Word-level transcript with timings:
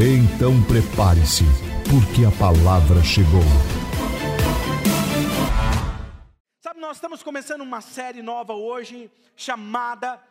Então 0.00 0.62
prepare-se, 0.62 1.42
porque 1.90 2.24
a 2.24 2.30
palavra 2.38 3.02
chegou. 3.02 3.42
Sabe, 6.60 6.78
nós 6.78 6.98
estamos 6.98 7.20
começando 7.20 7.62
uma 7.62 7.80
série 7.80 8.22
nova 8.22 8.54
hoje 8.54 9.10
chamada 9.34 10.22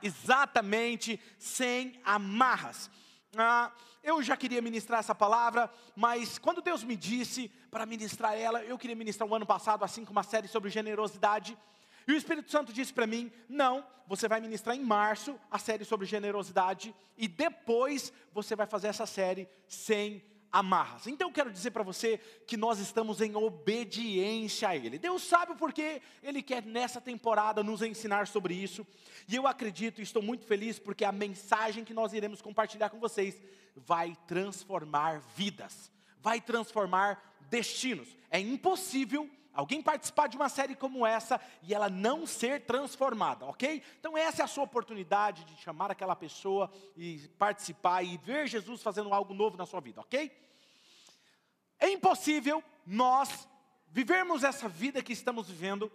Exatamente 0.00 1.18
Sem 1.36 2.00
Amarras. 2.04 2.88
Ah, 3.36 3.72
eu 4.04 4.22
já 4.22 4.36
queria 4.36 4.62
ministrar 4.62 5.00
essa 5.00 5.12
palavra, 5.12 5.68
mas 5.96 6.38
quando 6.38 6.62
Deus 6.62 6.84
me 6.84 6.94
disse 6.94 7.48
para 7.72 7.84
ministrar 7.84 8.38
ela, 8.38 8.62
eu 8.62 8.78
queria 8.78 8.94
ministrar 8.94 9.28
o 9.28 9.34
ano 9.34 9.44
passado, 9.44 9.84
assim 9.84 10.04
como 10.04 10.16
uma 10.16 10.22
série 10.22 10.46
sobre 10.46 10.70
generosidade. 10.70 11.58
E 12.06 12.12
o 12.12 12.16
Espírito 12.16 12.50
Santo 12.50 12.72
disse 12.72 12.92
para 12.92 13.06
mim: 13.06 13.30
não, 13.48 13.84
você 14.06 14.28
vai 14.28 14.40
ministrar 14.40 14.76
em 14.76 14.82
março 14.82 15.38
a 15.50 15.58
série 15.58 15.84
sobre 15.84 16.06
generosidade, 16.06 16.94
e 17.16 17.28
depois 17.28 18.12
você 18.32 18.54
vai 18.56 18.66
fazer 18.66 18.88
essa 18.88 19.06
série 19.06 19.48
sem 19.68 20.22
amarras. 20.52 21.06
Então 21.06 21.28
eu 21.28 21.32
quero 21.32 21.50
dizer 21.50 21.70
para 21.70 21.82
você 21.82 22.18
que 22.46 22.58
nós 22.58 22.78
estamos 22.78 23.22
em 23.22 23.34
obediência 23.34 24.68
a 24.68 24.76
Ele. 24.76 24.98
Deus 24.98 25.22
sabe 25.22 25.54
porque 25.54 26.02
Ele 26.22 26.42
quer 26.42 26.62
nessa 26.62 27.00
temporada 27.00 27.62
nos 27.62 27.80
ensinar 27.80 28.26
sobre 28.26 28.54
isso. 28.54 28.86
E 29.26 29.34
eu 29.34 29.46
acredito 29.46 30.00
e 30.00 30.02
estou 30.02 30.22
muito 30.22 30.44
feliz 30.44 30.78
porque 30.78 31.04
a 31.04 31.12
mensagem 31.12 31.84
que 31.84 31.94
nós 31.94 32.12
iremos 32.12 32.42
compartilhar 32.42 32.90
com 32.90 33.00
vocês 33.00 33.40
vai 33.74 34.14
transformar 34.26 35.22
vidas, 35.34 35.90
vai 36.20 36.38
transformar 36.38 37.34
destinos. 37.48 38.14
É 38.30 38.38
impossível 38.38 39.28
alguém 39.52 39.82
participar 39.82 40.28
de 40.28 40.36
uma 40.36 40.48
série 40.48 40.74
como 40.74 41.06
essa 41.06 41.40
e 41.62 41.74
ela 41.74 41.88
não 41.88 42.26
ser 42.26 42.62
transformada, 42.62 43.44
ok? 43.46 43.82
Então, 43.98 44.16
essa 44.16 44.42
é 44.42 44.44
a 44.44 44.48
sua 44.48 44.64
oportunidade 44.64 45.44
de 45.44 45.56
chamar 45.56 45.90
aquela 45.90 46.16
pessoa 46.16 46.70
e 46.96 47.28
participar 47.38 48.02
e 48.02 48.16
ver 48.18 48.46
Jesus 48.46 48.82
fazendo 48.82 49.12
algo 49.12 49.34
novo 49.34 49.56
na 49.56 49.66
sua 49.66 49.80
vida, 49.80 50.00
ok? 50.00 50.30
É 51.78 51.90
impossível 51.90 52.62
nós 52.86 53.48
vivermos 53.88 54.42
essa 54.42 54.68
vida 54.68 55.02
que 55.02 55.12
estamos 55.12 55.48
vivendo 55.48 55.92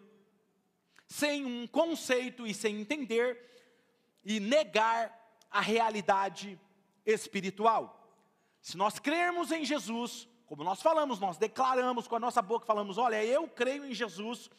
sem 1.07 1.45
um 1.45 1.65
conceito 1.65 2.45
e 2.45 2.53
sem 2.53 2.81
entender 2.81 3.41
e 4.23 4.39
negar 4.39 5.17
a 5.49 5.61
realidade 5.61 6.59
espiritual. 7.05 7.97
Se 8.61 8.75
nós 8.75 8.99
crermos 8.99 9.51
em 9.51 9.63
Jesus, 9.63 10.27
como 10.47 10.63
nós 10.63 10.81
falamos, 10.81 11.19
nós 11.19 11.37
declaramos 11.37 12.07
com 12.07 12.15
a 12.15 12.19
nossa 12.19 12.41
boca, 12.41 12.65
falamos: 12.65 12.97
olha, 12.97 13.23
eu 13.23 13.47
creio 13.47 13.85
em 13.85 13.93
Jesus. 13.93 14.49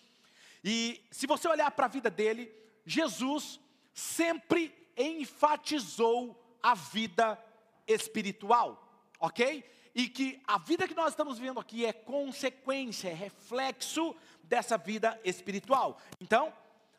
E 0.63 1.03
se 1.11 1.27
você 1.27 1.49
olhar 1.49 1.71
para 1.71 1.87
a 1.87 1.89
vida 1.89 2.11
dele, 2.11 2.53
Jesus 2.85 3.59
sempre 3.95 4.75
enfatizou 4.97 6.39
a 6.63 6.75
vida 6.75 7.43
espiritual, 7.87 8.87
ok? 9.19 9.65
E 9.95 10.09
que 10.09 10.41
a 10.47 10.59
vida 10.59 10.87
que 10.87 10.95
nós 10.95 11.11
estamos 11.11 11.39
vivendo 11.39 11.59
aqui 11.59 11.87
é 11.87 11.93
consequência, 11.93 13.09
é 13.09 13.15
reflexo 13.15 14.15
dessa 14.43 14.77
vida 14.77 15.19
espiritual. 15.25 15.99
Então, 16.21 16.53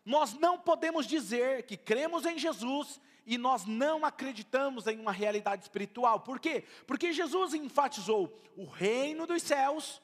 nós 0.03 0.33
não 0.33 0.57
podemos 0.57 1.05
dizer 1.05 1.63
que 1.63 1.77
cremos 1.77 2.25
em 2.25 2.39
Jesus 2.39 2.99
e 3.25 3.37
nós 3.37 3.65
não 3.65 4.05
acreditamos 4.05 4.87
em 4.87 4.99
uma 4.99 5.11
realidade 5.11 5.63
espiritual. 5.63 6.21
Por 6.21 6.39
quê? 6.39 6.63
Porque 6.87 7.13
Jesus 7.13 7.53
enfatizou 7.53 8.33
o 8.55 8.65
reino 8.65 9.27
dos 9.27 9.43
céus 9.43 10.01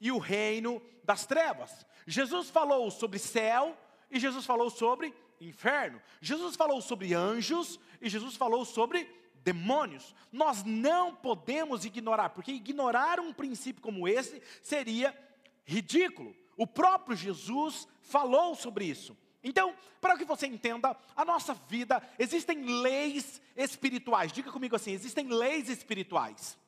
e 0.00 0.10
o 0.12 0.18
reino 0.18 0.82
das 1.04 1.26
trevas. 1.26 1.86
Jesus 2.06 2.50
falou 2.50 2.90
sobre 2.90 3.18
céu 3.18 3.76
e 4.10 4.18
Jesus 4.18 4.44
falou 4.44 4.70
sobre 4.70 5.14
inferno. 5.40 6.00
Jesus 6.20 6.56
falou 6.56 6.80
sobre 6.80 7.14
anjos 7.14 7.78
e 8.00 8.08
Jesus 8.08 8.36
falou 8.36 8.64
sobre 8.64 9.08
demônios. 9.42 10.14
Nós 10.30 10.64
não 10.64 11.14
podemos 11.14 11.84
ignorar, 11.84 12.30
porque 12.30 12.52
ignorar 12.52 13.20
um 13.20 13.32
princípio 13.32 13.82
como 13.82 14.06
esse 14.06 14.42
seria 14.62 15.16
ridículo. 15.64 16.36
O 16.56 16.66
próprio 16.66 17.16
Jesus 17.16 17.88
falou 18.02 18.54
sobre 18.54 18.84
isso. 18.84 19.16
Então, 19.42 19.74
para 20.00 20.16
que 20.16 20.24
você 20.24 20.46
entenda, 20.46 20.96
a 21.16 21.24
nossa 21.24 21.54
vida, 21.54 22.02
existem 22.18 22.62
leis 22.82 23.40
espirituais. 23.56 24.32
Diga 24.32 24.50
comigo 24.52 24.76
assim: 24.76 24.92
existem 24.92 25.28
leis 25.28 25.68
espirituais. 25.68 26.58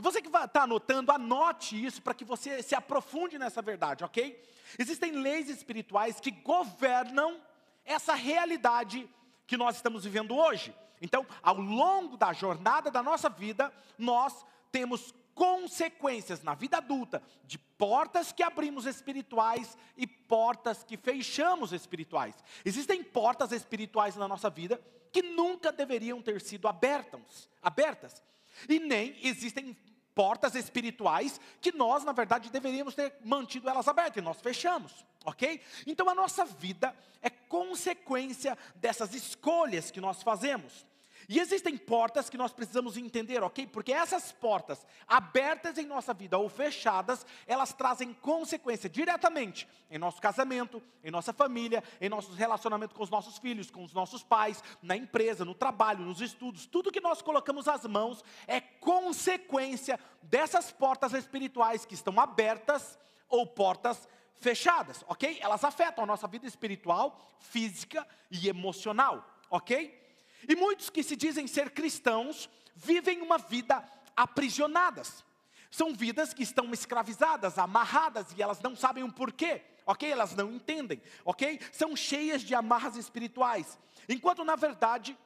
Você 0.00 0.22
que 0.22 0.28
está 0.28 0.62
anotando, 0.62 1.10
anote 1.10 1.84
isso 1.84 2.00
para 2.00 2.14
que 2.14 2.24
você 2.24 2.62
se 2.62 2.74
aprofunde 2.74 3.36
nessa 3.36 3.60
verdade, 3.60 4.04
ok? 4.04 4.40
Existem 4.78 5.10
leis 5.10 5.48
espirituais 5.48 6.20
que 6.20 6.30
governam 6.30 7.40
essa 7.84 8.14
realidade 8.14 9.08
que 9.44 9.56
nós 9.56 9.74
estamos 9.74 10.04
vivendo 10.04 10.36
hoje. 10.36 10.72
Então, 11.02 11.26
ao 11.42 11.56
longo 11.56 12.16
da 12.16 12.32
jornada 12.32 12.90
da 12.92 13.02
nossa 13.02 13.28
vida, 13.28 13.72
nós 13.96 14.44
temos 14.70 15.12
consequências 15.34 16.42
na 16.42 16.54
vida 16.54 16.76
adulta 16.76 17.22
de 17.44 17.58
portas 17.58 18.30
que 18.32 18.42
abrimos 18.42 18.86
espirituais 18.86 19.76
e 19.96 20.06
portas 20.28 20.84
que 20.84 20.96
fechamos 20.96 21.72
espirituais. 21.72 22.34
Existem 22.64 23.02
portas 23.02 23.50
espirituais 23.50 24.14
na 24.14 24.28
nossa 24.28 24.50
vida 24.50 24.80
que 25.10 25.22
nunca 25.22 25.72
deveriam 25.72 26.20
ter 26.20 26.40
sido 26.40 26.68
abertas, 26.68 27.48
abertas. 27.62 28.22
E 28.68 28.78
nem 28.78 29.16
existem 29.22 29.76
portas 30.14 30.54
espirituais 30.54 31.40
que 31.60 31.72
nós, 31.72 32.04
na 32.04 32.12
verdade, 32.12 32.50
deveríamos 32.50 32.94
ter 32.94 33.14
mantido 33.24 33.68
elas 33.68 33.88
abertas 33.88 34.16
e 34.16 34.20
nós 34.20 34.40
fechamos, 34.40 35.06
ok? 35.24 35.60
Então 35.86 36.10
a 36.10 36.14
nossa 36.14 36.44
vida 36.44 36.94
é 37.22 37.30
consequência 37.30 38.58
dessas 38.74 39.14
escolhas 39.14 39.90
que 39.90 40.00
nós 40.00 40.22
fazemos. 40.22 40.84
E 41.28 41.38
existem 41.38 41.76
portas 41.76 42.30
que 42.30 42.38
nós 42.38 42.54
precisamos 42.54 42.96
entender, 42.96 43.42
ok? 43.42 43.66
Porque 43.66 43.92
essas 43.92 44.32
portas, 44.32 44.86
abertas 45.06 45.76
em 45.76 45.84
nossa 45.84 46.14
vida 46.14 46.38
ou 46.38 46.48
fechadas, 46.48 47.26
elas 47.46 47.74
trazem 47.74 48.14
consequência 48.14 48.88
diretamente 48.88 49.68
em 49.90 49.98
nosso 49.98 50.22
casamento, 50.22 50.82
em 51.04 51.10
nossa 51.10 51.30
família, 51.34 51.84
em 52.00 52.08
nossos 52.08 52.34
relacionamentos 52.34 52.96
com 52.96 53.02
os 53.02 53.10
nossos 53.10 53.36
filhos, 53.36 53.70
com 53.70 53.84
os 53.84 53.92
nossos 53.92 54.22
pais, 54.22 54.64
na 54.82 54.96
empresa, 54.96 55.44
no 55.44 55.54
trabalho, 55.54 56.02
nos 56.02 56.22
estudos. 56.22 56.64
Tudo 56.64 56.90
que 56.90 57.00
nós 57.00 57.20
colocamos 57.20 57.68
as 57.68 57.84
mãos 57.84 58.24
é 58.46 58.58
consequência 58.62 60.00
dessas 60.22 60.72
portas 60.72 61.12
espirituais 61.12 61.84
que 61.84 61.94
estão 61.94 62.18
abertas 62.18 62.98
ou 63.28 63.46
portas 63.46 64.08
fechadas, 64.40 65.04
ok? 65.06 65.38
Elas 65.42 65.62
afetam 65.62 66.04
a 66.04 66.06
nossa 66.06 66.26
vida 66.26 66.46
espiritual, 66.46 67.20
física 67.38 68.06
e 68.30 68.48
emocional, 68.48 69.28
ok? 69.50 70.07
E 70.46 70.54
muitos 70.54 70.90
que 70.90 71.02
se 71.02 71.16
dizem 71.16 71.46
ser 71.46 71.70
cristãos 71.70 72.48
vivem 72.74 73.22
uma 73.22 73.38
vida 73.38 73.82
aprisionadas. 74.16 75.24
São 75.70 75.94
vidas 75.94 76.32
que 76.32 76.42
estão 76.42 76.72
escravizadas, 76.72 77.58
amarradas 77.58 78.26
e 78.36 78.42
elas 78.42 78.60
não 78.60 78.74
sabem 78.74 79.04
o 79.04 79.12
porquê, 79.12 79.62
ok? 79.84 80.10
Elas 80.10 80.34
não 80.34 80.52
entendem, 80.52 81.02
ok? 81.24 81.60
São 81.72 81.94
cheias 81.94 82.42
de 82.42 82.54
amarras 82.54 82.96
espirituais. 82.96 83.78
Enquanto 84.08 84.44
na 84.44 84.56
verdade 84.56 85.16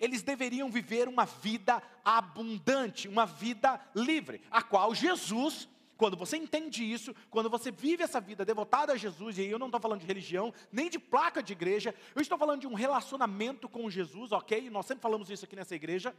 eles 0.00 0.22
deveriam 0.22 0.68
viver 0.68 1.06
uma 1.06 1.24
vida 1.24 1.80
abundante, 2.04 3.06
uma 3.06 3.24
vida 3.24 3.80
livre, 3.94 4.42
a 4.50 4.60
qual 4.60 4.92
Jesus 4.94 5.68
quando 6.02 6.16
você 6.16 6.36
entende 6.36 6.82
isso, 6.82 7.14
quando 7.30 7.48
você 7.48 7.70
vive 7.70 8.02
essa 8.02 8.20
vida 8.20 8.44
devotada 8.44 8.92
a 8.92 8.96
Jesus, 8.96 9.38
e 9.38 9.42
aí 9.42 9.48
eu 9.48 9.56
não 9.56 9.68
estou 9.68 9.80
falando 9.80 10.00
de 10.00 10.06
religião, 10.06 10.52
nem 10.72 10.90
de 10.90 10.98
placa 10.98 11.40
de 11.40 11.52
igreja, 11.52 11.94
eu 12.12 12.20
estou 12.20 12.36
falando 12.36 12.60
de 12.60 12.66
um 12.66 12.74
relacionamento 12.74 13.68
com 13.68 13.88
Jesus, 13.88 14.32
ok? 14.32 14.68
Nós 14.68 14.84
sempre 14.84 15.00
falamos 15.00 15.30
isso 15.30 15.44
aqui 15.44 15.54
nessa 15.54 15.76
igreja. 15.76 16.12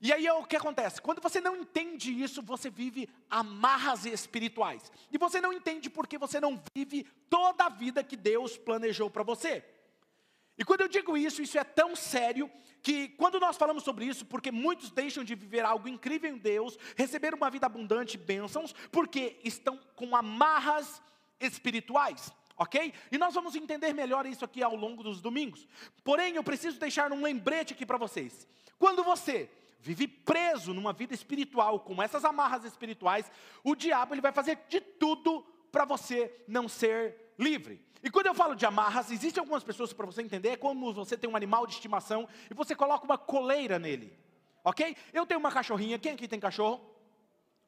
E 0.00 0.12
aí 0.12 0.28
o 0.28 0.42
que 0.42 0.56
acontece? 0.56 1.00
Quando 1.00 1.22
você 1.22 1.40
não 1.40 1.54
entende 1.54 2.10
isso, 2.10 2.42
você 2.42 2.68
vive 2.68 3.08
amarras 3.30 4.06
espirituais. 4.06 4.90
E 5.12 5.16
você 5.18 5.40
não 5.40 5.52
entende 5.52 5.88
porque 5.88 6.18
você 6.18 6.40
não 6.40 6.60
vive 6.74 7.06
toda 7.30 7.66
a 7.66 7.68
vida 7.68 8.02
que 8.02 8.16
Deus 8.16 8.56
planejou 8.56 9.08
para 9.08 9.22
você. 9.22 9.64
E 10.58 10.64
quando 10.64 10.82
eu 10.82 10.88
digo 10.88 11.16
isso, 11.16 11.42
isso 11.42 11.58
é 11.58 11.64
tão 11.64 11.94
sério 11.94 12.50
que 12.82 13.08
quando 13.08 13.40
nós 13.40 13.56
falamos 13.56 13.82
sobre 13.82 14.04
isso, 14.06 14.24
porque 14.24 14.50
muitos 14.52 14.90
deixam 14.90 15.24
de 15.24 15.34
viver 15.34 15.64
algo 15.64 15.88
incrível 15.88 16.30
em 16.30 16.38
Deus, 16.38 16.78
receber 16.96 17.34
uma 17.34 17.50
vida 17.50 17.66
abundante, 17.66 18.16
bênçãos, 18.16 18.72
porque 18.90 19.38
estão 19.42 19.78
com 19.94 20.14
amarras 20.14 21.02
espirituais, 21.40 22.32
ok? 22.56 22.94
E 23.10 23.18
nós 23.18 23.34
vamos 23.34 23.54
entender 23.56 23.92
melhor 23.92 24.24
isso 24.24 24.44
aqui 24.44 24.62
ao 24.62 24.76
longo 24.76 25.02
dos 25.02 25.20
domingos. 25.20 25.66
Porém, 26.04 26.36
eu 26.36 26.44
preciso 26.44 26.78
deixar 26.78 27.12
um 27.12 27.22
lembrete 27.22 27.74
aqui 27.74 27.84
para 27.84 27.98
vocês. 27.98 28.46
Quando 28.78 29.02
você 29.02 29.50
vive 29.80 30.08
preso 30.08 30.72
numa 30.72 30.92
vida 30.92 31.14
espiritual, 31.14 31.80
com 31.80 32.02
essas 32.02 32.24
amarras 32.24 32.64
espirituais, 32.64 33.30
o 33.62 33.74
diabo 33.74 34.14
ele 34.14 34.20
vai 34.20 34.32
fazer 34.32 34.60
de 34.68 34.80
tudo 34.80 35.42
para 35.70 35.84
você 35.84 36.32
não 36.48 36.68
ser 36.68 37.25
livre. 37.38 37.84
E 38.02 38.10
quando 38.10 38.26
eu 38.26 38.34
falo 38.34 38.54
de 38.54 38.64
amarras, 38.64 39.10
existem 39.10 39.40
algumas 39.40 39.64
pessoas 39.64 39.92
para 39.92 40.06
você 40.06 40.22
entender, 40.22 40.50
é 40.50 40.56
como 40.56 40.92
você 40.92 41.16
tem 41.16 41.28
um 41.28 41.36
animal 41.36 41.66
de 41.66 41.74
estimação 41.74 42.28
e 42.50 42.54
você 42.54 42.74
coloca 42.74 43.04
uma 43.04 43.18
coleira 43.18 43.78
nele. 43.78 44.16
Ok? 44.62 44.96
Eu 45.12 45.26
tenho 45.26 45.40
uma 45.40 45.50
cachorrinha, 45.50 45.98
quem 45.98 46.12
aqui 46.12 46.28
tem 46.28 46.40
cachorro? 46.40 46.80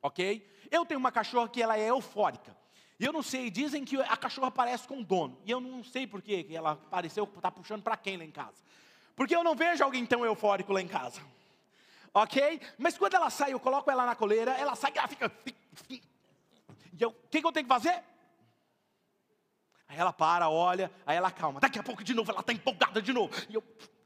Ok? 0.02 0.46
Eu 0.70 0.84
tenho 0.84 1.00
uma 1.00 1.12
cachorra 1.12 1.48
que 1.48 1.62
ela 1.62 1.78
é 1.78 1.90
eufórica. 1.90 2.56
E 3.00 3.04
eu 3.04 3.12
não 3.12 3.22
sei, 3.22 3.50
dizem 3.50 3.84
que 3.84 3.96
a 4.00 4.16
cachorra 4.16 4.50
parece 4.50 4.86
com 4.86 4.98
o 4.98 5.04
dono. 5.04 5.38
E 5.44 5.50
eu 5.50 5.60
não 5.60 5.84
sei 5.84 6.06
por 6.06 6.20
que 6.20 6.46
ela 6.50 6.72
apareceu, 6.72 7.24
está 7.24 7.50
puxando 7.50 7.82
para 7.82 7.96
quem 7.96 8.16
lá 8.16 8.24
em 8.24 8.30
casa. 8.30 8.56
Porque 9.14 9.34
eu 9.34 9.44
não 9.44 9.54
vejo 9.54 9.82
alguém 9.84 10.04
tão 10.04 10.24
eufórico 10.24 10.72
lá 10.72 10.80
em 10.80 10.88
casa. 10.88 11.20
Ok? 12.12 12.60
Mas 12.76 12.98
quando 12.98 13.14
ela 13.14 13.30
sai, 13.30 13.52
eu 13.52 13.60
coloco 13.60 13.90
ela 13.90 14.04
na 14.04 14.16
coleira, 14.16 14.52
ela 14.52 14.74
sai 14.74 14.92
e 14.94 14.98
ela 14.98 15.08
fica. 15.08 15.32
E 15.88 16.02
eu, 16.98 17.10
o 17.10 17.28
que, 17.30 17.40
que 17.40 17.46
eu 17.46 17.52
tenho 17.52 17.66
que 17.66 17.72
fazer? 17.72 18.02
Aí 19.88 19.99
ela 19.99 20.12
para, 20.12 20.49
olha, 20.49 20.90
aí 21.06 21.17
ela 21.17 21.31
calma. 21.31 21.61
Daqui 21.61 21.79
a 21.79 21.82
pouco 21.82 22.05
de 22.05 22.14
novo, 22.14 22.31
ela 22.31 22.40
está 22.40 22.52
empolgada 22.52 23.00
de 23.00 23.12
novo. 23.12 23.35
E 23.49 23.55
eu 23.55 23.64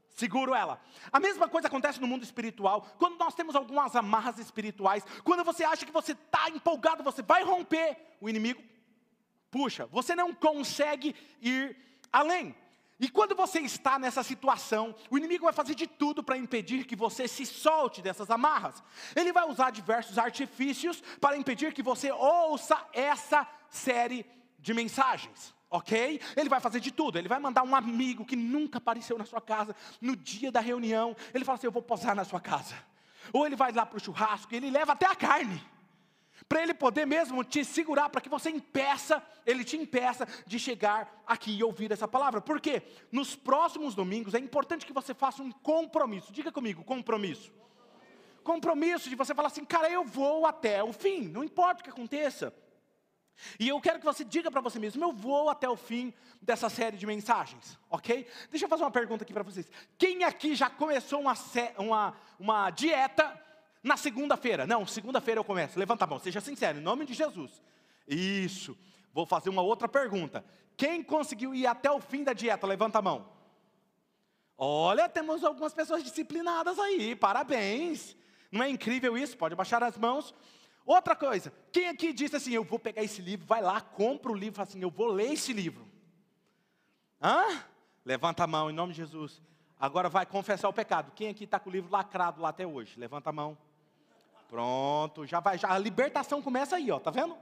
seguro 0.09 0.55
ela. 0.55 0.81
A 1.11 1.19
mesma 1.19 1.49
coisa 1.49 1.67
acontece 1.67 1.99
no 1.99 2.07
mundo 2.07 2.23
espiritual. 2.23 2.87
Quando 2.97 3.17
nós 3.17 3.33
temos 3.33 3.55
algumas 3.55 3.95
amarras 3.95 4.37
espirituais, 4.39 5.05
quando 5.23 5.43
você 5.43 5.63
acha 5.63 5.85
que 5.85 5.91
você 5.91 6.13
está 6.13 6.49
empolgado, 6.49 7.03
você 7.03 7.21
vai 7.21 7.43
romper, 7.43 7.97
o 8.21 8.29
inimigo 8.29 8.61
puxa, 9.53 9.85
você 9.85 10.15
não 10.15 10.33
consegue 10.33 11.15
ir 11.39 11.77
além. 12.11 12.55
E 12.99 13.07
quando 13.07 13.35
você 13.35 13.59
está 13.59 13.99
nessa 13.99 14.23
situação, 14.23 14.95
o 15.11 15.17
inimigo 15.17 15.43
vai 15.43 15.53
fazer 15.53 15.75
de 15.75 15.85
tudo 15.85 16.23
para 16.23 16.37
impedir 16.37 16.85
que 16.85 16.95
você 16.95 17.27
se 17.27 17.45
solte 17.45 18.01
dessas 18.01 18.31
amarras. 18.31 18.83
Ele 19.15 19.31
vai 19.31 19.47
usar 19.47 19.71
diversos 19.71 20.17
artifícios 20.17 21.01
para 21.21 21.37
impedir 21.37 21.71
que 21.71 21.83
você 21.83 22.11
ouça 22.11 22.83
essa 22.93 23.47
série 23.69 24.25
de 24.57 24.73
mensagens. 24.73 25.53
Ok? 25.73 26.21
Ele 26.37 26.49
vai 26.49 26.59
fazer 26.59 26.79
de 26.79 26.91
tudo. 26.91 27.17
Ele 27.17 27.27
vai 27.27 27.39
mandar 27.39 27.63
um 27.63 27.75
amigo 27.75 28.23
que 28.23 28.35
nunca 28.35 28.77
apareceu 28.77 29.17
na 29.17 29.25
sua 29.25 29.41
casa 29.41 29.75
no 29.99 30.15
dia 30.15 30.51
da 30.51 30.59
reunião. 30.59 31.15
Ele 31.33 31.43
fala 31.43 31.57
assim: 31.57 31.65
Eu 31.65 31.71
vou 31.71 31.81
posar 31.81 32.15
na 32.15 32.23
sua 32.23 32.39
casa. 32.39 32.75
Ou 33.33 33.43
ele 33.43 33.55
vai 33.55 33.71
lá 33.71 33.83
para 33.83 33.97
o 33.97 33.99
churrasco 33.99 34.53
e 34.53 34.57
ele 34.57 34.69
leva 34.69 34.91
até 34.91 35.07
a 35.07 35.15
carne 35.15 35.59
para 36.47 36.61
ele 36.61 36.73
poder 36.73 37.05
mesmo 37.05 37.43
te 37.43 37.63
segurar, 37.63 38.09
para 38.09 38.21
que 38.21 38.29
você 38.29 38.49
impeça, 38.49 39.23
ele 39.45 39.63
te 39.63 39.77
impeça 39.77 40.27
de 40.45 40.59
chegar 40.59 41.23
aqui 41.25 41.57
e 41.57 41.63
ouvir 41.63 41.91
essa 41.91 42.07
palavra. 42.07 42.41
Por 42.41 42.59
quê? 42.59 42.83
Nos 43.11 43.35
próximos 43.35 43.95
domingos 43.95 44.33
é 44.33 44.39
importante 44.39 44.85
que 44.85 44.93
você 44.93 45.13
faça 45.13 45.41
um 45.41 45.51
compromisso. 45.51 46.31
Diga 46.31 46.51
comigo, 46.51 46.83
compromisso. 46.83 47.51
Compromisso 48.43 49.09
de 49.09 49.15
você 49.15 49.33
falar 49.33 49.47
assim, 49.47 49.63
cara, 49.63 49.89
eu 49.89 50.03
vou 50.03 50.45
até 50.45 50.83
o 50.83 50.91
fim, 50.91 51.29
não 51.29 51.43
importa 51.43 51.81
o 51.81 51.83
que 51.83 51.89
aconteça. 51.89 52.53
E 53.59 53.69
eu 53.69 53.79
quero 53.81 53.99
que 53.99 54.05
você 54.05 54.23
diga 54.23 54.49
para 54.49 54.61
você 54.61 54.79
mesmo, 54.79 55.03
eu 55.03 55.11
vou 55.11 55.49
até 55.49 55.67
o 55.67 55.75
fim 55.75 56.13
dessa 56.41 56.69
série 56.69 56.97
de 56.97 57.05
mensagens, 57.05 57.77
ok? 57.89 58.27
Deixa 58.49 58.65
eu 58.65 58.69
fazer 58.69 58.83
uma 58.83 58.91
pergunta 58.91 59.23
aqui 59.23 59.33
para 59.33 59.43
vocês. 59.43 59.69
Quem 59.97 60.23
aqui 60.23 60.55
já 60.55 60.69
começou 60.69 61.21
uma, 61.21 61.33
uma, 61.77 62.13
uma 62.39 62.69
dieta 62.69 63.41
na 63.83 63.97
segunda-feira, 63.97 64.65
não, 64.65 64.85
segunda-feira 64.85 65.39
eu 65.39 65.43
começo. 65.43 65.77
Levanta 65.77 66.05
a 66.05 66.07
mão, 66.07 66.19
seja 66.19 66.39
sincero, 66.39 66.79
em 66.79 66.81
nome 66.81 67.05
de 67.05 67.13
Jesus. 67.13 67.61
Isso. 68.07 68.77
Vou 69.13 69.25
fazer 69.25 69.49
uma 69.49 69.61
outra 69.61 69.87
pergunta. 69.87 70.43
Quem 70.77 71.03
conseguiu 71.03 71.53
ir 71.53 71.67
até 71.67 71.91
o 71.91 71.99
fim 71.99 72.23
da 72.23 72.33
dieta? 72.33 72.65
Levanta 72.65 72.99
a 72.99 73.01
mão. 73.01 73.29
Olha, 74.57 75.09
temos 75.09 75.43
algumas 75.43 75.73
pessoas 75.73 76.03
disciplinadas 76.03 76.79
aí, 76.79 77.15
parabéns. 77.15 78.15
Não 78.51 78.63
é 78.63 78.69
incrível 78.69 79.17
isso? 79.17 79.37
Pode 79.37 79.55
baixar 79.55 79.83
as 79.83 79.97
mãos. 79.97 80.33
Outra 80.85 81.15
coisa, 81.15 81.53
quem 81.71 81.87
aqui 81.87 82.11
disse 82.11 82.35
assim: 82.35 82.51
Eu 82.51 82.63
vou 82.63 82.77
pegar 82.77 83.03
esse 83.03 83.21
livro, 83.21 83.45
vai 83.45 83.61
lá, 83.61 83.79
compra 83.79 84.31
o 84.31 84.35
livro, 84.35 84.55
fala 84.55 84.67
assim: 84.67 84.81
Eu 84.81 84.89
vou 84.89 85.07
ler 85.07 85.31
esse 85.31 85.53
livro. 85.53 85.87
Hã? 87.21 87.63
Levanta 88.05 88.43
a 88.43 88.47
mão 88.47 88.69
em 88.69 88.73
nome 88.73 88.91
de 88.91 88.97
Jesus. 88.97 89.41
Agora 89.79 90.09
vai 90.09 90.25
confessar 90.25 90.67
o 90.67 90.73
pecado. 90.73 91.11
Quem 91.15 91.29
aqui 91.29 91.45
está 91.45 91.59
com 91.59 91.69
o 91.69 91.73
livro 91.73 91.91
lacrado 91.91 92.41
lá 92.41 92.49
até 92.49 92.67
hoje? 92.67 92.99
Levanta 92.99 93.29
a 93.29 93.33
mão. 93.33 93.57
Pronto, 94.49 95.25
já 95.25 95.39
vai, 95.39 95.57
já 95.57 95.71
a 95.73 95.77
libertação 95.79 96.41
começa 96.41 96.75
aí, 96.75 96.91
ó, 96.91 96.99
tá 96.99 97.09
vendo? 97.09 97.35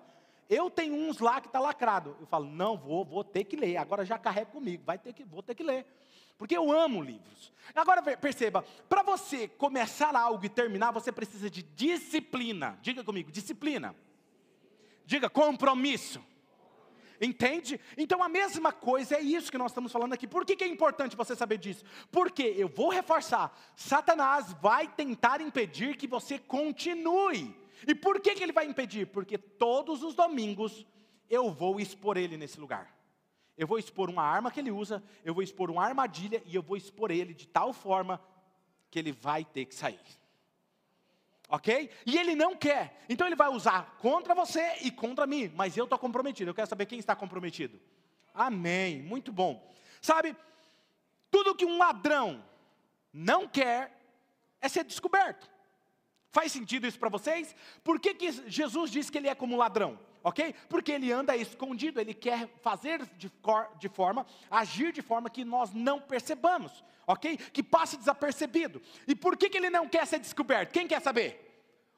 Eu 0.49 0.69
tenho 0.69 0.93
uns 0.93 1.19
lá 1.19 1.41
que 1.41 1.49
tá 1.49 1.59
lacrado. 1.59 2.15
Eu 2.19 2.27
falo, 2.27 2.45
não 2.45 2.77
vou, 2.77 3.03
vou 3.03 3.23
ter 3.23 3.43
que 3.43 3.55
ler. 3.55 3.77
Agora 3.77 4.05
já 4.05 4.17
carrega 4.17 4.51
comigo, 4.51 4.83
vai 4.85 4.97
ter 4.97 5.13
que, 5.13 5.23
vou 5.23 5.41
ter 5.41 5.55
que 5.55 5.63
ler. 5.63 5.85
Porque 6.41 6.57
eu 6.57 6.71
amo 6.71 7.03
livros. 7.03 7.53
Agora 7.75 8.01
perceba, 8.17 8.65
para 8.89 9.03
você 9.03 9.47
começar 9.47 10.15
algo 10.15 10.43
e 10.43 10.49
terminar, 10.49 10.89
você 10.89 11.11
precisa 11.11 11.51
de 11.51 11.61
disciplina. 11.61 12.79
Diga 12.81 13.03
comigo, 13.03 13.31
disciplina. 13.31 13.95
Diga 15.05 15.29
compromisso. 15.29 16.19
Entende? 17.21 17.79
Então 17.95 18.23
a 18.23 18.27
mesma 18.27 18.73
coisa 18.73 19.17
é 19.17 19.21
isso 19.21 19.51
que 19.51 19.57
nós 19.59 19.69
estamos 19.69 19.91
falando 19.91 20.13
aqui. 20.13 20.25
Por 20.25 20.43
que, 20.43 20.55
que 20.55 20.63
é 20.63 20.67
importante 20.67 21.15
você 21.15 21.35
saber 21.35 21.59
disso? 21.59 21.85
Porque 22.11 22.41
eu 22.57 22.67
vou 22.67 22.89
reforçar: 22.89 23.55
Satanás 23.75 24.51
vai 24.53 24.87
tentar 24.87 25.41
impedir 25.41 25.95
que 25.95 26.07
você 26.07 26.39
continue. 26.39 27.55
E 27.87 27.93
por 27.93 28.19
que, 28.19 28.33
que 28.33 28.41
ele 28.41 28.51
vai 28.51 28.65
impedir? 28.65 29.05
Porque 29.05 29.37
todos 29.37 30.01
os 30.01 30.15
domingos 30.15 30.87
eu 31.29 31.51
vou 31.51 31.79
expor 31.79 32.17
ele 32.17 32.35
nesse 32.35 32.59
lugar. 32.59 32.99
Eu 33.57 33.67
vou 33.67 33.77
expor 33.77 34.09
uma 34.09 34.23
arma 34.23 34.51
que 34.51 34.59
ele 34.59 34.71
usa, 34.71 35.03
eu 35.23 35.33
vou 35.33 35.43
expor 35.43 35.69
uma 35.69 35.83
armadilha 35.83 36.41
e 36.45 36.55
eu 36.55 36.61
vou 36.61 36.77
expor 36.77 37.11
ele 37.11 37.33
de 37.33 37.47
tal 37.47 37.73
forma 37.73 38.21
que 38.89 38.97
ele 38.97 39.11
vai 39.11 39.45
ter 39.45 39.65
que 39.65 39.75
sair 39.75 39.99
ok? 41.51 41.89
E 42.05 42.17
ele 42.17 42.33
não 42.33 42.55
quer, 42.55 43.03
então 43.09 43.27
ele 43.27 43.35
vai 43.35 43.49
usar 43.49 43.97
contra 43.99 44.33
você 44.33 44.77
e 44.81 44.89
contra 44.89 45.27
mim, 45.27 45.51
mas 45.53 45.75
eu 45.75 45.83
estou 45.83 45.99
comprometido, 45.99 46.49
eu 46.49 46.55
quero 46.55 46.69
saber 46.69 46.85
quem 46.85 46.97
está 46.97 47.13
comprometido. 47.13 47.79
Amém, 48.33 49.01
muito 49.01 49.33
bom. 49.33 49.69
Sabe, 50.01 50.35
tudo 51.29 51.53
que 51.53 51.65
um 51.65 51.77
ladrão 51.77 52.43
não 53.11 53.47
quer 53.47 53.99
é 54.61 54.69
ser 54.69 54.85
descoberto. 54.85 55.51
Faz 56.31 56.53
sentido 56.53 56.87
isso 56.87 56.97
para 56.97 57.09
vocês? 57.09 57.53
Por 57.83 57.99
que, 57.99 58.13
que 58.13 58.31
Jesus 58.49 58.89
diz 58.89 59.09
que 59.09 59.17
ele 59.17 59.27
é 59.27 59.35
como 59.35 59.57
ladrão? 59.57 59.99
Ok? 60.23 60.53
Porque 60.69 60.91
ele 60.91 61.11
anda 61.11 61.35
escondido, 61.35 61.99
ele 61.99 62.13
quer 62.13 62.47
fazer 62.61 63.05
de, 63.17 63.29
cor, 63.29 63.69
de 63.79 63.89
forma, 63.89 64.25
agir 64.49 64.91
de 64.91 65.01
forma 65.01 65.29
que 65.29 65.43
nós 65.43 65.73
não 65.73 65.99
percebamos, 65.99 66.83
ok? 67.07 67.37
Que 67.37 67.63
passe 67.63 67.97
desapercebido. 67.97 68.81
E 69.07 69.15
por 69.15 69.35
que, 69.35 69.49
que 69.49 69.57
ele 69.57 69.69
não 69.69 69.87
quer 69.87 70.05
ser 70.05 70.19
descoberto? 70.19 70.71
Quem 70.71 70.87
quer 70.87 71.01
saber? 71.01 71.47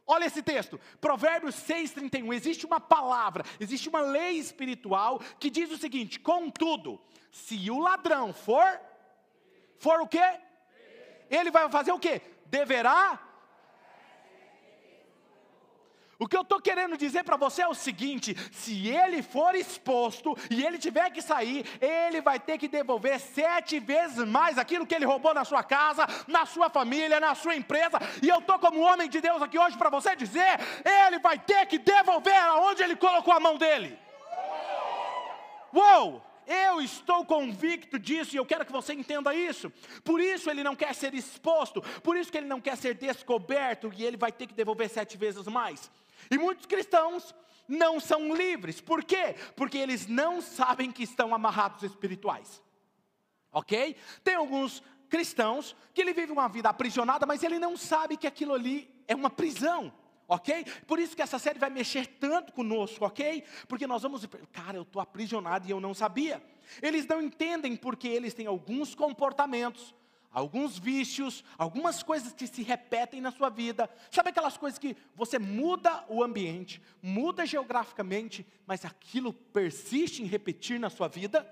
Olha 0.06 0.25
esse 0.25 0.42
texto, 0.42 0.80
Provérbios 1.00 1.56
6,31. 1.56 2.34
Existe 2.34 2.65
uma 2.65 2.80
palavra, 2.80 3.44
existe 3.60 3.89
uma 3.89 4.01
lei 4.01 4.38
espiritual 4.38 5.20
que 5.39 5.50
diz 5.50 5.72
o 5.72 5.77
seguinte: 5.77 6.20
contudo, 6.20 7.01
se 7.32 7.70
o 7.70 7.80
ladrão 7.80 8.34
for, 8.34 8.80
for 9.77 10.01
o 10.01 10.08
quê? 10.08 10.39
Ele 11.30 11.51
vai 11.51 11.70
fazer 11.70 11.92
o 11.92 12.00
quê? 12.00 12.22
Deverá 12.46 13.33
o 16.20 16.27
que 16.27 16.38
eu 16.38 16.41
estou 16.41 16.62
querendo 16.62 16.96
dizer 16.96 17.24
para 17.24 17.36
você 17.36 17.63
é 17.63 17.67
o 17.67 17.74
seguinte: 17.74 18.36
se 18.51 18.88
ele 18.88 19.22
for 19.22 19.55
exposto 19.55 20.38
e 20.50 20.63
ele 20.63 20.77
tiver 20.77 21.10
que 21.10 21.22
sair, 21.22 21.65
ele 21.82 22.22
vai 22.22 22.39
ter 22.39 22.58
que 22.58 22.67
devolver 22.67 23.20
sete 23.20 23.79
vezes 23.79 24.25
mais 24.27 24.58
aquilo 24.58 24.86
que 24.86 24.93
ele 24.93 25.05
roubou 25.05 25.34
na 25.34 25.43
sua 25.43 25.63
casa, 25.63 26.05
na 26.27 26.46
sua 26.46 26.70
família, 26.70 27.20
na 27.20 27.34
sua 27.36 27.55
empresa. 27.55 27.98
E 28.22 28.29
eu 28.29 28.39
estou 28.39 28.60
como 28.60 28.82
homem 28.82 29.10
de 29.10 29.20
Deus 29.20 29.41
aqui 29.41 29.58
hoje 29.58 29.77
para 29.77 29.89
você 29.89 30.15
dizer: 30.15 30.60
ele 31.08 31.20
vai 31.20 31.38
ter 31.38 31.65
que 31.65 31.79
devolver 31.79 32.38
aonde 32.38 32.84
ele 32.84 32.96
colocou 32.96 33.34
a 33.34 33.39
mão 33.39 33.58
dele. 33.58 33.98
Uou! 35.74 36.24
Eu 36.46 36.82
estou 36.82 37.25
convicto 37.25 37.98
disso 37.98 38.36
e 38.36 38.38
eu 38.38 38.46
quero 38.46 38.65
que 38.65 38.72
você 38.72 38.93
entenda 38.93 39.34
isso. 39.34 39.72
Por 40.03 40.20
isso 40.20 40.50
ele 40.50 40.62
não 40.62 40.75
quer 40.75 40.93
ser 40.93 41.13
exposto, 41.13 41.82
por 42.01 42.17
isso 42.17 42.32
que 42.32 42.38
ele 42.38 42.48
não 42.48 42.60
quer 42.60 42.75
ser 42.75 42.96
descoberto 42.96 43.91
e 43.96 44.03
ele 44.03 44.17
vai 44.17 44.32
ter 44.32 44.48
que 44.48 44.53
devolver 44.53 44.89
sete 44.89 45.17
vezes 45.17 45.48
mais. 45.48 45.89
E 46.34 46.38
muitos 46.38 46.66
cristãos 46.66 47.36
não 47.68 48.00
são 48.00 48.36
livres. 48.36 48.82
Por 48.82 49.04
quê? 49.04 49.36
Porque 49.56 49.78
eles 49.78 50.08
não 50.08 50.42
sabem 50.42 50.92
que 50.92 51.04
estão 51.04 51.34
amarrados 51.34 51.84
espirituais. 51.84 52.60
Ok? 53.52 53.96
Tem 54.24 54.34
alguns 54.34 54.82
cristãos 55.08 55.75
que 55.94 56.02
ele 56.02 56.12
vive 56.12 56.32
uma 56.32 56.48
vida 56.48 56.70
aprisionada, 56.70 57.24
mas 57.24 57.44
ele 57.44 57.60
não 57.60 57.78
sabe 57.78 58.18
que 58.18 58.25
aquilo 58.25 58.56
ali 58.56 58.92
é 59.08 59.13
uma 59.13 59.30
prisão. 59.30 59.94
Ok? 60.28 60.66
Por 60.88 60.98
isso 60.98 61.16
que 61.16 61.22
essa 61.22 61.38
série 61.38 61.60
vai 61.60 61.70
mexer 61.70 62.08
tanto 62.08 62.52
conosco, 62.52 63.06
ok? 63.06 63.44
Porque 63.68 63.86
nós 63.86 64.02
vamos, 64.02 64.25
cara, 64.52 64.78
eu 64.78 64.82
estou 64.82 65.00
aprisionado 65.00 65.68
e 65.68 65.72
eu 65.72 65.80
não 65.80 65.94
sabia. 65.94 66.44
Eles 66.82 67.06
não 67.06 67.22
entendem 67.22 67.75
porque 67.75 68.08
eles 68.08 68.34
têm 68.34 68.48
alguns 68.48 68.96
comportamentos, 68.96 69.94
alguns 70.34 70.78
vícios, 70.80 71.44
algumas 71.58 72.02
coisas 72.02 72.34
que 72.34 72.48
se 72.48 72.63
repetem 72.63 73.22
na 73.22 73.32
sua 73.32 73.50
vida. 73.50 73.90
Sabe 74.10 74.30
aquelas 74.30 74.58
coisas 74.58 74.80
que 74.80 74.98
você 75.16 75.38
muda 75.38 76.04
o 76.10 76.24
ambiente, 76.24 76.82
muda 77.02 77.46
geograficamente, 77.46 78.46
mas 78.66 78.84
aquilo 78.84 79.32
persiste 79.32 80.24
em 80.24 80.25
repetir 80.25 80.80
na 80.80 80.90
sua 80.90 81.08
vida? 81.08 81.48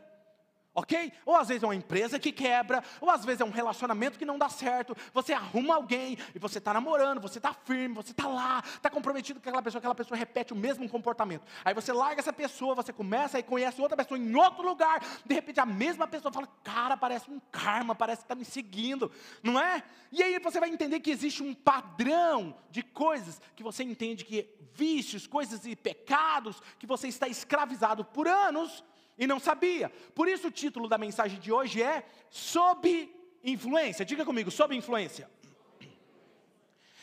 Ok? 0.74 1.12
Ou 1.26 1.36
às 1.36 1.50
vezes 1.50 1.64
é 1.64 1.68
uma 1.68 1.76
empresa 1.76 2.18
que 2.18 2.32
quebra, 2.32 2.82
ou 3.02 3.10
às 3.10 3.26
vezes 3.26 3.42
é 3.42 3.46
um 3.46 3.52
relacionamento 3.52 4.18
que 4.18 4.24
não 4.24 4.38
dá 4.38 4.48
certo. 4.48 4.96
Você 5.14 5.34
arruma 5.34 5.76
alguém 5.76 6.18
e 6.34 6.40
você 6.40 6.60
está 6.60 6.74
namorando, 6.74 7.20
você 7.20 7.40
está 7.40 7.54
firme, 7.54 7.94
você 7.94 8.12
está 8.12 8.26
lá, 8.26 8.64
está 8.66 8.90
comprometido 8.90 9.42
com 9.42 9.50
aquela 9.50 9.62
pessoa, 9.62 9.80
aquela 9.80 9.96
pessoa 9.96 10.18
repete 10.18 10.54
o 10.54 10.56
mesmo 10.56 10.88
comportamento. 10.88 11.46
Aí 11.66 11.74
você 11.74 11.92
larga 11.92 12.22
essa 12.22 12.32
pessoa, 12.32 12.74
você 12.74 12.94
começa 12.94 13.38
e 13.38 13.44
conhece 13.44 13.82
outra 13.82 13.98
pessoa 13.98 14.18
em 14.18 14.34
outro 14.34 14.64
lugar, 14.64 15.04
de 15.26 15.36
repente 15.36 15.60
a 15.60 15.66
mesma 15.66 16.08
pessoa 16.08 16.32
fala: 16.32 16.48
Cara, 16.64 16.96
parece 16.96 17.30
um 17.30 17.42
karma, 17.52 17.94
parece 17.94 18.20
que 18.20 18.26
está 18.26 18.36
me 18.36 18.46
seguindo, 18.46 19.12
não 19.44 19.60
é? 19.60 19.84
E 20.10 20.24
aí 20.24 20.40
você 20.40 20.58
vai 20.58 20.70
entender 20.70 21.02
que 21.02 21.12
existe 21.12 21.44
um 21.44 21.54
padrão 21.54 22.56
de 22.70 22.82
coisas 22.82 23.42
que 23.58 23.64
você 23.64 23.84
entende 23.84 24.24
que 24.24 24.48
vícios, 24.74 25.28
coisas 25.28 25.66
e 25.66 25.76
pecados 25.76 26.62
que 26.80 26.88
você 26.88 27.10
está 27.10 27.28
escravizado 27.28 28.06
por 28.06 28.26
anos 28.26 28.84
e 29.18 29.28
não 29.28 29.40
sabia. 29.40 29.90
Por 30.16 30.28
isso 30.28 30.48
o 30.48 30.52
título 30.52 30.88
da 30.88 30.98
mensagem 30.98 31.40
de 31.40 31.52
hoje 31.52 31.82
é 31.82 32.06
Sob 32.30 33.14
Influência. 33.44 34.06
Diga 34.06 34.26
comigo, 34.26 34.52
sob 34.52 34.76
influência. 34.76 35.30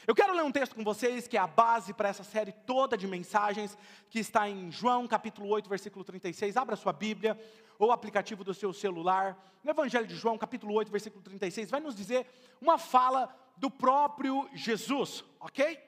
Eu 0.07 0.15
quero 0.15 0.33
ler 0.33 0.43
um 0.43 0.51
texto 0.51 0.75
com 0.75 0.83
vocês 0.83 1.29
que 1.29 1.37
é 1.37 1.41
a 1.41 1.47
base 1.47 1.93
para 1.93 2.09
essa 2.09 2.25
série 2.25 2.53
toda 2.53 2.97
de 2.97 3.07
mensagens, 3.07 3.77
que 4.09 4.19
está 4.19 4.49
em 4.49 4.71
João 4.71 5.07
capítulo 5.07 5.49
8, 5.49 5.69
versículo 5.69 6.03
36. 6.03 6.57
Abra 6.57 6.77
sua 6.77 6.95
Bíblia 6.95 7.39
ou 7.79 7.89
o 7.89 7.93
aplicativo 7.93 8.43
do 8.43 8.55
seu 8.55 8.73
celular. 8.73 9.37
No 9.63 9.71
Evangelho 9.71 10.07
de 10.07 10.17
João, 10.17 10.39
capítulo 10.39 10.73
8, 10.75 10.91
versículo 10.91 11.23
36, 11.23 11.71
vai 11.71 11.81
nos 11.81 11.95
dizer 11.95 12.27
uma 12.61 12.79
fala 12.79 13.29
do 13.57 13.71
próprio 13.71 14.49
Jesus, 14.55 15.25
ok? 15.39 15.79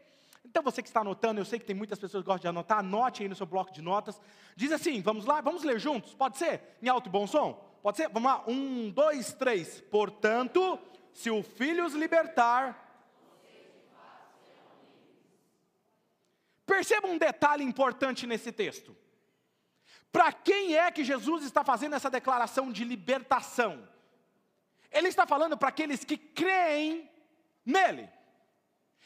Então 0.45 0.63
você 0.63 0.83
que 0.83 0.89
está 0.89 1.01
anotando, 1.01 1.41
eu 1.41 1.45
sei 1.45 1.59
que 1.59 1.65
tem 1.65 1.77
muitas 1.77 1.99
pessoas 1.99 2.23
que 2.23 2.27
gostam 2.27 2.41
de 2.41 2.49
anotar, 2.49 2.79
anote 2.79 3.23
aí 3.23 3.29
no 3.29 3.35
seu 3.35 3.47
bloco 3.47 3.73
de 3.73 3.83
notas. 3.83 4.21
Diz 4.57 4.73
assim, 4.73 5.01
vamos 5.01 5.25
lá, 5.25 5.41
vamos 5.41 5.63
ler 5.63 5.79
juntos? 5.79 6.15
Pode 6.15 6.39
ser? 6.39 6.77
Em 6.83 6.89
alto 6.89 7.09
e 7.09 7.13
bom 7.13 7.27
som? 7.27 7.53
Pode 7.83 7.97
ser? 7.97 8.09
Vamos 8.09 8.31
lá, 8.31 8.45
um, 8.47 8.91
dois, 8.91 9.33
três. 9.33 9.81
Portanto, 9.83 10.79
se 11.13 11.31
o 11.31 11.43
Filho 11.43 11.85
os 11.85 11.95
libertar. 11.95 12.89
Perceba 16.67 17.09
um 17.09 17.19
detalhe 17.19 17.65
importante 17.65 18.27
nesse 18.27 18.53
texto. 18.53 18.97
Para 20.13 20.33
quem 20.33 20.77
é 20.77 20.91
que 20.91 21.05
Jesus 21.05 21.45
está 21.45 21.63
fazendo 21.63 21.95
essa 21.95 22.11
declaração 22.11 22.73
de 22.73 22.85
libertação? 22.85 23.89
Ele 24.91 25.09
está 25.09 25.27
falando 25.27 25.57
para 25.57 25.69
aqueles 25.69 26.05
que 26.05 26.17
creem 26.17 27.09
nele. 27.65 28.09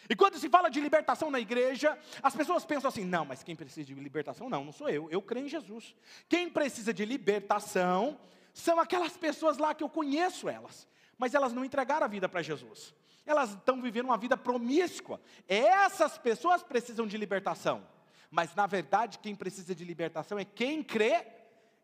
E 0.09 0.15
quando 0.15 0.39
se 0.39 0.49
fala 0.49 0.69
de 0.69 0.81
libertação 0.81 1.31
na 1.31 1.41
igreja, 1.41 1.99
as 2.23 2.35
pessoas 2.35 2.65
pensam 2.65 2.89
assim: 2.89 3.05
não, 3.05 3.25
mas 3.25 3.43
quem 3.43 3.57
precisa 3.57 3.87
de 3.87 3.95
libertação? 3.95 4.51
Não, 4.51 4.65
não 4.65 4.73
sou 4.73 4.89
eu, 4.89 5.09
eu 5.11 5.23
creio 5.23 5.47
em 5.47 5.49
Jesus. 5.49 5.95
Quem 6.29 6.51
precisa 6.51 6.93
de 6.93 7.05
libertação 7.05 8.19
são 8.53 8.79
aquelas 8.79 9.17
pessoas 9.17 9.59
lá 9.59 9.75
que 9.75 9.83
eu 9.83 9.89
conheço 9.89 10.49
elas, 10.49 10.87
mas 11.19 11.35
elas 11.35 11.53
não 11.53 11.65
entregaram 11.65 12.05
a 12.05 12.09
vida 12.09 12.29
para 12.29 12.43
Jesus. 12.43 12.95
Elas 13.27 13.51
estão 13.51 13.81
vivendo 13.81 14.07
uma 14.07 14.19
vida 14.19 14.37
promíscua. 14.37 15.21
Essas 15.49 16.19
pessoas 16.19 16.63
precisam 16.63 17.07
de 17.07 17.17
libertação. 17.17 17.87
Mas 18.31 18.55
na 18.55 18.67
verdade, 18.67 19.19
quem 19.19 19.35
precisa 19.35 19.75
de 19.75 19.85
libertação 19.85 20.39
é 20.39 20.45
quem 20.45 20.83
crê 20.83 21.25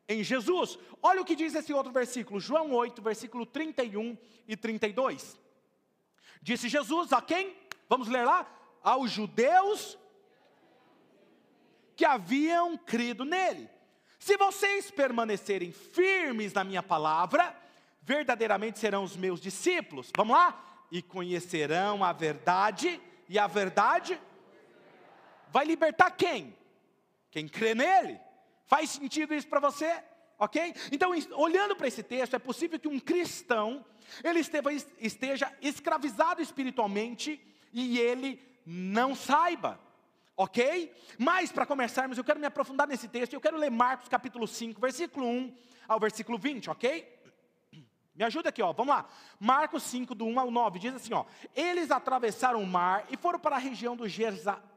em 0.09 0.23
Jesus. 0.23 0.79
Olha 1.03 1.23
o 1.23 1.25
que 1.25 1.37
diz 1.37 1.55
esse 1.55 1.73
outro 1.73 1.93
versículo, 1.93 2.41
João 2.41 2.73
8, 2.73 3.01
versículo 3.01 3.47
31 3.47 4.19
e 4.47 4.57
32. 4.57 5.39
Disse 6.43 6.69
Jesus 6.69 7.13
a 7.13 7.23
quem? 7.23 7.57
Vamos 7.91 8.07
ler 8.07 8.25
lá? 8.25 8.47
Aos 8.85 9.11
judeus 9.11 9.99
que 11.97 12.05
haviam 12.05 12.79
crido 12.79 13.25
nele. 13.25 13.69
Se 14.17 14.37
vocês 14.37 14.93
permanecerem 14.93 15.73
firmes 15.73 16.53
na 16.53 16.63
minha 16.63 16.85
palavra, 16.85 17.55
verdadeiramente 18.01 18.79
serão 18.79 19.03
os 19.03 19.17
meus 19.17 19.41
discípulos. 19.41 20.13
Vamos 20.17 20.37
lá? 20.37 20.87
E 20.89 21.03
conhecerão 21.03 22.05
a 22.05 22.13
verdade, 22.13 23.01
e 23.29 23.39
a 23.39 23.49
verdade 23.49 24.21
vai 25.49 25.65
libertar 25.65 26.13
quem? 26.13 26.57
Quem 27.29 27.49
crê 27.49 27.75
nele. 27.75 28.21
Faz 28.67 28.91
sentido 28.91 29.35
isso 29.35 29.49
para 29.49 29.59
você? 29.59 30.01
Ok? 30.39 30.75
Então, 30.93 31.11
olhando 31.35 31.75
para 31.75 31.89
esse 31.89 32.05
texto, 32.05 32.35
é 32.35 32.39
possível 32.39 32.79
que 32.79 32.89
um 32.89 33.01
cristão 33.01 33.85
ele 34.23 34.41
esteja 35.01 35.53
escravizado 35.61 36.41
espiritualmente 36.41 37.45
e 37.73 37.99
ele 37.99 38.41
não 38.65 39.15
saiba. 39.15 39.79
Ok? 40.37 40.93
Mas 41.19 41.53
para 41.53 41.67
começarmos, 41.67 42.17
eu 42.17 42.25
quero 42.25 42.41
me 42.41 42.47
aprofundar 42.47 42.89
nesse 42.89 43.09
texto. 43.09 43.35
Eu 43.35 43.41
quero 43.41 43.59
ler 43.59 43.71
Marcos 43.71 44.09
capítulo 44.09 44.47
5, 44.47 44.81
versículo 44.81 45.27
1 45.27 45.55
ao 45.87 46.01
versículo 46.01 46.39
20, 46.39 46.71
ok? 46.71 47.21
Me 48.15 48.25
ajuda 48.25 48.49
aqui, 48.49 48.63
ó. 48.63 48.73
Vamos 48.73 48.95
lá. 48.95 49.07
Marcos 49.39 49.83
5, 49.83 50.15
do 50.15 50.25
1 50.25 50.41
ao 50.41 50.51
9, 50.51 50.79
diz 50.79 50.95
assim, 50.95 51.13
ó. 51.13 51.25
Eles 51.55 51.91
atravessaram 51.91 52.63
o 52.63 52.67
mar 52.67 53.07
e 53.11 53.17
foram 53.17 53.39
para 53.39 53.57
a 53.57 53.59
região 53.59 53.97
dos 53.97 54.13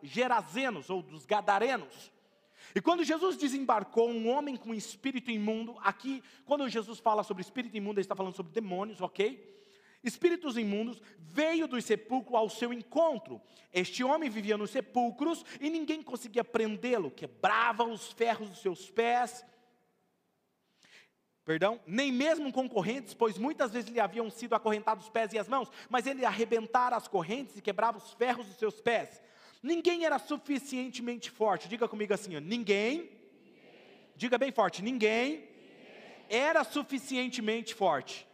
Gerazenos, 0.02 0.90
ou 0.90 1.02
dos 1.02 1.26
Gadarenos. 1.26 2.12
E 2.76 2.82
quando 2.82 3.04
Jesus 3.04 3.38
desembarcou, 3.38 4.10
um 4.10 4.30
homem 4.30 4.56
com 4.56 4.74
espírito 4.74 5.30
imundo, 5.30 5.78
aqui, 5.82 6.24
quando 6.46 6.68
Jesus 6.68 7.00
fala 7.00 7.24
sobre 7.24 7.42
espírito 7.42 7.78
imundo, 7.78 8.00
ele 8.00 8.06
está 8.06 8.16
falando 8.16 8.36
sobre 8.36 8.52
demônios, 8.52 9.02
ok? 9.02 9.63
Espíritos 10.04 10.58
imundos, 10.58 11.02
veio 11.18 11.68
dos 11.68 11.86
sepulcros 11.86 12.36
ao 12.36 12.50
seu 12.50 12.74
encontro. 12.74 13.42
Este 13.72 14.04
homem 14.04 14.30
vivia 14.30 14.58
nos 14.58 14.70
sepulcros 14.70 15.44
e 15.60 15.70
ninguém 15.70 16.04
conseguia 16.04 16.44
prendê-lo, 16.44 17.10
quebrava 17.10 17.84
os 17.84 18.12
ferros 18.12 18.50
dos 18.50 18.60
seus 18.60 18.90
pés. 18.90 19.46
Perdão, 21.46 21.80
nem 21.86 22.12
mesmo 22.12 22.54
com 22.54 22.70
correntes, 22.70 23.14
pois 23.14 23.38
muitas 23.38 23.72
vezes 23.72 23.90
lhe 23.90 24.00
haviam 24.00 24.30
sido 24.30 24.54
acorrentados 24.54 25.06
os 25.06 25.10
pés 25.10 25.34
e 25.34 25.40
as 25.40 25.48
mãos, 25.48 25.70
mas 25.90 26.06
ele 26.06 26.24
arrebentara 26.24 26.96
as 26.96 27.08
correntes 27.08 27.58
e 27.58 27.62
quebrava 27.62 27.98
os 27.98 28.14
ferros 28.14 28.48
dos 28.48 28.58
seus 28.58 28.80
pés. 28.80 29.22
Ninguém 29.62 30.06
era 30.06 30.20
suficientemente 30.20 31.32
forte. 31.32 31.68
Diga 31.68 31.88
comigo 31.88 32.14
assim: 32.14 32.36
ó, 32.36 32.40
ninguém, 32.40 32.98
ninguém. 32.98 33.10
Diga 34.16 34.38
bem 34.38 34.52
forte: 34.52 34.82
ninguém, 34.82 35.32
ninguém. 35.32 35.48
era 36.30 36.64
suficientemente 36.64 37.74
forte 37.74 38.28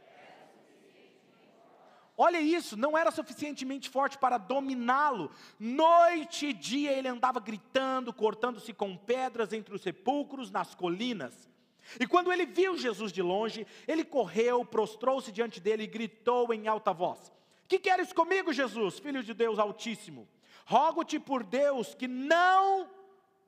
Olha 2.22 2.42
isso, 2.42 2.76
não 2.76 2.98
era 2.98 3.12
suficientemente 3.12 3.90
forte 3.90 4.18
para 4.18 4.38
dominá-lo. 4.38 5.32
Noite 5.58 6.48
e 6.48 6.54
dia 6.54 6.92
ele 6.92 7.08
andava 7.08 7.40
gritando, 7.40 8.12
cortando-se 8.12 8.74
com 8.74 8.98
pedras 8.98 9.54
entre 9.54 9.74
os 9.74 9.82
sepulcros, 9.82 10.52
nas 10.52 10.76
colinas. 10.76 11.50
E 11.98 12.06
quando 12.06 12.30
ele 12.30 12.46
viu 12.46 12.78
Jesus 12.78 13.14
de 13.14 13.22
longe, 13.22 13.66
ele 13.88 14.04
correu, 14.04 14.66
prostrou-se 14.66 15.32
diante 15.32 15.62
dele 15.62 15.84
e 15.84 15.88
gritou 15.88 16.54
em 16.54 16.68
alta 16.68 16.92
voz: 16.92 17.32
Que 17.70 17.80
queres 17.80 18.12
comigo, 18.12 18.52
Jesus, 18.52 19.00
filho 19.00 19.24
de 19.24 19.34
Deus 19.34 19.58
Altíssimo? 19.58 20.28
Rogo-te 20.66 21.22
por 21.22 21.42
Deus 21.42 21.96
que 21.96 22.06
não 22.06 22.90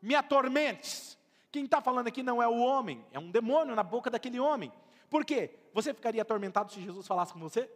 me 0.01 0.15
atormentes. 0.15 1.17
Quem 1.51 1.65
está 1.65 1.81
falando 1.81 2.07
aqui 2.07 2.23
não 2.23 2.41
é 2.41 2.47
o 2.47 2.59
homem, 2.59 3.05
é 3.11 3.19
um 3.19 3.29
demônio 3.29 3.75
na 3.75 3.83
boca 3.83 4.09
daquele 4.09 4.39
homem. 4.39 4.71
Por 5.09 5.25
quê? 5.25 5.59
Você 5.73 5.93
ficaria 5.93 6.21
atormentado 6.21 6.71
se 6.71 6.81
Jesus 6.81 7.05
falasse 7.05 7.33
com 7.33 7.39
você? 7.41 7.69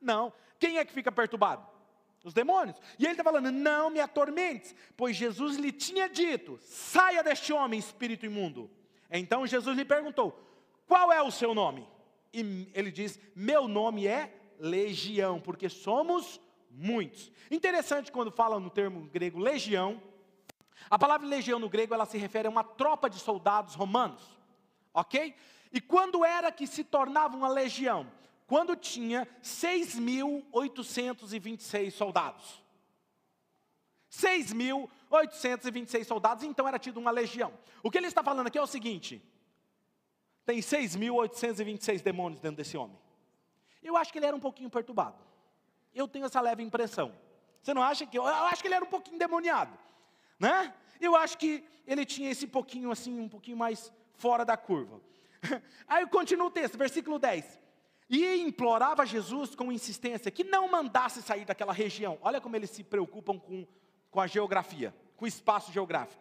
Não. 0.00 0.32
Quem 0.58 0.78
é 0.78 0.84
que 0.84 0.92
fica 0.92 1.10
perturbado? 1.10 1.66
Os 2.22 2.34
demônios. 2.34 2.76
E 2.98 3.04
ele 3.04 3.12
está 3.12 3.24
falando: 3.24 3.50
não 3.50 3.90
me 3.90 4.00
atormentes, 4.00 4.74
pois 4.96 5.16
Jesus 5.16 5.56
lhe 5.56 5.72
tinha 5.72 6.08
dito: 6.08 6.58
saia 6.62 7.22
deste 7.22 7.52
homem, 7.52 7.78
espírito 7.78 8.26
imundo. 8.26 8.70
Então 9.10 9.46
Jesus 9.46 9.76
lhe 9.76 9.84
perguntou: 9.84 10.38
qual 10.86 11.12
é 11.12 11.22
o 11.22 11.30
seu 11.30 11.54
nome? 11.54 11.88
E 12.32 12.70
ele 12.74 12.90
diz: 12.90 13.18
meu 13.34 13.66
nome 13.66 14.06
é 14.06 14.32
Legião, 14.58 15.40
porque 15.40 15.70
somos 15.70 16.38
muitos. 16.70 17.32
Interessante 17.50 18.12
quando 18.12 18.30
fala 18.30 18.60
no 18.60 18.68
termo 18.68 19.08
grego 19.08 19.38
legião. 19.38 20.02
A 20.90 20.98
palavra 20.98 21.26
legião 21.26 21.58
no 21.58 21.68
grego 21.68 21.94
ela 21.94 22.04
se 22.04 22.18
refere 22.18 22.46
a 22.46 22.50
uma 22.50 22.62
tropa 22.62 23.08
de 23.08 23.18
soldados 23.18 23.74
romanos, 23.74 24.22
ok? 24.92 25.34
E 25.72 25.80
quando 25.80 26.24
era 26.24 26.52
que 26.52 26.66
se 26.66 26.84
tornava 26.84 27.36
uma 27.36 27.48
legião? 27.48 28.06
Quando 28.50 28.74
tinha 28.74 29.26
6.826 29.44 31.92
soldados. 31.92 32.60
6.826 34.10 36.04
soldados, 36.04 36.42
então 36.42 36.66
era 36.66 36.76
tido 36.76 36.98
uma 36.98 37.12
legião. 37.12 37.56
O 37.80 37.92
que 37.92 37.98
ele 37.98 38.08
está 38.08 38.24
falando 38.24 38.48
aqui 38.48 38.58
é 38.58 38.62
o 38.62 38.66
seguinte: 38.66 39.22
tem 40.44 40.58
6.826 40.58 42.02
demônios 42.02 42.40
dentro 42.40 42.56
desse 42.56 42.76
homem. 42.76 42.98
Eu 43.80 43.96
acho 43.96 44.12
que 44.12 44.18
ele 44.18 44.26
era 44.26 44.34
um 44.34 44.40
pouquinho 44.40 44.68
perturbado. 44.68 45.22
Eu 45.94 46.08
tenho 46.08 46.26
essa 46.26 46.40
leve 46.40 46.60
impressão. 46.60 47.16
Você 47.62 47.72
não 47.72 47.84
acha 47.84 48.04
que? 48.04 48.18
Eu, 48.18 48.26
acho 48.26 48.62
que 48.62 48.66
ele 48.66 48.74
era 48.74 48.84
um 48.84 48.88
pouquinho 48.88 49.16
demoniado, 49.16 49.78
né? 50.40 50.74
Eu 51.00 51.14
acho 51.14 51.38
que 51.38 51.62
ele 51.86 52.04
tinha 52.04 52.28
esse 52.28 52.48
pouquinho 52.48 52.90
assim, 52.90 53.20
um 53.20 53.28
pouquinho 53.28 53.56
mais 53.56 53.92
fora 54.14 54.44
da 54.44 54.56
curva. 54.56 55.00
Aí 55.86 56.04
continua 56.08 56.48
o 56.48 56.50
texto, 56.50 56.76
versículo 56.76 57.16
10. 57.16 57.59
E 58.10 58.42
implorava 58.42 59.02
a 59.02 59.06
Jesus 59.06 59.54
com 59.54 59.70
insistência 59.70 60.32
que 60.32 60.42
não 60.42 60.68
mandasse 60.68 61.22
sair 61.22 61.44
daquela 61.44 61.72
região. 61.72 62.18
Olha 62.20 62.40
como 62.40 62.56
eles 62.56 62.70
se 62.70 62.82
preocupam 62.82 63.38
com, 63.38 63.64
com 64.10 64.20
a 64.20 64.26
geografia, 64.26 64.92
com 65.16 65.24
o 65.24 65.28
espaço 65.28 65.72
geográfico. 65.72 66.20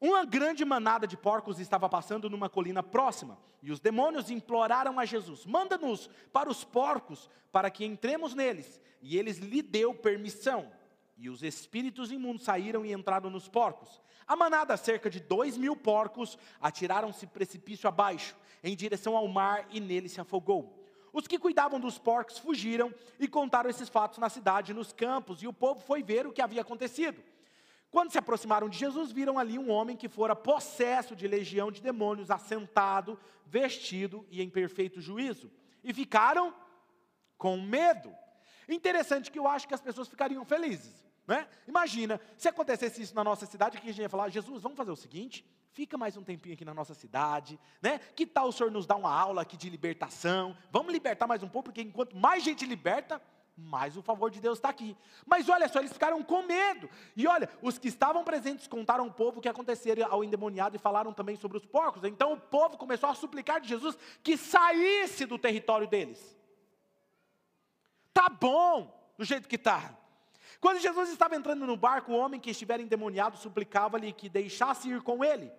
Uma 0.00 0.24
grande 0.24 0.64
manada 0.64 1.04
de 1.06 1.16
porcos 1.16 1.58
estava 1.58 1.88
passando 1.88 2.30
numa 2.30 2.48
colina 2.48 2.82
próxima, 2.82 3.36
e 3.60 3.70
os 3.70 3.80
demônios 3.80 4.30
imploraram 4.30 4.98
a 4.98 5.04
Jesus: 5.04 5.44
Manda-nos 5.44 6.08
para 6.32 6.48
os 6.48 6.64
porcos, 6.64 7.28
para 7.50 7.68
que 7.68 7.84
entremos 7.84 8.34
neles. 8.34 8.80
E 9.02 9.18
eles 9.18 9.38
lhe 9.38 9.60
deu 9.60 9.92
permissão. 9.92 10.70
E 11.20 11.28
os 11.28 11.42
espíritos 11.42 12.10
imundos 12.10 12.44
saíram 12.44 12.82
e 12.82 12.94
entraram 12.94 13.28
nos 13.28 13.46
porcos. 13.46 14.00
A 14.26 14.34
manada, 14.34 14.74
cerca 14.78 15.10
de 15.10 15.20
dois 15.20 15.54
mil 15.54 15.76
porcos, 15.76 16.38
atiraram-se 16.58 17.26
precipício 17.26 17.86
abaixo, 17.86 18.34
em 18.64 18.74
direção 18.74 19.14
ao 19.14 19.28
mar, 19.28 19.68
e 19.70 19.80
nele 19.80 20.08
se 20.08 20.18
afogou. 20.18 20.82
Os 21.12 21.26
que 21.26 21.38
cuidavam 21.38 21.78
dos 21.78 21.98
porcos 21.98 22.38
fugiram 22.38 22.90
e 23.18 23.28
contaram 23.28 23.68
esses 23.68 23.90
fatos 23.90 24.16
na 24.16 24.30
cidade, 24.30 24.72
nos 24.72 24.94
campos, 24.94 25.42
e 25.42 25.46
o 25.46 25.52
povo 25.52 25.78
foi 25.82 26.02
ver 26.02 26.26
o 26.26 26.32
que 26.32 26.40
havia 26.40 26.62
acontecido. 26.62 27.22
Quando 27.90 28.12
se 28.12 28.16
aproximaram 28.16 28.70
de 28.70 28.78
Jesus, 28.78 29.12
viram 29.12 29.38
ali 29.38 29.58
um 29.58 29.70
homem 29.70 29.98
que 29.98 30.08
fora 30.08 30.34
possesso 30.34 31.14
de 31.14 31.28
legião 31.28 31.70
de 31.70 31.82
demônios, 31.82 32.30
assentado, 32.30 33.18
vestido 33.44 34.26
e 34.30 34.40
em 34.40 34.48
perfeito 34.48 35.02
juízo. 35.02 35.50
E 35.84 35.92
ficaram 35.92 36.54
com 37.36 37.60
medo. 37.60 38.10
Interessante 38.66 39.30
que 39.30 39.38
eu 39.38 39.46
acho 39.46 39.68
que 39.68 39.74
as 39.74 39.82
pessoas 39.82 40.08
ficariam 40.08 40.46
felizes. 40.46 41.09
Né? 41.30 41.46
Imagina, 41.68 42.20
se 42.36 42.48
acontecesse 42.48 43.00
isso 43.00 43.14
na 43.14 43.22
nossa 43.22 43.46
cidade, 43.46 43.78
que 43.78 43.88
a 43.88 43.92
gente 43.92 44.02
ia 44.02 44.08
falar, 44.08 44.30
Jesus, 44.30 44.60
vamos 44.64 44.76
fazer 44.76 44.90
o 44.90 44.96
seguinte, 44.96 45.48
fica 45.70 45.96
mais 45.96 46.16
um 46.16 46.24
tempinho 46.24 46.54
aqui 46.54 46.64
na 46.64 46.74
nossa 46.74 46.92
cidade, 46.92 47.56
né? 47.80 48.00
Que 48.16 48.26
tal 48.26 48.48
o 48.48 48.52
Senhor 48.52 48.68
nos 48.68 48.84
dar 48.84 48.96
uma 48.96 49.16
aula 49.16 49.42
aqui 49.42 49.56
de 49.56 49.70
libertação? 49.70 50.56
Vamos 50.72 50.92
libertar 50.92 51.28
mais 51.28 51.40
um 51.44 51.48
pouco, 51.48 51.66
porque 51.66 51.82
enquanto 51.82 52.16
mais 52.16 52.42
gente 52.42 52.66
liberta, 52.66 53.22
mais 53.56 53.96
o 53.96 54.02
favor 54.02 54.28
de 54.28 54.40
Deus 54.40 54.58
está 54.58 54.70
aqui. 54.70 54.96
Mas 55.24 55.48
olha 55.48 55.68
só, 55.68 55.78
eles 55.78 55.92
ficaram 55.92 56.20
com 56.20 56.42
medo. 56.42 56.90
E 57.14 57.28
olha, 57.28 57.48
os 57.62 57.78
que 57.78 57.86
estavam 57.86 58.24
presentes 58.24 58.66
contaram 58.66 59.04
ao 59.04 59.12
povo 59.12 59.38
o 59.38 59.40
que 59.40 59.48
aconteceria 59.48 60.08
ao 60.08 60.24
endemoniado 60.24 60.74
e 60.74 60.80
falaram 60.80 61.12
também 61.12 61.36
sobre 61.36 61.58
os 61.58 61.64
porcos. 61.64 62.02
Então 62.02 62.32
o 62.32 62.40
povo 62.40 62.76
começou 62.76 63.08
a 63.08 63.14
suplicar 63.14 63.60
de 63.60 63.68
Jesus 63.68 63.96
que 64.20 64.36
saísse 64.36 65.26
do 65.26 65.38
território 65.38 65.86
deles. 65.86 66.36
Tá 68.12 68.28
bom, 68.28 68.92
do 69.16 69.24
jeito 69.24 69.46
que 69.46 69.54
está. 69.54 69.99
Quando 70.60 70.78
Jesus 70.78 71.08
estava 71.08 71.34
entrando 71.34 71.66
no 71.66 71.76
barco, 71.76 72.12
o 72.12 72.16
homem 72.16 72.38
que 72.38 72.50
estivera 72.50 72.82
endemoniado 72.82 73.38
suplicava-lhe 73.38 74.12
que 74.12 74.28
deixasse 74.28 74.90
ir 74.90 75.00
com 75.00 75.24
ele. 75.24 75.50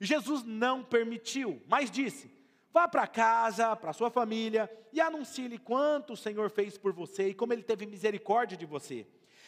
Jesus 0.00 0.44
não 0.44 0.84
permitiu, 0.84 1.60
mas 1.66 1.90
disse: 1.90 2.30
Vá 2.72 2.86
para 2.86 3.06
casa, 3.06 3.74
para 3.74 3.92
sua 3.92 4.10
família 4.10 4.70
e 4.92 5.00
anuncie-lhe 5.00 5.58
quanto 5.58 6.12
o 6.12 6.16
Senhor 6.16 6.50
fez 6.50 6.78
por 6.78 6.92
você 6.92 7.30
e 7.30 7.34
como 7.34 7.52
ele 7.52 7.62
teve 7.62 7.84
misericórdia 7.86 8.56
de 8.56 8.64
você. 8.64 9.06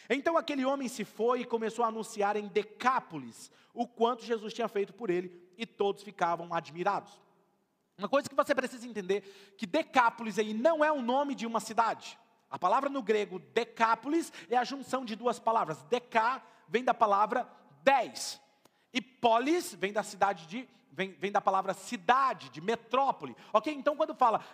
Então 0.09 0.37
aquele 0.37 0.65
homem 0.65 0.89
se 0.89 1.05
foi 1.05 1.43
e 1.43 1.45
começou 1.45 1.85
a 1.85 1.89
anunciar 1.89 2.37
em 2.37 2.49
Decápolis 2.49 3.49
o 3.73 3.87
quanto 3.87 4.25
Jesus 4.25 4.53
tinha 4.53 4.67
feito 4.67 4.93
por 4.93 5.09
ele 5.09 5.41
e 5.57 5.65
todos 5.65 6.03
ficavam 6.03 6.53
admirados. 6.53 7.21
Uma 7.97 8.09
coisa 8.09 8.29
que 8.29 8.35
você 8.35 8.55
precisa 8.55 8.89
entender 8.89 9.55
que 9.57 9.67
Decápolis 9.67 10.39
aí 10.39 10.53
não 10.53 10.85
é 10.85 10.91
o 10.91 11.03
nome 11.03 11.35
de 11.35 11.47
uma 11.47 11.61
cidade. 11.61 12.19
A 12.51 12.59
palavra 12.59 12.91
no 12.91 13.03
grego 13.03 13.39
decápolis 13.39 14.33
é 14.49 14.57
a 14.57 14.65
junção 14.65 15.05
de 15.05 15.15
duas 15.15 15.39
palavras. 15.39 15.83
Decá 15.85 16.43
vem 16.69 16.83
da 16.83 16.93
palavra 16.93 17.49
dez. 17.83 18.41
E 18.93 19.01
polis 19.01 19.75
vem 19.75 19.93
da 19.93 20.03
cidade 20.03 20.47
de 20.47 20.69
vem, 20.93 21.13
vem, 21.13 21.33
da 21.33 21.41
palavra 21.41 21.73
cidade, 21.73 22.51
de 22.51 22.61
metrópole. 22.61 23.37
Ok? 23.53 23.73
Então, 23.73 23.97
quando 23.97 24.15
fala, 24.15 24.45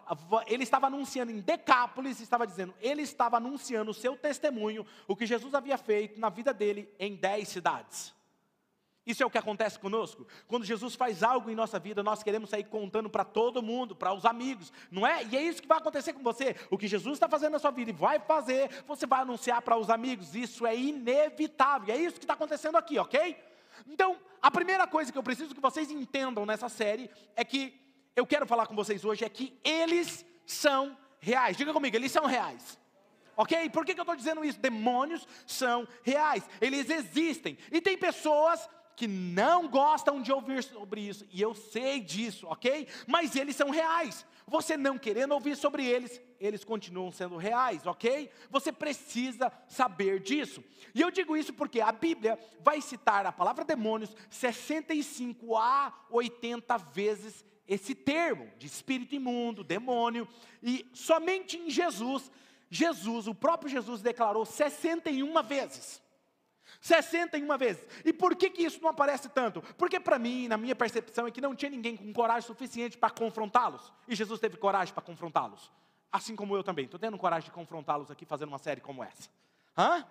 ele 0.46 0.62
estava 0.62 0.86
anunciando 0.86 1.32
em 1.32 1.40
Decápolis, 1.40 2.20
estava 2.20 2.46
dizendo, 2.46 2.74
ele 2.80 3.02
estava 3.02 3.38
anunciando 3.38 3.90
o 3.90 3.94
seu 3.94 4.16
testemunho, 4.16 4.86
o 5.08 5.16
que 5.16 5.26
Jesus 5.26 5.54
havia 5.54 5.78
feito 5.78 6.20
na 6.20 6.28
vida 6.28 6.52
dele 6.52 6.92
em 6.98 7.16
dez 7.16 7.48
cidades. 7.48 8.15
Isso 9.06 9.22
é 9.22 9.26
o 9.26 9.30
que 9.30 9.38
acontece 9.38 9.78
conosco. 9.78 10.26
Quando 10.48 10.64
Jesus 10.64 10.96
faz 10.96 11.22
algo 11.22 11.48
em 11.48 11.54
nossa 11.54 11.78
vida, 11.78 12.02
nós 12.02 12.24
queremos 12.24 12.50
sair 12.50 12.64
contando 12.64 13.08
para 13.08 13.24
todo 13.24 13.62
mundo, 13.62 13.94
para 13.94 14.12
os 14.12 14.24
amigos, 14.24 14.72
não 14.90 15.06
é? 15.06 15.24
E 15.24 15.36
é 15.36 15.42
isso 15.42 15.62
que 15.62 15.68
vai 15.68 15.78
acontecer 15.78 16.12
com 16.12 16.22
você. 16.24 16.56
O 16.70 16.76
que 16.76 16.88
Jesus 16.88 17.14
está 17.14 17.28
fazendo 17.28 17.52
na 17.52 17.60
sua 17.60 17.70
vida 17.70 17.90
e 17.90 17.94
vai 17.94 18.18
fazer, 18.18 18.68
você 18.84 19.06
vai 19.06 19.20
anunciar 19.20 19.62
para 19.62 19.76
os 19.76 19.90
amigos. 19.90 20.34
Isso 20.34 20.66
é 20.66 20.76
inevitável. 20.76 21.94
É 21.94 21.98
isso 21.98 22.16
que 22.16 22.24
está 22.24 22.34
acontecendo 22.34 22.76
aqui, 22.76 22.98
ok? 22.98 23.36
Então, 23.86 24.18
a 24.42 24.50
primeira 24.50 24.88
coisa 24.88 25.12
que 25.12 25.18
eu 25.18 25.22
preciso 25.22 25.54
que 25.54 25.60
vocês 25.60 25.88
entendam 25.88 26.44
nessa 26.44 26.68
série 26.68 27.08
é 27.36 27.44
que 27.44 27.80
eu 28.16 28.26
quero 28.26 28.46
falar 28.46 28.66
com 28.66 28.74
vocês 28.74 29.04
hoje 29.04 29.24
é 29.24 29.28
que 29.28 29.56
eles 29.62 30.26
são 30.44 30.96
reais. 31.20 31.56
Diga 31.56 31.72
comigo, 31.72 31.94
eles 31.94 32.10
são 32.10 32.26
reais. 32.26 32.76
Ok? 33.36 33.68
Por 33.70 33.84
que, 33.84 33.94
que 33.94 34.00
eu 34.00 34.04
estou 34.04 34.16
dizendo 34.16 34.44
isso? 34.44 34.58
Demônios 34.58 35.28
são 35.46 35.86
reais, 36.02 36.48
eles 36.60 36.88
existem. 36.88 37.58
E 37.70 37.80
tem 37.80 37.96
pessoas 37.98 38.68
que 38.96 39.06
não 39.06 39.68
gostam 39.68 40.22
de 40.22 40.32
ouvir 40.32 40.64
sobre 40.64 41.02
isso, 41.02 41.26
e 41.30 41.40
eu 41.40 41.54
sei 41.54 42.00
disso, 42.00 42.46
ok? 42.48 42.88
Mas 43.06 43.36
eles 43.36 43.54
são 43.54 43.70
reais. 43.70 44.26
Você 44.46 44.76
não 44.76 44.96
querendo 44.96 45.32
ouvir 45.32 45.56
sobre 45.56 45.84
eles, 45.84 46.20
eles 46.40 46.64
continuam 46.64 47.12
sendo 47.12 47.36
reais, 47.36 47.86
ok? 47.86 48.30
Você 48.48 48.72
precisa 48.72 49.52
saber 49.68 50.20
disso. 50.20 50.64
E 50.94 51.00
eu 51.00 51.10
digo 51.10 51.36
isso 51.36 51.52
porque 51.52 51.80
a 51.80 51.92
Bíblia 51.92 52.38
vai 52.60 52.80
citar 52.80 53.26
a 53.26 53.32
palavra 53.32 53.64
demônios 53.64 54.16
65 54.30 55.56
a 55.56 55.92
80 56.10 56.78
vezes 56.78 57.44
esse 57.68 57.94
termo 57.94 58.48
de 58.58 58.66
espírito 58.66 59.14
imundo, 59.14 59.64
demônio, 59.64 60.28
e 60.62 60.88
somente 60.94 61.58
em 61.58 61.68
Jesus, 61.68 62.30
Jesus, 62.70 63.26
o 63.26 63.34
próprio 63.34 63.68
Jesus 63.68 64.00
declarou 64.00 64.44
61 64.44 65.42
vezes. 65.42 66.00
61 66.86 67.58
vezes. 67.58 67.84
E 68.04 68.12
por 68.12 68.36
que, 68.36 68.48
que 68.48 68.62
isso 68.62 68.80
não 68.80 68.90
aparece 68.90 69.28
tanto? 69.28 69.60
Porque 69.76 69.98
para 69.98 70.18
mim, 70.18 70.46
na 70.46 70.56
minha 70.56 70.74
percepção, 70.74 71.26
é 71.26 71.30
que 71.30 71.40
não 71.40 71.54
tinha 71.54 71.70
ninguém 71.70 71.96
com 71.96 72.12
coragem 72.12 72.46
suficiente 72.46 72.96
para 72.96 73.10
confrontá-los. 73.10 73.92
E 74.06 74.14
Jesus 74.14 74.38
teve 74.38 74.56
coragem 74.56 74.94
para 74.94 75.02
confrontá-los. 75.02 75.70
Assim 76.12 76.36
como 76.36 76.56
eu 76.56 76.62
também. 76.62 76.84
Estou 76.84 77.00
tendo 77.00 77.18
coragem 77.18 77.46
de 77.46 77.50
confrontá-los 77.50 78.10
aqui 78.10 78.24
fazendo 78.24 78.48
uma 78.48 78.58
série 78.58 78.80
como 78.80 79.02
essa. 79.02 79.28
Hã? 79.76 80.06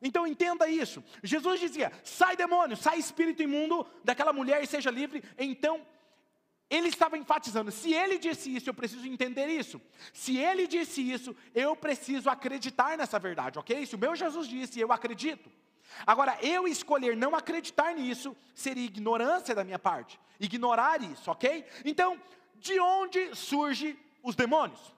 Então 0.00 0.26
entenda 0.26 0.68
isso. 0.68 1.02
Jesus 1.22 1.58
dizia: 1.58 1.92
sai 2.04 2.36
demônio, 2.36 2.76
sai 2.76 2.98
espírito 2.98 3.42
imundo 3.42 3.84
daquela 4.04 4.32
mulher 4.32 4.62
e 4.62 4.66
seja 4.66 4.90
livre. 4.90 5.22
Então, 5.36 5.84
ele 6.70 6.88
estava 6.88 7.18
enfatizando: 7.18 7.72
se 7.72 7.92
ele 7.92 8.16
disse 8.16 8.54
isso, 8.54 8.70
eu 8.70 8.74
preciso 8.74 9.06
entender 9.06 9.48
isso. 9.48 9.80
Se 10.12 10.38
ele 10.38 10.68
disse 10.68 11.02
isso, 11.02 11.36
eu 11.52 11.74
preciso 11.74 12.30
acreditar 12.30 12.96
nessa 12.96 13.18
verdade, 13.18 13.58
ok? 13.58 13.84
Se 13.84 13.96
o 13.96 13.98
meu 13.98 14.14
Jesus 14.14 14.46
disse, 14.46 14.78
eu 14.78 14.92
acredito. 14.92 15.50
Agora, 16.06 16.38
eu 16.40 16.68
escolher 16.68 17.16
não 17.16 17.34
acreditar 17.34 17.92
nisso 17.94 18.36
seria 18.54 18.84
ignorância 18.84 19.54
da 19.54 19.64
minha 19.64 19.78
parte. 19.78 20.20
Ignorar 20.38 21.02
isso, 21.02 21.28
ok? 21.30 21.66
Então, 21.84 22.16
de 22.54 22.78
onde 22.78 23.34
surgem 23.34 23.98
os 24.22 24.36
demônios? 24.36 24.94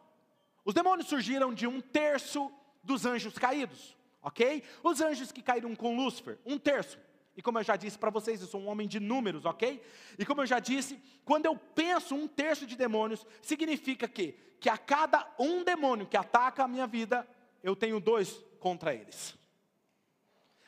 Os 0.64 0.74
demônios 0.74 1.08
surgiram 1.08 1.52
de 1.54 1.66
um 1.66 1.80
terço 1.80 2.52
dos 2.85 3.06
anjos 3.06 3.38
caídos, 3.38 3.96
ok? 4.22 4.62
Os 4.82 5.00
anjos 5.00 5.32
que 5.32 5.42
caíram 5.42 5.74
com 5.74 5.96
Lúcifer, 5.96 6.38
um 6.44 6.58
terço. 6.58 6.98
E 7.37 7.42
como 7.42 7.59
eu 7.59 7.62
já 7.62 7.77
disse 7.77 7.99
para 7.99 8.11
vocês, 8.11 8.40
eu 8.40 8.47
sou 8.47 8.61
um 8.61 8.68
homem 8.68 8.87
de 8.87 9.01
números, 9.01 9.45
ok? 9.45 9.83
E 10.18 10.27
como 10.27 10.42
eu 10.42 10.47
já 10.47 10.59
disse, 10.59 11.01
quando 11.25 11.47
eu 11.47 11.57
penso 11.57 12.14
um 12.14 12.29
terço 12.29 12.66
de 12.66 12.77
demônios, 12.77 13.27
significa 13.40 14.07
que, 14.07 14.33
que 14.61 14.68
a 14.68 14.77
cada 14.77 15.27
um 15.38 15.64
demônio 15.64 16.07
que 16.07 16.16
ataca 16.16 16.64
a 16.64 16.68
minha 16.68 16.87
vida, 16.87 17.27
eu 17.62 17.75
tenho 17.75 17.99
dois 17.99 18.38
contra 18.61 18.95
eles. 18.95 19.35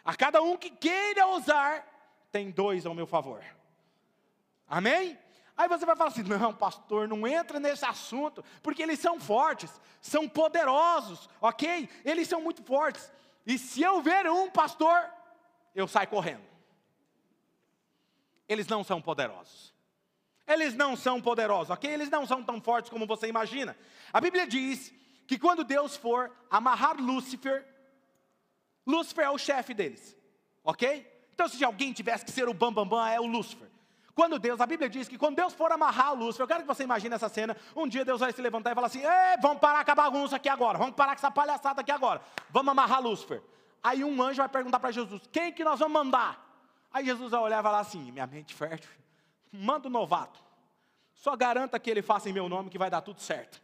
A 0.02 0.14
cada 0.14 0.42
um 0.42 0.56
que 0.56 0.70
queira 0.70 1.26
usar, 1.28 1.86
tem 2.32 2.50
dois 2.50 2.86
ao 2.86 2.94
meu 2.94 3.06
favor. 3.06 3.42
Amém? 4.66 5.18
Aí 5.56 5.68
você 5.68 5.84
vai 5.84 5.94
falar 5.94 6.10
assim: 6.10 6.22
não, 6.22 6.52
pastor, 6.52 7.06
não 7.06 7.26
entra 7.26 7.60
nesse 7.60 7.84
assunto, 7.84 8.44
porque 8.62 8.82
eles 8.82 8.98
são 8.98 9.20
fortes, 9.20 9.70
são 10.00 10.28
poderosos, 10.28 11.28
ok? 11.40 11.88
Eles 12.04 12.26
são 12.26 12.40
muito 12.40 12.62
fortes. 12.62 13.12
E 13.46 13.58
se 13.58 13.82
eu 13.82 14.00
ver 14.00 14.28
um 14.30 14.50
pastor, 14.50 15.10
eu 15.74 15.86
saio 15.86 16.08
correndo. 16.08 16.53
Eles 18.48 18.66
não 18.66 18.84
são 18.84 19.00
poderosos. 19.00 19.74
Eles 20.46 20.74
não 20.74 20.94
são 20.96 21.20
poderosos, 21.20 21.70
ok? 21.70 21.90
Eles 21.90 22.10
não 22.10 22.26
são 22.26 22.42
tão 22.42 22.60
fortes 22.60 22.90
como 22.90 23.06
você 23.06 23.26
imagina. 23.26 23.76
A 24.12 24.20
Bíblia 24.20 24.46
diz 24.46 24.92
que 25.26 25.38
quando 25.38 25.64
Deus 25.64 25.96
for 25.96 26.30
amarrar 26.50 27.00
Lúcifer 27.00 27.64
Lúcifer 28.86 29.24
é 29.24 29.30
o 29.30 29.38
chefe 29.38 29.72
deles, 29.72 30.16
ok? 30.62 31.10
Então, 31.32 31.48
se 31.48 31.64
alguém 31.64 31.92
tivesse 31.92 32.24
que 32.24 32.30
ser 32.30 32.48
o 32.48 32.54
bambambam, 32.54 32.84
bam, 32.86 32.98
bam, 32.98 33.08
é 33.08 33.20
o 33.20 33.26
Lúcifer. 33.26 33.68
Quando 34.14 34.38
Deus, 34.38 34.60
a 34.60 34.66
Bíblia 34.66 34.88
diz 34.88 35.08
que 35.08 35.18
quando 35.18 35.36
Deus 35.36 35.52
for 35.52 35.72
amarrar 35.72 36.12
o 36.12 36.16
Lúcifer, 36.16 36.44
eu 36.44 36.48
quero 36.48 36.60
que 36.60 36.66
você 36.66 36.84
imagine 36.84 37.14
essa 37.14 37.28
cena. 37.28 37.56
Um 37.74 37.88
dia 37.88 38.04
Deus 38.04 38.20
vai 38.20 38.32
se 38.32 38.40
levantar 38.40 38.70
e 38.70 38.74
falar 38.74 38.86
assim: 38.86 39.02
vamos 39.40 39.58
parar 39.58 39.84
com 39.84 39.90
a 39.90 39.94
bagunça 39.94 40.36
aqui 40.36 40.48
agora, 40.48 40.78
vamos 40.78 40.94
parar 40.94 41.12
com 41.12 41.18
essa 41.18 41.30
palhaçada 41.30 41.80
aqui 41.80 41.90
agora, 41.90 42.20
vamos 42.50 42.70
amarrar 42.70 43.02
Lúcifer. 43.02 43.42
Aí 43.82 44.04
um 44.04 44.22
anjo 44.22 44.36
vai 44.36 44.48
perguntar 44.48 44.78
para 44.78 44.92
Jesus: 44.92 45.22
quem 45.32 45.52
que 45.52 45.64
nós 45.64 45.80
vamos 45.80 45.94
mandar? 45.94 46.43
Aí 46.94 47.04
Jesus 47.04 47.32
vai 47.32 47.40
olhar 47.40 47.58
e 47.58 47.62
falar 47.64 47.80
assim: 47.80 48.12
minha 48.12 48.26
mente 48.26 48.54
fértil, 48.54 48.88
manda 49.50 49.88
o 49.88 49.90
novato, 49.90 50.40
só 51.12 51.34
garanta 51.34 51.78
que 51.80 51.90
ele 51.90 52.02
faça 52.02 52.30
em 52.30 52.32
meu 52.32 52.48
nome 52.48 52.70
que 52.70 52.78
vai 52.78 52.88
dar 52.88 53.00
tudo 53.00 53.20
certo. 53.20 53.60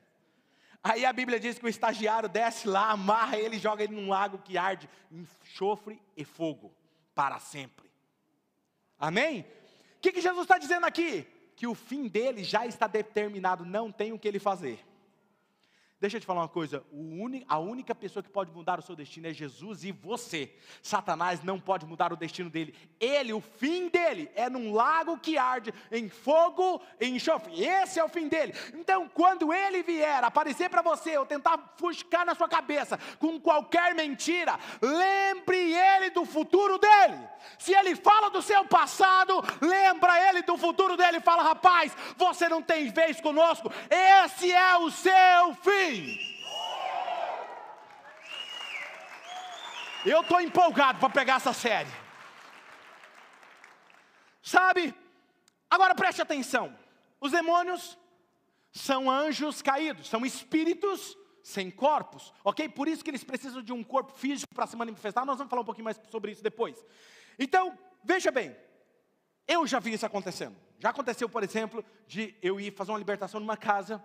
Aí 0.82 1.04
a 1.04 1.12
Bíblia 1.12 1.38
diz 1.38 1.56
que 1.56 1.64
o 1.64 1.68
estagiário 1.68 2.28
desce 2.28 2.66
lá, 2.66 2.90
amarra 2.90 3.38
ele 3.38 3.56
joga 3.56 3.84
ele 3.84 3.94
num 3.94 4.08
lago 4.08 4.38
que 4.38 4.58
arde 4.58 4.90
enxofre 5.12 6.02
e 6.16 6.24
fogo 6.24 6.74
para 7.14 7.38
sempre. 7.38 7.88
Amém? 8.98 9.46
O 9.96 10.00
que, 10.00 10.10
que 10.10 10.20
Jesus 10.20 10.42
está 10.42 10.58
dizendo 10.58 10.86
aqui? 10.86 11.26
Que 11.54 11.66
o 11.66 11.74
fim 11.74 12.08
dele 12.08 12.42
já 12.42 12.66
está 12.66 12.86
determinado, 12.86 13.64
não 13.64 13.92
tem 13.92 14.12
o 14.12 14.18
que 14.18 14.26
ele 14.26 14.38
fazer. 14.40 14.84
Deixa 16.00 16.16
eu 16.16 16.20
te 16.20 16.26
falar 16.26 16.40
uma 16.40 16.48
coisa: 16.48 16.82
a 17.46 17.58
única 17.58 17.94
pessoa 17.94 18.22
que 18.22 18.30
pode 18.30 18.50
mudar 18.50 18.78
o 18.78 18.82
seu 18.82 18.96
destino 18.96 19.26
é 19.26 19.34
Jesus 19.34 19.84
e 19.84 19.92
você. 19.92 20.50
Satanás 20.82 21.42
não 21.44 21.60
pode 21.60 21.84
mudar 21.84 22.10
o 22.10 22.16
destino 22.16 22.48
dele. 22.48 22.74
Ele, 22.98 23.34
o 23.34 23.40
fim 23.40 23.88
dele, 23.90 24.30
é 24.34 24.48
num 24.48 24.72
lago 24.72 25.18
que 25.18 25.36
arde 25.36 25.74
em 25.92 26.08
fogo 26.08 26.80
e 26.98 27.06
enxofre. 27.06 27.62
Esse 27.62 28.00
é 28.00 28.04
o 28.04 28.08
fim 28.08 28.28
dele. 28.28 28.54
Então, 28.72 29.10
quando 29.12 29.52
ele 29.52 29.82
vier 29.82 30.24
aparecer 30.24 30.70
para 30.70 30.80
você 30.80 31.18
ou 31.18 31.26
tentar 31.26 31.74
fuscar 31.76 32.24
na 32.24 32.34
sua 32.34 32.48
cabeça 32.48 32.98
com 33.18 33.38
qualquer 33.38 33.94
mentira, 33.94 34.58
lembre 34.80 35.74
ele 35.74 36.08
do 36.10 36.24
futuro 36.24 36.78
dele. 36.78 37.18
Se 37.58 37.74
ele 37.74 37.94
fala 37.94 38.30
do 38.30 38.40
seu 38.40 38.64
passado, 38.64 39.34
lembra 39.60 40.30
ele 40.30 40.42
do 40.42 40.56
futuro 40.56 40.96
dele. 40.96 41.20
Fala, 41.20 41.42
rapaz, 41.42 41.94
você 42.16 42.48
não 42.48 42.62
tem 42.62 42.90
vez 42.90 43.20
conosco. 43.20 43.70
Esse 43.90 44.50
é 44.50 44.78
o 44.78 44.90
seu 44.90 45.54
fim. 45.62 45.89
Eu 50.04 50.20
estou 50.22 50.40
empolgado 50.40 50.98
para 50.98 51.10
pegar 51.10 51.36
essa 51.36 51.52
série. 51.52 51.90
Sabe? 54.42 54.94
Agora 55.68 55.94
preste 55.94 56.22
atenção. 56.22 56.76
Os 57.20 57.32
demônios 57.32 57.98
são 58.72 59.10
anjos 59.10 59.60
caídos, 59.62 60.08
são 60.08 60.24
espíritos 60.24 61.16
sem 61.42 61.70
corpos, 61.70 62.32
ok? 62.44 62.68
Por 62.68 62.86
isso 62.88 63.02
que 63.02 63.10
eles 63.10 63.24
precisam 63.24 63.62
de 63.62 63.72
um 63.72 63.82
corpo 63.82 64.12
físico 64.12 64.54
para 64.54 64.66
se 64.66 64.76
manifestar. 64.76 65.24
Nós 65.24 65.38
vamos 65.38 65.50
falar 65.50 65.62
um 65.62 65.66
pouquinho 65.66 65.84
mais 65.84 66.00
sobre 66.10 66.32
isso 66.32 66.42
depois. 66.42 66.84
Então, 67.38 67.76
veja 68.04 68.30
bem, 68.30 68.56
eu 69.46 69.66
já 69.66 69.78
vi 69.78 69.92
isso 69.92 70.06
acontecendo. 70.06 70.56
Já 70.78 70.90
aconteceu, 70.90 71.28
por 71.28 71.42
exemplo, 71.42 71.84
de 72.06 72.34
eu 72.40 72.60
ir 72.60 72.74
fazer 72.74 72.92
uma 72.92 72.98
libertação 72.98 73.40
numa 73.40 73.56
casa 73.56 74.02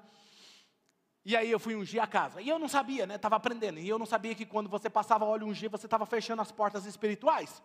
e 1.26 1.36
aí 1.36 1.50
eu 1.50 1.60
fui 1.60 1.74
ungir 1.74 2.02
a 2.02 2.06
casa. 2.06 2.40
E 2.40 2.48
eu 2.48 2.60
não 2.60 2.68
sabia, 2.68 3.08
né? 3.08 3.16
Estava 3.16 3.36
aprendendo. 3.36 3.80
E 3.80 3.90
eu 3.90 3.98
não 3.98 4.06
sabia 4.06 4.36
que 4.36 4.46
quando 4.46 4.70
você 4.70 4.88
passava 4.92 5.26
óleo 5.26 5.48
ungir, 5.48 5.72
você 5.72 5.88
estava 5.88 6.06
fechando 6.06 6.40
as 6.40 6.52
portas 6.52 6.86
espirituais. 6.86 7.64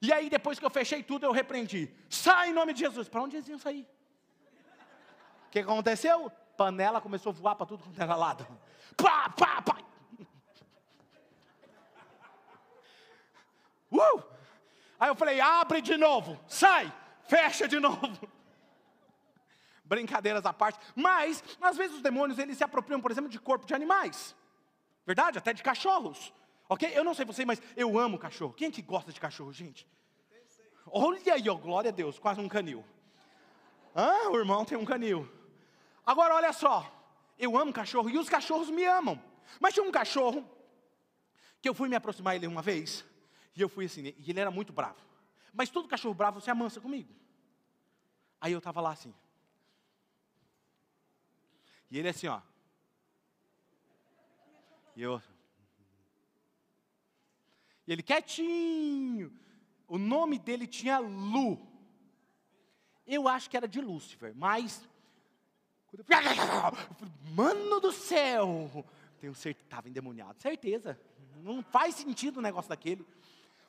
E 0.00 0.10
aí 0.10 0.30
depois 0.30 0.58
que 0.58 0.64
eu 0.64 0.70
fechei 0.70 1.02
tudo, 1.02 1.26
eu 1.26 1.30
repreendi. 1.30 1.94
Sai 2.08 2.48
em 2.48 2.52
nome 2.54 2.72
de 2.72 2.80
Jesus. 2.80 3.10
Para 3.10 3.22
onde 3.22 3.36
eles 3.36 3.46
iam 3.48 3.58
sair? 3.58 3.86
O 5.46 5.50
que 5.50 5.58
aconteceu? 5.58 6.32
Panela 6.56 7.02
começou 7.02 7.30
a 7.30 7.34
voar 7.34 7.54
para 7.54 7.66
tudo 7.66 7.84
quanto 7.84 8.00
era 8.00 8.16
lado. 8.16 8.46
Pá, 8.96 9.28
pá, 9.28 9.60
pá. 9.60 9.78
Uh! 13.90 14.22
Aí 14.98 15.10
eu 15.10 15.14
falei, 15.14 15.38
abre 15.38 15.82
de 15.82 15.98
novo, 15.98 16.40
sai, 16.48 16.90
fecha 17.24 17.68
de 17.68 17.78
novo 17.78 18.26
brincadeiras 19.92 20.46
à 20.46 20.54
parte, 20.54 20.78
mas 20.96 21.44
às 21.60 21.76
vezes 21.76 21.96
os 21.96 22.02
demônios 22.02 22.38
eles 22.38 22.56
se 22.56 22.64
apropriam, 22.64 22.98
por 22.98 23.10
exemplo, 23.10 23.28
de 23.28 23.38
corpo 23.38 23.66
de 23.66 23.74
animais, 23.74 24.34
verdade? 25.04 25.36
Até 25.36 25.52
de 25.52 25.62
cachorros, 25.62 26.32
ok? 26.66 26.90
Eu 26.94 27.04
não 27.04 27.12
sei 27.12 27.26
você, 27.26 27.44
mas 27.44 27.60
eu 27.76 27.98
amo 27.98 28.18
cachorro. 28.18 28.54
Quem 28.54 28.68
é 28.68 28.70
que 28.70 28.80
gosta 28.80 29.12
de 29.12 29.20
cachorro, 29.20 29.52
gente? 29.52 29.86
Olha 30.86 31.34
aí, 31.34 31.46
ó, 31.46 31.54
glória 31.54 31.90
a 31.90 31.92
Deus, 31.92 32.18
quase 32.18 32.40
um 32.40 32.48
canil. 32.48 32.82
Ah, 33.94 34.30
o 34.30 34.38
irmão 34.38 34.64
tem 34.64 34.78
um 34.78 34.84
canil. 34.86 35.30
Agora 36.06 36.34
olha 36.36 36.54
só, 36.54 36.90
eu 37.38 37.58
amo 37.58 37.70
cachorro 37.70 38.08
e 38.08 38.16
os 38.16 38.30
cachorros 38.30 38.70
me 38.70 38.84
amam. 38.86 39.22
Mas 39.60 39.74
tinha 39.74 39.84
um 39.84 39.92
cachorro 39.92 40.42
que 41.60 41.68
eu 41.68 41.74
fui 41.74 41.90
me 41.90 41.96
aproximar 41.96 42.34
ele 42.34 42.46
uma 42.46 42.62
vez 42.62 43.04
e 43.54 43.60
eu 43.60 43.68
fui 43.68 43.84
assim, 43.84 44.14
e 44.16 44.30
ele 44.30 44.40
era 44.40 44.50
muito 44.50 44.72
bravo. 44.72 45.00
Mas 45.52 45.68
todo 45.68 45.86
cachorro 45.86 46.14
bravo 46.14 46.40
se 46.40 46.50
amansa 46.50 46.80
comigo. 46.80 47.12
Aí 48.40 48.52
eu 48.52 48.58
estava 48.58 48.80
lá 48.80 48.92
assim. 48.92 49.14
E 51.92 51.98
ele 51.98 52.08
assim, 52.08 52.26
ó. 52.26 52.40
E 54.96 55.02
eu. 55.02 55.22
E 57.86 57.92
ele 57.92 58.02
quietinho. 58.02 59.30
O 59.86 59.98
nome 59.98 60.38
dele 60.38 60.66
tinha 60.66 60.98
Lu. 60.98 61.60
Eu 63.06 63.28
acho 63.28 63.50
que 63.50 63.58
era 63.58 63.68
de 63.68 63.78
Lúcifer, 63.78 64.32
mas. 64.34 64.88
Mano 67.34 67.78
do 67.78 67.92
céu! 67.92 68.86
Tenho 69.20 69.34
certeza, 69.34 69.66
estava 69.66 69.86
endemoniado, 69.86 70.40
certeza. 70.40 70.98
Não 71.42 71.62
faz 71.62 71.96
sentido 71.96 72.38
o 72.38 72.42
negócio 72.42 72.70
daquele. 72.70 73.06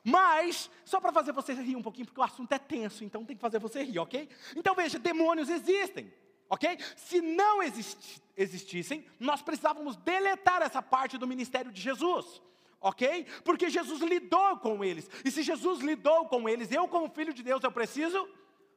Mas, 0.02 0.70
só 0.82 0.98
para 0.98 1.12
fazer 1.12 1.32
você 1.32 1.52
rir 1.52 1.76
um 1.76 1.82
pouquinho, 1.82 2.06
porque 2.06 2.20
o 2.20 2.24
assunto 2.24 2.50
é 2.52 2.58
tenso, 2.58 3.04
então 3.04 3.22
tem 3.22 3.36
que 3.36 3.42
fazer 3.42 3.58
você 3.58 3.82
rir, 3.82 3.98
ok? 3.98 4.30
Então 4.56 4.74
veja, 4.74 4.98
demônios 4.98 5.50
existem 5.50 6.10
ok? 6.48 6.78
Se 6.96 7.20
não 7.20 7.62
existi, 7.62 8.22
existissem, 8.36 9.06
nós 9.18 9.42
precisávamos 9.42 9.96
deletar 9.96 10.62
essa 10.62 10.82
parte 10.82 11.18
do 11.18 11.26
ministério 11.26 11.72
de 11.72 11.80
Jesus, 11.80 12.42
ok? 12.80 13.26
Porque 13.44 13.70
Jesus 13.70 14.00
lidou 14.02 14.58
com 14.58 14.84
eles, 14.84 15.08
e 15.24 15.30
se 15.30 15.42
Jesus 15.42 15.80
lidou 15.80 16.26
com 16.26 16.48
eles, 16.48 16.70
eu, 16.70 16.86
como 16.88 17.08
filho 17.08 17.32
de 17.32 17.42
Deus, 17.42 17.62
eu 17.62 17.72
preciso 17.72 18.28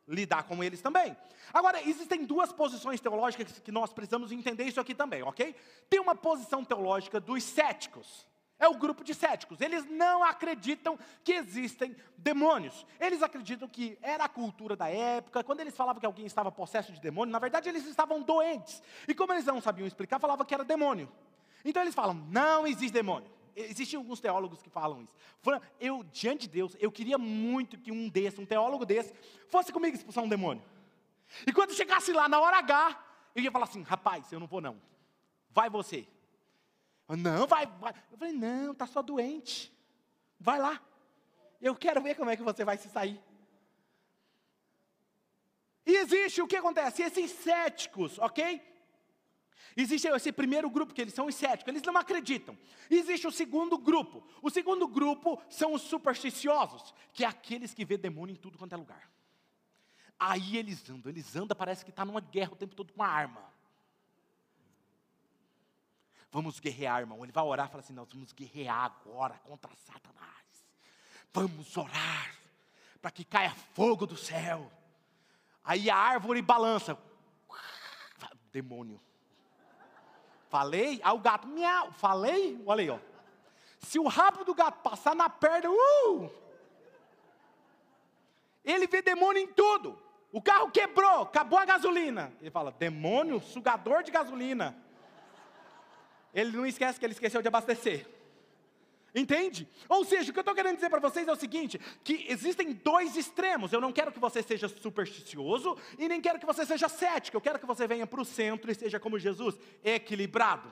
lidar 0.07 0.43
com 0.43 0.63
eles 0.63 0.81
também. 0.81 1.15
Agora, 1.53 1.81
existem 1.81 2.25
duas 2.25 2.51
posições 2.53 3.01
teológicas 3.01 3.59
que 3.59 3.71
nós 3.71 3.91
precisamos 3.91 4.31
entender 4.31 4.63
isso 4.63 4.79
aqui 4.79 4.95
também, 4.95 5.21
ok? 5.23 5.55
Tem 5.89 5.99
uma 5.99 6.15
posição 6.15 6.63
teológica 6.63 7.19
dos 7.19 7.43
céticos. 7.43 8.25
É 8.59 8.67
o 8.67 8.73
grupo 8.75 9.03
de 9.03 9.13
céticos. 9.13 9.61
Eles 9.61 9.85
não 9.85 10.23
acreditam 10.23 10.97
que 11.23 11.33
existem 11.33 11.95
demônios. 12.17 12.85
Eles 12.99 13.21
acreditam 13.21 13.67
que 13.67 13.97
era 14.01 14.23
a 14.23 14.29
cultura 14.29 14.75
da 14.75 14.89
época. 14.89 15.43
Quando 15.43 15.59
eles 15.59 15.75
falavam 15.75 15.99
que 15.99 16.05
alguém 16.05 16.25
estava 16.25 16.51
possesso 16.51 16.91
de 16.91 16.99
demônio, 16.99 17.31
na 17.31 17.39
verdade 17.39 17.69
eles 17.69 17.85
estavam 17.85 18.21
doentes. 18.21 18.81
E 19.07 19.13
como 19.13 19.33
eles 19.33 19.45
não 19.45 19.61
sabiam 19.61 19.87
explicar, 19.87 20.19
falavam 20.19 20.45
que 20.45 20.53
era 20.53 20.63
demônio. 20.63 21.11
Então 21.63 21.81
eles 21.83 21.93
falam: 21.93 22.15
não 22.29 22.65
existe 22.65 22.93
demônio. 22.93 23.29
Existem 23.55 23.97
alguns 23.97 24.19
teólogos 24.19 24.61
que 24.61 24.69
falam 24.69 25.01
isso. 25.01 25.15
eu, 25.79 26.03
diante 26.03 26.41
de 26.41 26.49
Deus, 26.49 26.75
eu 26.79 26.91
queria 26.91 27.17
muito 27.17 27.77
que 27.77 27.91
um 27.91 28.07
desse, 28.07 28.39
um 28.39 28.45
teólogo 28.45 28.85
desse, 28.85 29.13
fosse 29.49 29.73
comigo 29.73 29.97
expulsar 29.97 30.23
um 30.23 30.29
demônio. 30.29 30.63
E 31.45 31.51
quando 31.51 31.73
chegasse 31.73 32.13
lá 32.13 32.29
na 32.29 32.39
hora 32.39 32.57
H, 32.57 33.03
eu 33.35 33.43
ia 33.43 33.51
falar 33.51 33.65
assim: 33.65 33.83
rapaz, 33.83 34.31
eu 34.31 34.39
não 34.39 34.47
vou 34.47 34.61
não. 34.61 34.79
Vai 35.49 35.69
você. 35.69 36.07
Não, 37.09 37.47
vai, 37.47 37.65
vai. 37.65 37.93
Eu 38.11 38.17
falei, 38.17 38.33
não, 38.33 38.73
está 38.73 38.85
só 38.85 39.01
doente. 39.01 39.73
Vai 40.39 40.59
lá. 40.59 40.81
Eu 41.61 41.75
quero 41.75 42.01
ver 42.01 42.15
como 42.15 42.29
é 42.29 42.35
que 42.35 42.43
você 42.43 42.65
vai 42.65 42.77
se 42.77 42.89
sair. 42.89 43.21
E 45.85 45.95
existe 45.95 46.41
o 46.41 46.47
que 46.47 46.57
acontece? 46.57 47.01
Esses 47.01 47.31
céticos, 47.31 48.19
ok? 48.19 48.61
Existe 49.75 50.07
esse 50.07 50.31
primeiro 50.31 50.69
grupo, 50.69 50.93
que 50.93 50.99
eles 50.99 51.13
são 51.13 51.27
os 51.27 51.35
céticos, 51.35 51.67
eles 51.67 51.83
não 51.83 51.95
acreditam. 51.95 52.57
Existe 52.89 53.27
o 53.27 53.31
segundo 53.31 53.77
grupo. 53.77 54.27
O 54.41 54.49
segundo 54.49 54.87
grupo 54.87 55.41
são 55.49 55.73
os 55.73 55.83
supersticiosos, 55.83 56.93
que 57.13 57.23
é 57.23 57.27
aqueles 57.27 57.73
que 57.73 57.85
vê 57.85 57.95
demônio 57.95 58.33
em 58.33 58.37
tudo 58.37 58.57
quanto 58.57 58.73
é 58.73 58.75
lugar. 58.75 59.09
Aí 60.19 60.57
eles 60.57 60.89
andam, 60.89 61.11
eles 61.11 61.35
andam, 61.35 61.55
parece 61.55 61.85
que 61.85 61.91
está 61.91 62.03
numa 62.03 62.19
guerra 62.19 62.53
o 62.53 62.55
tempo 62.55 62.75
todo 62.75 62.91
com 62.91 62.99
uma 62.99 63.07
arma. 63.07 63.53
Vamos 66.37 66.59
guerrear, 66.59 66.99
irmão. 66.99 67.23
Ele 67.23 67.31
vai 67.31 67.43
orar 67.43 67.65
e 67.65 67.69
fala 67.71 67.79
assim: 67.83 67.93
Nós 67.93 68.13
vamos 68.13 68.31
guerrear 68.31 68.83
agora 68.83 69.33
contra 69.43 69.71
Satanás. 69.75 70.67
Vamos 71.33 71.75
orar 71.75 72.31
para 73.01 73.09
que 73.09 73.25
caia 73.25 73.49
fogo 73.73 74.05
do 74.05 74.15
céu. 74.15 74.71
Aí 75.63 75.89
a 75.89 75.97
árvore 75.97 76.43
balança. 76.43 76.95
Demônio. 78.51 79.01
Falei? 80.47 81.01
Aí 81.03 81.11
o 81.11 81.17
gato, 81.17 81.47
miau. 81.47 81.91
Falei? 81.93 82.61
Olha 82.67 82.81
aí, 82.83 82.89
ó. 82.91 82.99
Se 83.79 83.97
o 83.97 84.07
rabo 84.07 84.43
do 84.43 84.53
gato 84.53 84.79
passar 84.83 85.15
na 85.15 85.27
perna, 85.31 85.71
uh! 85.71 86.31
Ele 88.63 88.85
vê 88.85 89.01
demônio 89.01 89.41
em 89.41 89.47
tudo. 89.47 89.99
O 90.31 90.39
carro 90.39 90.69
quebrou, 90.69 91.21
acabou 91.23 91.57
a 91.57 91.65
gasolina. 91.65 92.31
Ele 92.39 92.51
fala: 92.51 92.71
demônio, 92.71 93.41
sugador 93.41 94.03
de 94.03 94.11
gasolina 94.11 94.85
ele 96.33 96.55
não 96.55 96.65
esquece 96.65 96.99
que 96.99 97.05
ele 97.05 97.13
esqueceu 97.13 97.41
de 97.41 97.47
abastecer. 97.47 98.07
Entende? 99.15 99.67
Ou 99.89 100.05
seja, 100.05 100.29
o 100.29 100.33
que 100.33 100.39
eu 100.39 100.41
estou 100.41 100.53
querendo 100.53 100.75
dizer 100.75 100.89
para 100.89 100.99
vocês 100.99 101.27
é 101.27 101.31
o 101.31 101.35
seguinte: 101.35 101.79
que 102.03 102.25
existem 102.29 102.73
dois 102.73 103.15
extremos. 103.15 103.73
Eu 103.73 103.81
não 103.81 103.91
quero 103.91 104.11
que 104.11 104.19
você 104.19 104.43
seja 104.43 104.67
supersticioso 104.67 105.77
e 105.97 106.07
nem 106.07 106.21
quero 106.21 106.39
que 106.39 106.45
você 106.45 106.65
seja 106.65 106.87
cético. 106.87 107.37
Eu 107.37 107.41
quero 107.41 107.57
que 107.57 107.65
você 107.65 107.87
venha 107.87 108.05
para 108.05 108.21
o 108.21 108.25
centro 108.25 108.71
e 108.71 108.75
seja 108.75 108.99
como 108.99 109.17
Jesus, 109.17 109.57
equilibrado. 109.83 110.71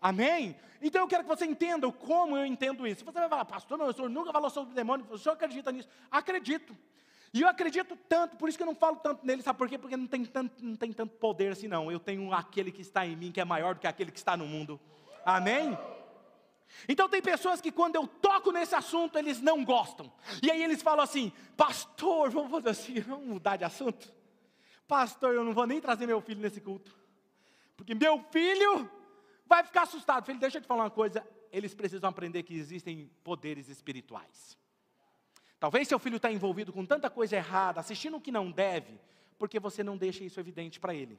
Amém? 0.00 0.56
Então 0.80 1.02
eu 1.02 1.08
quero 1.08 1.22
que 1.24 1.28
você 1.28 1.44
entenda 1.44 1.90
como 1.90 2.36
eu 2.36 2.44
entendo 2.44 2.86
isso. 2.86 3.04
Você 3.04 3.18
vai 3.18 3.28
falar, 3.28 3.44
pastor, 3.44 3.80
o 3.80 3.92
senhor 3.92 4.08
nunca 4.08 4.32
falou 4.32 4.50
sobre 4.50 4.74
demônio, 4.74 5.06
o 5.10 5.18
senhor 5.18 5.34
acredita 5.34 5.72
nisso? 5.72 5.88
Acredito. 6.10 6.76
E 7.32 7.42
eu 7.42 7.48
acredito 7.48 7.96
tanto, 8.08 8.36
por 8.36 8.48
isso 8.48 8.56
que 8.56 8.62
eu 8.62 8.66
não 8.66 8.74
falo 8.74 8.96
tanto 8.96 9.24
nele, 9.24 9.42
sabe 9.42 9.58
por 9.58 9.68
quê? 9.68 9.76
Porque 9.76 9.96
não 9.96 10.06
tem 10.06 10.24
tanto, 10.24 10.64
não 10.64 10.76
tem 10.76 10.92
tanto 10.92 11.14
poder 11.16 11.52
assim, 11.52 11.68
não. 11.68 11.92
Eu 11.92 12.00
tenho 12.00 12.32
aquele 12.32 12.72
que 12.72 12.80
está 12.80 13.06
em 13.06 13.16
mim, 13.16 13.30
que 13.30 13.40
é 13.40 13.44
maior 13.44 13.74
do 13.74 13.80
que 13.80 13.86
aquele 13.86 14.10
que 14.10 14.18
está 14.18 14.36
no 14.36 14.46
mundo. 14.46 14.80
Amém? 15.24 15.76
Então 16.88 17.08
tem 17.08 17.20
pessoas 17.20 17.60
que 17.60 17.72
quando 17.72 17.96
eu 17.96 18.06
toco 18.06 18.50
nesse 18.50 18.74
assunto, 18.74 19.18
eles 19.18 19.40
não 19.40 19.64
gostam. 19.64 20.12
E 20.42 20.50
aí 20.50 20.62
eles 20.62 20.82
falam 20.82 21.02
assim, 21.02 21.32
pastor, 21.56 22.30
vamos 22.30 22.50
fazer 22.50 22.70
assim, 22.70 23.00
vamos 23.00 23.26
mudar 23.26 23.56
de 23.56 23.64
assunto? 23.64 24.12
Pastor, 24.86 25.34
eu 25.34 25.44
não 25.44 25.52
vou 25.52 25.66
nem 25.66 25.80
trazer 25.80 26.06
meu 26.06 26.20
filho 26.20 26.40
nesse 26.40 26.60
culto. 26.60 26.96
Porque 27.76 27.94
meu 27.94 28.24
filho 28.30 28.90
vai 29.46 29.62
ficar 29.62 29.82
assustado. 29.82 30.24
Filho, 30.24 30.38
deixa 30.38 30.58
eu 30.58 30.62
te 30.62 30.66
falar 30.66 30.84
uma 30.84 30.90
coisa. 30.90 31.26
Eles 31.52 31.74
precisam 31.74 32.08
aprender 32.08 32.42
que 32.42 32.54
existem 32.54 33.10
poderes 33.22 33.68
espirituais. 33.68 34.56
Talvez 35.60 35.88
seu 35.88 35.98
filho 35.98 36.16
está 36.16 36.30
envolvido 36.30 36.72
com 36.72 36.86
tanta 36.86 37.10
coisa 37.10 37.36
errada, 37.36 37.80
assistindo 37.80 38.16
o 38.16 38.20
que 38.20 38.30
não 38.30 38.50
deve, 38.50 38.98
porque 39.38 39.58
você 39.58 39.82
não 39.82 39.96
deixa 39.96 40.22
isso 40.22 40.38
evidente 40.38 40.78
para 40.78 40.94
ele. 40.94 41.18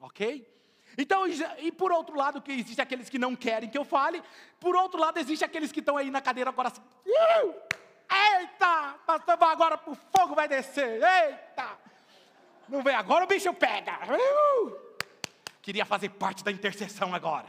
Ok? 0.00 0.52
Então, 0.98 1.26
e 1.58 1.72
por 1.72 1.92
outro 1.92 2.16
lado, 2.16 2.40
que 2.40 2.52
existe 2.52 2.80
aqueles 2.80 3.08
que 3.08 3.18
não 3.18 3.36
querem 3.36 3.68
que 3.68 3.76
eu 3.76 3.84
fale, 3.84 4.22
por 4.58 4.74
outro 4.76 5.00
lado, 5.00 5.18
existe 5.18 5.44
aqueles 5.44 5.70
que 5.72 5.80
estão 5.80 5.96
aí 5.96 6.10
na 6.10 6.20
cadeira 6.20 6.50
agora 6.50 6.68
assim. 6.68 6.82
Eita! 8.08 8.94
Pastor, 9.06 9.36
agora 9.42 9.80
o 9.86 9.94
fogo 9.94 10.34
vai 10.34 10.48
descer. 10.48 11.00
Eita! 11.02 11.78
Não 12.68 12.82
vem, 12.82 12.94
agora 12.94 13.24
o 13.24 13.28
bicho 13.28 13.52
pega. 13.54 13.98
Queria 15.60 15.84
fazer 15.84 16.10
parte 16.10 16.42
da 16.42 16.50
intercessão 16.50 17.14
agora. 17.14 17.48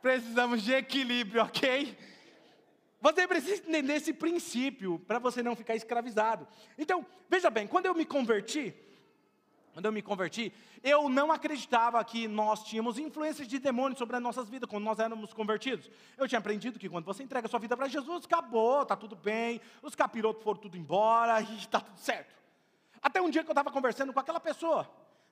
Precisamos 0.00 0.62
de 0.62 0.72
equilíbrio, 0.72 1.42
ok? 1.42 1.96
Você 3.00 3.26
precisa 3.26 3.62
entender 3.66 3.94
esse 3.94 4.12
princípio 4.12 4.98
para 4.98 5.18
você 5.18 5.42
não 5.42 5.56
ficar 5.56 5.74
escravizado. 5.74 6.46
Então, 6.76 7.06
veja 7.28 7.48
bem, 7.48 7.66
quando 7.66 7.86
eu 7.86 7.94
me 7.94 8.04
converti, 8.04 8.74
quando 9.72 9.86
eu 9.86 9.92
me 9.92 10.02
converti, 10.02 10.52
eu 10.82 11.08
não 11.08 11.32
acreditava 11.32 12.02
que 12.04 12.28
nós 12.28 12.62
tínhamos 12.64 12.98
influências 12.98 13.48
de 13.48 13.58
demônios 13.58 13.98
sobre 13.98 14.16
as 14.16 14.22
nossas 14.22 14.48
vidas 14.48 14.68
quando 14.68 14.84
nós 14.84 14.98
éramos 14.98 15.32
convertidos. 15.32 15.90
Eu 16.18 16.28
tinha 16.28 16.38
aprendido 16.38 16.78
que 16.78 16.88
quando 16.88 17.04
você 17.04 17.22
entrega 17.22 17.48
sua 17.48 17.58
vida 17.58 17.76
para 17.76 17.88
Jesus, 17.88 18.24
acabou, 18.24 18.82
está 18.82 18.96
tudo 18.96 19.16
bem, 19.16 19.60
os 19.82 19.94
capirotos 19.94 20.42
foram 20.42 20.60
tudo 20.60 20.76
embora 20.76 21.40
e 21.40 21.56
está 21.56 21.80
tudo 21.80 21.98
certo. 21.98 22.34
Até 23.00 23.22
um 23.22 23.30
dia 23.30 23.42
que 23.42 23.48
eu 23.48 23.52
estava 23.52 23.70
conversando 23.70 24.12
com 24.12 24.20
aquela 24.20 24.40
pessoa. 24.40 24.90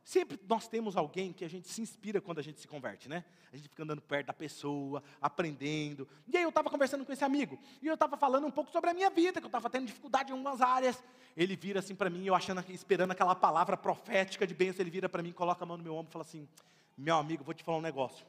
Sempre 0.08 0.40
nós 0.48 0.66
temos 0.66 0.96
alguém 0.96 1.34
que 1.34 1.44
a 1.44 1.50
gente 1.50 1.68
se 1.68 1.82
inspira 1.82 2.18
quando 2.18 2.38
a 2.38 2.42
gente 2.42 2.58
se 2.58 2.66
converte, 2.66 3.10
né? 3.10 3.26
A 3.52 3.56
gente 3.58 3.68
fica 3.68 3.82
andando 3.82 4.00
perto 4.00 4.28
da 4.28 4.32
pessoa, 4.32 5.02
aprendendo. 5.20 6.08
E 6.26 6.34
aí 6.34 6.42
eu 6.42 6.48
estava 6.48 6.70
conversando 6.70 7.04
com 7.04 7.12
esse 7.12 7.22
amigo, 7.24 7.58
e 7.82 7.86
eu 7.86 7.92
estava 7.92 8.16
falando 8.16 8.46
um 8.46 8.50
pouco 8.50 8.70
sobre 8.70 8.88
a 8.88 8.94
minha 8.94 9.10
vida, 9.10 9.38
que 9.38 9.44
eu 9.44 9.48
estava 9.48 9.68
tendo 9.68 9.84
dificuldade 9.84 10.30
em 10.30 10.32
algumas 10.32 10.62
áreas. 10.62 11.04
Ele 11.36 11.54
vira 11.54 11.80
assim 11.80 11.94
para 11.94 12.08
mim, 12.08 12.24
eu 12.24 12.34
achando, 12.34 12.64
esperando 12.70 13.10
aquela 13.10 13.34
palavra 13.34 13.76
profética 13.76 14.46
de 14.46 14.54
bênção, 14.54 14.80
ele 14.80 14.90
vira 14.90 15.10
para 15.10 15.22
mim, 15.22 15.30
coloca 15.30 15.62
a 15.62 15.66
mão 15.66 15.76
no 15.76 15.82
meu 15.82 15.94
ombro 15.94 16.08
e 16.08 16.12
fala 16.14 16.24
assim: 16.24 16.48
Meu 16.96 17.16
amigo, 17.16 17.44
vou 17.44 17.52
te 17.52 17.62
falar 17.62 17.76
um 17.76 17.82
negócio. 17.82 18.24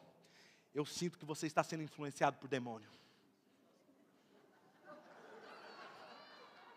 Eu 0.76 0.86
sinto 0.86 1.18
que 1.18 1.24
você 1.24 1.48
está 1.48 1.63
sendo 1.63 1.82
influenciado 1.82 2.36
por 2.39 2.50
demônio. 2.50 2.89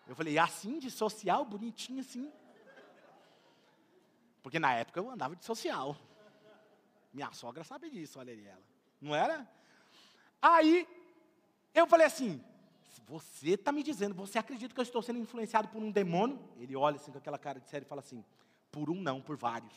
Eu 0.06 0.14
falei, 0.14 0.38
assim 0.38 0.78
de 0.78 0.92
social, 0.92 1.44
bonitinho 1.44 1.98
assim. 1.98 2.30
Porque 4.42 4.58
na 4.58 4.74
época 4.74 4.98
eu 4.98 5.08
andava 5.08 5.36
de 5.36 5.44
social. 5.44 5.96
Minha 7.12 7.30
sogra 7.32 7.62
sabe 7.62 7.88
disso, 7.88 8.18
olha 8.18 8.32
aí 8.32 8.46
ela. 8.46 8.62
Não 9.00 9.14
era? 9.14 9.48
Aí 10.40 10.88
eu 11.74 11.86
falei 11.86 12.06
assim: 12.06 12.42
você 13.06 13.50
está 13.50 13.70
me 13.70 13.82
dizendo, 13.82 14.14
você 14.14 14.38
acredita 14.38 14.74
que 14.74 14.80
eu 14.80 14.84
estou 14.84 15.02
sendo 15.02 15.18
influenciado 15.18 15.68
por 15.68 15.82
um 15.82 15.90
demônio? 15.90 16.40
Ele 16.56 16.74
olha 16.74 16.96
assim 16.96 17.12
com 17.12 17.18
aquela 17.18 17.38
cara 17.38 17.60
de 17.60 17.68
sério 17.68 17.84
e 17.84 17.88
fala 17.88 18.00
assim: 18.00 18.24
por 18.70 18.90
um 18.90 19.00
não, 19.00 19.20
por 19.20 19.36
vários. 19.36 19.74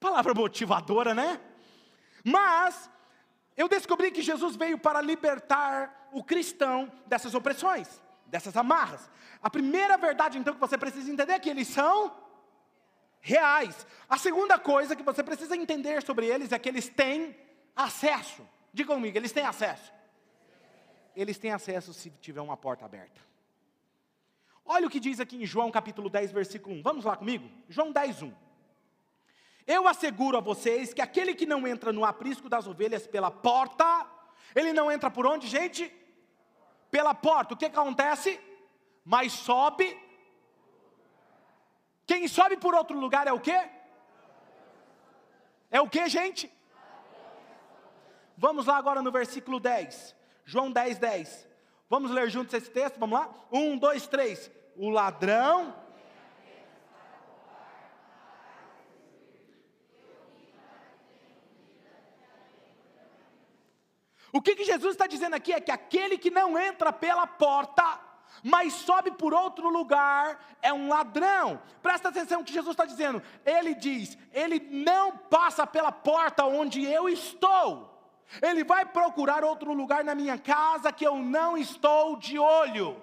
Palavra 0.00 0.34
motivadora, 0.34 1.14
né? 1.14 1.40
Mas 2.24 2.90
eu 3.56 3.68
descobri 3.68 4.10
que 4.10 4.22
Jesus 4.22 4.56
veio 4.56 4.78
para 4.78 5.00
libertar 5.00 6.08
o 6.12 6.24
cristão 6.24 6.90
dessas 7.06 7.34
opressões 7.34 8.02
dessas 8.26 8.56
amarras. 8.56 9.10
A 9.42 9.50
primeira 9.50 9.96
verdade, 9.96 10.38
então, 10.38 10.54
que 10.54 10.60
você 10.60 10.76
precisa 10.76 11.10
entender 11.10 11.32
é 11.32 11.38
que 11.38 11.50
eles 11.50 11.68
são 11.68 12.12
reais. 13.20 13.86
A 14.08 14.18
segunda 14.18 14.58
coisa 14.58 14.94
que 14.94 15.02
você 15.02 15.22
precisa 15.22 15.56
entender 15.56 16.02
sobre 16.02 16.26
eles 16.26 16.52
é 16.52 16.58
que 16.58 16.68
eles 16.68 16.88
têm 16.88 17.36
acesso. 17.74 18.46
Diga 18.72 18.94
comigo, 18.94 19.16
eles 19.16 19.32
têm 19.32 19.44
acesso. 19.44 19.92
Eles 21.14 21.38
têm 21.38 21.52
acesso 21.52 21.94
se 21.94 22.10
tiver 22.10 22.40
uma 22.40 22.56
porta 22.56 22.84
aberta. 22.84 23.20
Olha 24.64 24.86
o 24.86 24.90
que 24.90 25.00
diz 25.00 25.20
aqui 25.20 25.36
em 25.36 25.46
João 25.46 25.70
capítulo 25.70 26.10
10, 26.10 26.32
versículo 26.32 26.76
1. 26.76 26.82
Vamos 26.82 27.04
lá 27.04 27.16
comigo? 27.16 27.48
João 27.68 27.92
10, 27.92 28.22
1. 28.22 28.34
Eu 29.66 29.88
asseguro 29.88 30.36
a 30.36 30.40
vocês 30.40 30.94
que 30.94 31.02
aquele 31.02 31.34
que 31.34 31.46
não 31.46 31.66
entra 31.66 31.92
no 31.92 32.04
aprisco 32.04 32.48
das 32.48 32.66
ovelhas 32.66 33.06
pela 33.06 33.30
porta, 33.30 34.06
ele 34.54 34.72
não 34.72 34.90
entra 34.90 35.10
por 35.10 35.26
onde, 35.26 35.46
gente? 35.46 35.92
Pela 36.90 37.14
porta, 37.14 37.54
o 37.54 37.56
que, 37.56 37.66
acontece? 37.66 38.40
Mas 39.04 39.32
sobe. 39.32 40.00
Quem 42.06 42.28
sobe 42.28 42.56
por 42.56 42.74
outro 42.74 42.98
lugar 42.98 43.26
é 43.26 43.32
o 43.32 43.40
quê? 43.40 43.68
É 45.70 45.80
o 45.80 45.88
que, 45.88 46.08
gente? 46.08 46.52
Vamos 48.36 48.66
lá 48.66 48.76
agora 48.76 49.02
no 49.02 49.10
versículo 49.10 49.58
10. 49.58 50.14
João 50.44 50.70
10, 50.70 50.98
10. 50.98 51.48
Vamos 51.88 52.10
ler 52.10 52.30
juntos 52.30 52.54
esse 52.54 52.70
texto? 52.70 52.98
Vamos 52.98 53.18
lá? 53.18 53.30
Um, 53.50 53.76
dois, 53.78 54.06
três. 54.06 54.50
O 54.76 54.90
ladrão 54.90 55.74
O 64.36 64.42
que, 64.42 64.54
que 64.54 64.66
Jesus 64.66 64.92
está 64.92 65.06
dizendo 65.06 65.32
aqui 65.32 65.50
é 65.50 65.60
que 65.62 65.72
aquele 65.72 66.18
que 66.18 66.30
não 66.30 66.58
entra 66.58 66.92
pela 66.92 67.26
porta, 67.26 67.98
mas 68.42 68.74
sobe 68.74 69.10
por 69.12 69.32
outro 69.32 69.70
lugar, 69.70 70.38
é 70.60 70.70
um 70.70 70.88
ladrão. 70.90 71.58
Presta 71.80 72.10
atenção 72.10 72.42
o 72.42 72.44
que 72.44 72.52
Jesus 72.52 72.74
está 72.74 72.84
dizendo. 72.84 73.22
Ele 73.46 73.74
diz: 73.74 74.18
ele 74.34 74.58
não 74.60 75.16
passa 75.16 75.66
pela 75.66 75.90
porta 75.90 76.44
onde 76.44 76.84
eu 76.84 77.08
estou. 77.08 77.98
Ele 78.42 78.62
vai 78.62 78.84
procurar 78.84 79.42
outro 79.42 79.72
lugar 79.72 80.04
na 80.04 80.14
minha 80.14 80.36
casa 80.36 80.92
que 80.92 81.06
eu 81.06 81.16
não 81.16 81.56
estou 81.56 82.16
de 82.16 82.38
olho. 82.38 83.02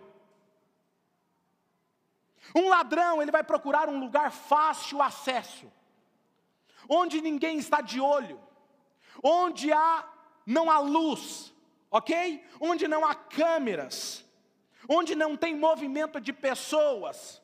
Um 2.55 2.69
ladrão, 2.69 3.23
ele 3.23 3.31
vai 3.31 3.43
procurar 3.43 3.89
um 3.89 3.99
lugar 3.99 4.29
fácil 4.31 5.01
acesso, 5.01 5.65
onde 6.87 7.21
ninguém 7.21 7.57
está 7.57 7.81
de 7.81 7.99
olho, 7.99 8.39
onde 9.23 9.73
há 9.73 10.12
não 10.45 10.69
há 10.69 10.79
luz, 10.79 11.53
ok? 11.89 12.43
Onde 12.59 12.87
não 12.87 13.05
há 13.05 13.13
câmeras, 13.15 14.25
onde 14.87 15.15
não 15.15 15.37
tem 15.37 15.55
movimento 15.55 16.19
de 16.19 16.33
pessoas, 16.33 17.41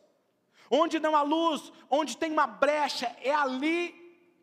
onde 0.69 0.99
não 0.99 1.15
há 1.15 1.21
luz, 1.21 1.71
onde 1.89 2.17
tem 2.17 2.31
uma 2.31 2.47
brecha, 2.47 3.15
é 3.21 3.33
ali 3.33 3.95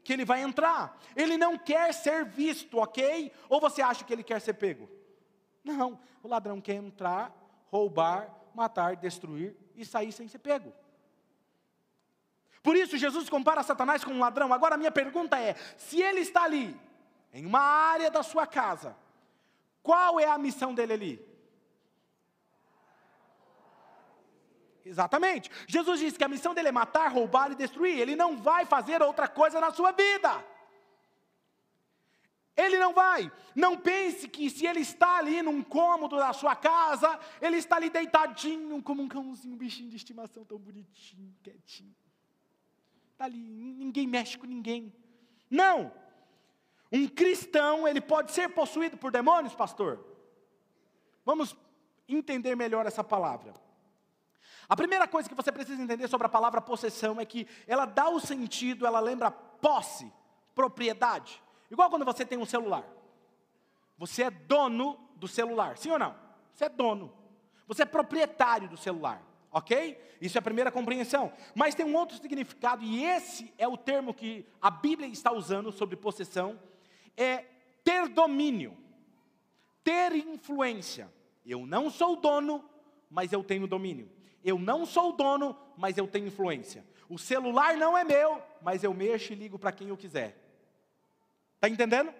que 0.03 0.12
ele 0.12 0.25
vai 0.25 0.42
entrar. 0.42 0.99
Ele 1.14 1.37
não 1.37 1.59
quer 1.59 1.92
ser 1.92 2.25
visto, 2.25 2.79
ok? 2.79 3.33
Ou 3.49 3.61
você 3.61 3.83
acha 3.83 4.05
que 4.05 4.12
ele 4.12 4.23
quer 4.23 4.40
ser 4.40 4.55
pego? 4.55 4.88
Não, 5.64 5.99
o 6.23 6.29
ladrão 6.29 6.61
quer 6.61 6.75
entrar, 6.75 7.35
roubar, 7.71 8.33
matar, 8.55 8.97
destruir 8.97 9.57
e 9.75 9.85
sair 9.85 10.12
sem 10.12 10.29
ser 10.29 10.38
pego. 10.38 10.73
Por 12.62 12.77
isso 12.77 12.97
Jesus 12.97 13.29
compara 13.29 13.62
Satanás 13.62 14.03
com 14.03 14.12
um 14.12 14.19
ladrão. 14.19 14.53
Agora 14.53 14.75
a 14.75 14.79
minha 14.79 14.90
pergunta 14.90 15.38
é: 15.38 15.55
se 15.77 16.01
ele 16.01 16.21
está 16.21 16.42
ali, 16.45 16.77
em 17.37 17.44
uma 17.44 17.61
área 17.61 18.11
da 18.11 18.22
sua 18.22 18.46
casa, 18.46 18.96
qual 19.83 20.18
é 20.18 20.27
a 20.27 20.38
missão 20.38 20.75
dele 20.75 20.94
ali? 20.94 21.27
Exatamente. 24.83 25.51
Jesus 25.66 26.01
disse 26.01 26.16
que 26.16 26.25
a 26.25 26.29
missão 26.29 26.55
dele 26.55 26.68
é 26.68 26.72
matar, 26.72 27.12
roubar 27.12 27.53
e 27.53 27.55
destruir. 27.55 27.99
Ele 27.99 28.16
não 28.16 28.38
vai 28.38 28.64
fazer 28.64 29.03
outra 29.03 29.29
coisa 29.29 29.61
na 29.61 29.70
sua 29.70 29.92
vida. 29.92 30.42
Ele 32.57 32.79
não 32.79 32.94
vai. 32.94 33.31
Não 33.55 33.77
pense 33.77 34.29
que 34.29 34.49
se 34.49 34.66
ele 34.66 34.81
está 34.81 35.18
ali 35.18 35.42
num 35.42 35.62
cômodo 35.62 36.16
da 36.16 36.33
sua 36.33 36.57
casa, 36.57 37.20
ele 37.42 37.59
está 37.59 37.77
ali 37.77 37.90
deitadinho, 37.90 38.83
como 38.83 39.03
um 39.03 39.09
cãozinho, 39.09 39.55
um 39.55 39.59
bichinho 39.59 39.90
de 39.90 39.96
estimação 39.96 40.42
tão 40.42 40.59
bonitinho, 40.59 41.37
quietinho. 41.42 41.94
Está 43.12 43.27
ali, 43.27 43.38
ninguém 43.38 44.07
mexe 44.07 44.38
com 44.38 44.46
ninguém. 44.46 44.90
Não. 45.51 45.92
Um 46.92 47.09
cristão, 47.09 47.87
ele 47.87 48.01
pode 48.01 48.33
ser 48.33 48.49
possuído 48.51 48.96
por 48.96 49.11
demônios, 49.11 49.55
pastor? 49.55 50.05
Vamos 51.25 51.57
entender 52.09 52.55
melhor 52.55 52.87
essa 52.87 53.03
palavra. 53.03 53.53
A 54.68 54.77
primeira 54.77 55.07
coisa 55.07 55.29
que 55.29 55.35
você 55.35 55.53
precisa 55.53 55.83
entender 55.83 56.09
sobre 56.09 56.27
a 56.27 56.31
palavra 56.31 56.61
possessão 56.61 57.20
é 57.20 57.25
que 57.25 57.46
ela 57.66 57.85
dá 57.85 58.09
o 58.09 58.20
sentido, 58.20 58.87
ela 58.87 59.01
lembra 59.01 59.31
posse, 59.31 60.12
propriedade. 60.55 61.42
Igual 61.70 61.90
quando 61.90 62.05
você 62.05 62.25
tem 62.25 62.38
um 62.38 62.46
celular. 62.46 62.85
Você 63.99 64.25
é 64.25 64.31
dono 64.31 64.99
do 65.16 65.27
celular, 65.27 65.77
sim 65.79 65.90
ou 65.90 65.99
não? 65.99 66.14
Você 66.53 66.64
é 66.64 66.68
dono. 66.68 67.12
Você 67.66 67.83
é 67.83 67.87
proprietário 67.87 68.68
do 68.68 68.77
celular, 68.77 69.22
ok? 69.51 70.01
Isso 70.20 70.38
é 70.38 70.40
a 70.40 70.42
primeira 70.42 70.70
compreensão. 70.70 71.33
Mas 71.55 71.75
tem 71.75 71.85
um 71.85 71.96
outro 71.96 72.16
significado, 72.16 72.85
e 72.85 73.05
esse 73.05 73.53
é 73.59 73.66
o 73.66 73.77
termo 73.77 74.14
que 74.14 74.46
a 74.61 74.70
Bíblia 74.70 75.09
está 75.09 75.33
usando 75.33 75.72
sobre 75.72 75.96
possessão: 75.96 76.59
é 77.16 77.44
ter 77.85 78.09
domínio, 78.09 78.76
ter 79.83 80.12
influência. 80.14 81.12
Eu 81.44 81.66
não 81.66 81.90
sou 81.90 82.16
dono, 82.16 82.68
mas 83.09 83.33
eu 83.33 83.44
tenho 83.44 83.66
domínio. 83.66 84.11
Eu 84.44 84.59
não 84.59 84.85
sou 84.85 85.12
dono, 85.12 85.57
mas 85.76 85.96
eu 85.96 86.07
tenho 86.07 86.26
influência. 86.26 86.85
O 87.09 87.18
celular 87.18 87.76
não 87.76 87.96
é 87.96 88.05
meu, 88.05 88.42
mas 88.61 88.83
eu 88.83 88.92
mexo 88.92 89.33
e 89.33 89.37
ligo 89.37 89.59
para 89.59 89.72
quem 89.72 89.88
eu 89.88 89.96
quiser. 89.96 90.37
Está 91.55 91.68
entendendo? 91.68 92.12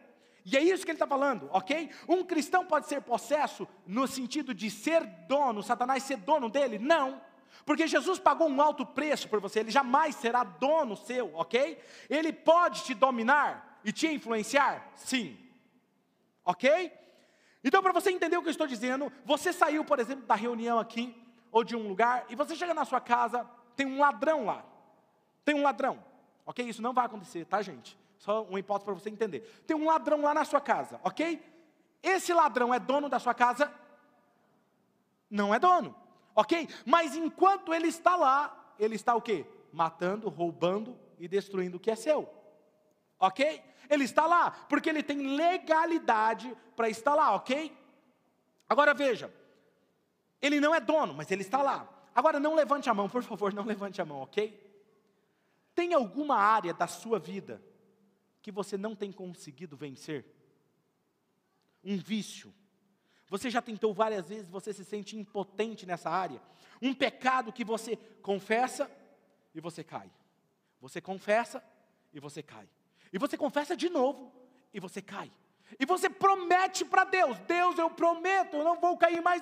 E 0.45 0.57
é 0.57 0.63
isso 0.63 0.85
que 0.85 0.93
ele 0.93 0.97
está 0.97 1.09
falando, 1.09 1.49
ok? 1.53 1.91
Um 2.09 2.23
cristão 2.25 2.65
pode 2.65 2.87
ser 2.87 3.03
possesso 3.03 3.67
no 3.85 4.07
sentido 4.07 4.55
de 4.55 4.71
ser 4.71 5.05
dono, 5.27 5.61
Satanás 5.61 6.05
ser 6.05 6.19
dono 6.19 6.49
dele? 6.49 6.79
Não. 6.79 7.21
Porque 7.65 7.89
Jesus 7.89 8.21
pagou 8.21 8.49
um 8.49 8.63
alto 8.63 8.87
preço 8.87 9.29
por 9.29 9.41
você, 9.41 9.59
ele 9.59 9.73
jamais 9.73 10.15
será 10.15 10.45
dono 10.45 10.97
seu, 10.97 11.35
ok? 11.35 11.81
Ele 12.09 12.33
pode 12.33 12.85
te 12.85 12.95
dominar 12.95 13.76
e 13.87 13.93
te 13.93 14.09
influenciar? 14.09 14.91
Sim. 14.97 15.39
Ok? 16.45 16.93
Então, 17.63 17.81
para 17.81 17.93
você 17.93 18.11
entender 18.11 18.37
o 18.37 18.43
que 18.43 18.49
eu 18.49 18.51
estou 18.51 18.67
dizendo, 18.67 19.13
você 19.25 19.53
saiu, 19.53 19.85
por 19.85 20.01
exemplo, 20.01 20.27
da 20.27 20.35
reunião 20.35 20.81
aqui, 20.81 21.17
ou 21.53 21.63
de 21.63 21.77
um 21.77 21.87
lugar, 21.89 22.27
e 22.29 22.35
você 22.35 22.57
chega 22.57 22.75
na 22.75 22.85
sua 22.85 23.01
casa, 23.01 23.49
tem 23.77 23.87
um 23.87 24.01
ladrão 24.01 24.45
lá. 24.45 24.65
Tem 25.45 25.55
um 25.55 25.63
ladrão. 25.63 26.05
Ok? 26.45 26.69
Isso 26.69 26.83
não 26.83 26.93
vai 26.93 27.07
acontecer, 27.07 27.45
tá, 27.45 27.63
gente? 27.63 27.97
Só 28.19 28.43
uma 28.43 28.59
hipótese 28.59 28.85
para 28.85 28.95
você 28.95 29.09
entender. 29.09 29.41
Tem 29.65 29.77
um 29.77 29.87
ladrão 29.87 30.21
lá 30.21 30.35
na 30.35 30.45
sua 30.45 30.61
casa, 30.61 31.01
ok? 31.05 31.41
Esse 32.03 32.33
ladrão 32.33 32.75
é 32.75 32.81
dono 32.81 33.09
da 33.09 33.21
sua 33.21 33.35
casa? 33.35 33.73
Não 35.31 35.55
é 35.55 35.61
dono, 35.61 35.95
ok? 36.35 36.69
Mas 36.85 37.15
enquanto 37.15 37.73
ele 37.73 37.87
está 37.87 38.17
lá, 38.17 38.75
ele 38.81 38.97
está 38.97 39.15
o 39.15 39.23
quê? 39.23 39.47
Matando, 39.73 40.29
roubando 40.29 40.99
e 41.21 41.29
destruindo 41.29 41.77
o 41.77 41.81
que 41.81 41.91
é 41.91 41.97
seu, 41.97 42.29
ok? 43.19 43.63
Ele 43.89 44.05
está 44.05 44.27
lá, 44.27 44.51
porque 44.51 44.89
ele 44.89 45.03
tem 45.03 45.37
legalidade 45.37 46.55
para 46.75 46.89
estar 46.89 47.15
lá, 47.15 47.35
ok? 47.35 47.77
Agora 48.69 48.93
veja, 48.93 49.33
ele 50.41 50.61
não 50.61 50.75
é 50.75 50.81
dono, 50.81 51.15
mas 51.15 51.31
ele 51.31 51.43
está 51.43 51.63
lá. 51.63 51.89
Agora 52.15 52.41
não 52.41 52.55
levante 52.55 52.89
a 52.89 52.95
mão, 52.95 53.09
por 53.09 53.23
favor, 53.23 53.53
não 53.53 53.65
levante 53.65 54.01
a 54.01 54.05
mão, 54.05 54.23
ok? 54.23 54.65
Tem 55.75 55.93
alguma 55.93 56.37
área 56.37 56.73
da 56.73 56.87
sua 56.87 57.19
vida 57.19 57.63
que 58.41 58.51
você 58.51 58.79
não 58.79 58.95
tem 58.95 59.13
conseguido 59.13 59.77
vencer? 59.77 60.25
Um 61.85 61.97
vício. 61.99 62.53
Você 63.29 63.51
já 63.51 63.61
tentou 63.61 63.93
várias 63.93 64.29
vezes, 64.29 64.49
você 64.49 64.73
se 64.73 64.85
sente 64.85 65.17
impotente 65.17 65.85
nessa 65.85 66.09
área. 66.09 66.41
Um 66.81 66.95
pecado 66.95 67.53
que 67.53 67.65
você 67.65 67.97
confessa 68.23 68.91
e 69.55 69.61
você 69.61 69.83
cai. 69.83 70.11
Você 70.81 71.01
confessa 71.01 71.63
e 72.13 72.21
você 72.21 72.43
cai. 72.43 72.69
E 73.17 73.19
você 73.19 73.35
confessa 73.35 73.75
de 73.75 73.89
novo 73.89 74.31
e 74.75 74.79
você 74.79 75.01
cai. 75.01 75.33
E 75.81 75.87
você 75.87 76.11
promete 76.11 76.85
para 76.85 77.03
Deus: 77.03 77.39
Deus, 77.49 77.79
eu 77.79 77.89
prometo, 77.89 78.59
eu 78.59 78.63
não 78.63 78.79
vou 78.79 78.95
cair 78.99 79.23
mais, 79.23 79.41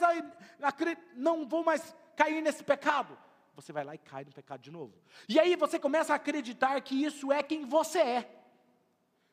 não 1.16 1.44
vou 1.44 1.64
mais 1.64 1.92
cair 2.14 2.40
nesse 2.40 2.62
pecado. 2.62 3.18
Você 3.56 3.72
vai 3.72 3.82
lá 3.82 3.92
e 3.92 3.98
cai 3.98 4.24
no 4.24 4.30
pecado 4.30 4.60
de 4.60 4.70
novo. 4.70 4.94
E 5.28 5.40
aí 5.40 5.56
você 5.56 5.76
começa 5.76 6.12
a 6.12 6.16
acreditar 6.16 6.80
que 6.82 7.04
isso 7.04 7.32
é 7.32 7.42
quem 7.42 7.66
você 7.66 7.98
é. 7.98 8.44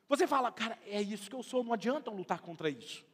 Você 0.10 0.26
fala, 0.26 0.52
cara, 0.52 0.76
é 0.88 1.00
isso 1.00 1.30
que 1.30 1.36
eu 1.36 1.44
sou, 1.44 1.64
não 1.64 1.74
adianta 1.74 2.10
lutar 2.10 2.42
contra 2.42 2.68
isso. 2.68 3.06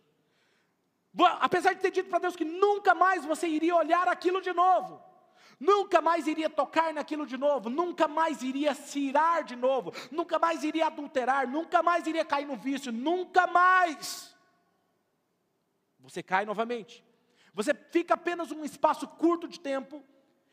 Apesar 1.42 1.74
de 1.74 1.82
ter 1.82 1.92
dito 1.92 2.10
para 2.10 2.20
Deus 2.20 2.38
que 2.38 2.46
nunca 2.46 2.96
mais 2.96 3.26
você 3.26 3.50
iria 3.50 3.76
olhar 3.76 4.08
aquilo 4.08 4.42
de 4.42 4.54
novo, 4.54 5.04
nunca 5.60 6.02
mais 6.02 6.28
iria 6.28 6.50
tocar 6.50 6.94
naquilo 6.94 7.26
de 7.26 7.38
novo, 7.38 7.70
nunca 7.70 8.08
mais 8.08 8.42
iria 8.42 8.74
se 8.74 9.00
irar 9.00 9.44
de 9.44 9.56
novo, 9.56 9.92
nunca 10.12 10.38
mais 10.38 10.64
iria 10.64 10.88
adulterar, 10.88 11.48
nunca 11.48 11.82
mais 11.82 12.06
iria 12.08 12.26
cair 12.26 12.46
no 12.46 12.56
vício, 12.56 12.92
nunca 12.92 13.48
mais. 13.48 14.36
Você 16.00 16.24
cai 16.24 16.46
novamente. 16.46 17.04
Você 17.54 17.74
fica 17.74 18.14
apenas 18.14 18.52
um 18.52 18.64
espaço 18.64 19.08
curto 19.08 19.48
de 19.48 19.60
tempo 19.60 20.04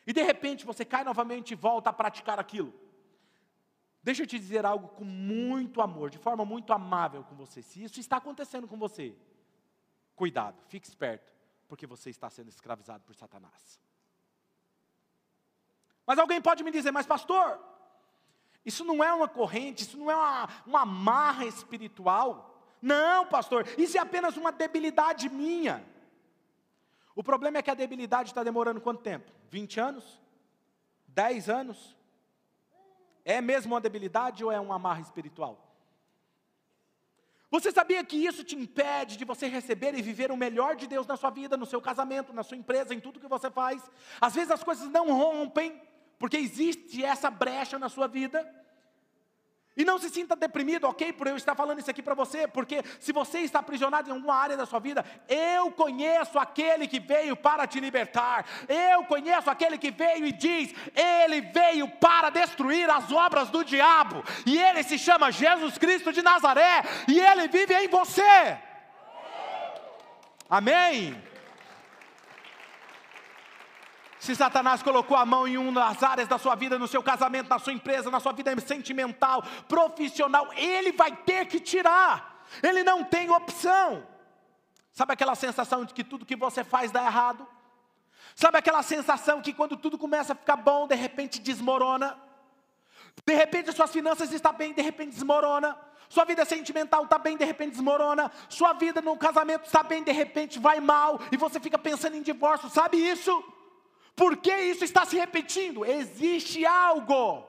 e 0.06 0.12
de 0.12 0.22
repente 0.22 0.64
você 0.64 0.84
cai 0.84 1.04
novamente 1.04 1.52
e 1.52 1.54
volta 1.54 1.90
a 1.90 1.92
praticar 1.92 2.40
aquilo. 2.40 2.72
Deixa 4.02 4.22
eu 4.22 4.26
te 4.26 4.38
dizer 4.38 4.66
algo 4.66 4.88
com 4.88 5.04
muito 5.04 5.80
amor, 5.80 6.10
de 6.10 6.18
forma 6.18 6.44
muito 6.44 6.72
amável 6.72 7.24
com 7.24 7.34
você. 7.34 7.62
Se 7.62 7.82
isso 7.82 8.00
está 8.00 8.18
acontecendo 8.18 8.68
com 8.68 8.76
você, 8.76 9.16
cuidado, 10.14 10.60
fique 10.68 10.86
esperto, 10.86 11.32
porque 11.66 11.86
você 11.86 12.10
está 12.10 12.28
sendo 12.28 12.48
escravizado 12.48 13.02
por 13.04 13.14
Satanás. 13.14 13.80
Mas 16.06 16.18
alguém 16.18 16.40
pode 16.40 16.62
me 16.62 16.70
dizer, 16.70 16.90
mas 16.90 17.06
pastor, 17.06 17.58
isso 18.64 18.84
não 18.84 19.02
é 19.02 19.12
uma 19.12 19.28
corrente, 19.28 19.82
isso 19.82 19.96
não 19.96 20.10
é 20.10 20.16
uma, 20.16 20.48
uma 20.66 20.86
marra 20.86 21.46
espiritual. 21.46 22.60
Não, 22.80 23.26
pastor, 23.26 23.66
isso 23.78 23.96
é 23.96 24.00
apenas 24.00 24.36
uma 24.36 24.52
debilidade 24.52 25.28
minha. 25.28 25.84
O 27.14 27.22
problema 27.22 27.58
é 27.58 27.62
que 27.62 27.70
a 27.70 27.74
debilidade 27.74 28.30
está 28.30 28.42
demorando 28.42 28.80
quanto 28.80 29.02
tempo? 29.02 29.30
20 29.50 29.80
anos? 29.80 30.20
10 31.08 31.48
anos? 31.48 31.96
É 33.24 33.40
mesmo 33.40 33.74
uma 33.74 33.80
debilidade 33.80 34.44
ou 34.44 34.50
é 34.50 34.60
uma 34.60 34.74
amarra 34.74 35.00
espiritual? 35.00 35.60
Você 37.50 37.70
sabia 37.70 38.02
que 38.04 38.16
isso 38.16 38.42
te 38.42 38.56
impede 38.56 39.16
de 39.16 39.24
você 39.24 39.46
receber 39.46 39.94
e 39.94 40.02
viver 40.02 40.32
o 40.32 40.36
melhor 40.36 40.74
de 40.74 40.88
Deus 40.88 41.06
na 41.06 41.16
sua 41.16 41.30
vida, 41.30 41.56
no 41.56 41.64
seu 41.64 41.80
casamento, 41.80 42.32
na 42.32 42.42
sua 42.42 42.56
empresa, 42.56 42.92
em 42.92 42.98
tudo 42.98 43.20
que 43.20 43.28
você 43.28 43.48
faz? 43.48 43.88
Às 44.20 44.34
vezes 44.34 44.50
as 44.50 44.64
coisas 44.64 44.88
não 44.88 45.12
rompem, 45.12 45.80
porque 46.24 46.38
existe 46.38 47.04
essa 47.04 47.30
brecha 47.30 47.78
na 47.78 47.90
sua 47.90 48.08
vida. 48.08 48.50
E 49.76 49.84
não 49.84 49.98
se 49.98 50.08
sinta 50.08 50.34
deprimido, 50.34 50.84
ok, 50.84 51.12
por 51.12 51.26
eu 51.26 51.37
estar 51.37 51.54
falando 51.54 51.80
isso 51.80 51.90
aqui 51.90 52.02
para 52.02 52.14
você, 52.14 52.48
porque 52.48 52.82
se 52.98 53.12
você 53.12 53.40
está 53.40 53.58
aprisionado 53.58 54.08
em 54.08 54.12
alguma 54.14 54.34
área 54.34 54.56
da 54.56 54.64
sua 54.64 54.78
vida, 54.78 55.04
eu 55.28 55.70
conheço 55.72 56.38
aquele 56.38 56.88
que 56.88 56.98
veio 56.98 57.37
para 57.37 57.66
te 57.66 57.78
libertar, 57.78 58.46
eu 58.66 59.04
conheço 59.04 59.50
aquele 59.50 59.76
que 59.76 59.90
veio 59.90 60.24
e 60.24 60.32
diz: 60.32 60.74
Ele 60.94 61.42
veio 61.42 61.90
para 61.98 62.30
destruir 62.30 62.88
as 62.88 63.12
obras 63.12 63.50
do 63.50 63.62
diabo, 63.62 64.24
e 64.46 64.56
ele 64.56 64.82
se 64.82 64.98
chama 64.98 65.30
Jesus 65.30 65.76
Cristo 65.76 66.10
de 66.10 66.22
Nazaré, 66.22 66.84
e 67.06 67.20
ele 67.20 67.48
vive 67.48 67.74
em 67.74 67.88
você. 67.88 68.56
Amém. 70.48 71.33
Se 74.24 74.34
Satanás 74.34 74.82
colocou 74.82 75.18
a 75.18 75.26
mão 75.26 75.46
em 75.46 75.58
uma 75.58 75.82
das 75.82 76.02
áreas 76.02 76.26
da 76.26 76.38
sua 76.38 76.54
vida, 76.54 76.78
no 76.78 76.88
seu 76.88 77.02
casamento, 77.02 77.50
na 77.50 77.58
sua 77.58 77.74
empresa, 77.74 78.10
na 78.10 78.18
sua 78.18 78.32
vida 78.32 78.58
sentimental, 78.58 79.42
profissional, 79.68 80.48
ele 80.54 80.92
vai 80.92 81.14
ter 81.14 81.44
que 81.44 81.60
tirar. 81.60 82.42
Ele 82.62 82.82
não 82.82 83.04
tem 83.04 83.30
opção. 83.30 84.02
Sabe 84.94 85.12
aquela 85.12 85.34
sensação 85.34 85.84
de 85.84 85.92
que 85.92 86.02
tudo 86.02 86.24
que 86.24 86.37
você 86.37 86.64
faz 86.64 86.90
dá 86.90 87.04
errado? 87.04 87.46
Sabe 88.34 88.56
aquela 88.56 88.82
sensação 88.82 89.42
que 89.42 89.52
quando 89.52 89.76
tudo 89.76 89.98
começa 89.98 90.32
a 90.32 90.37
ficar 90.37 90.56
bom, 90.56 90.87
de 90.87 90.94
repente 90.94 91.38
desmorona? 91.38 92.18
De 93.26 93.34
repente 93.34 93.72
suas 93.72 93.90
finanças 93.90 94.32
estão 94.32 94.54
bem, 94.54 94.72
de 94.72 94.80
repente 94.80 95.10
desmorona. 95.10 95.76
Sua 96.08 96.24
vida 96.24 96.46
sentimental 96.46 97.04
está 97.04 97.18
bem, 97.18 97.37
de 97.37 97.44
repente 97.44 97.72
desmorona. 97.72 98.32
Sua 98.48 98.72
vida 98.72 99.02
no 99.02 99.18
casamento 99.18 99.66
está 99.66 99.82
bem, 99.82 100.02
de 100.02 100.12
repente 100.12 100.58
vai 100.58 100.80
mal. 100.80 101.20
E 101.30 101.37
você 101.37 101.60
fica 101.60 101.76
pensando 101.76 102.16
em 102.16 102.22
divórcio. 102.22 102.70
Sabe 102.70 102.96
isso? 102.96 103.53
Por 104.14 104.37
que 104.37 104.55
isso 104.55 104.85
está 104.85 105.05
se 105.05 105.16
repetindo? 105.16 105.85
Existe 105.85 106.64
algo. 106.64 107.44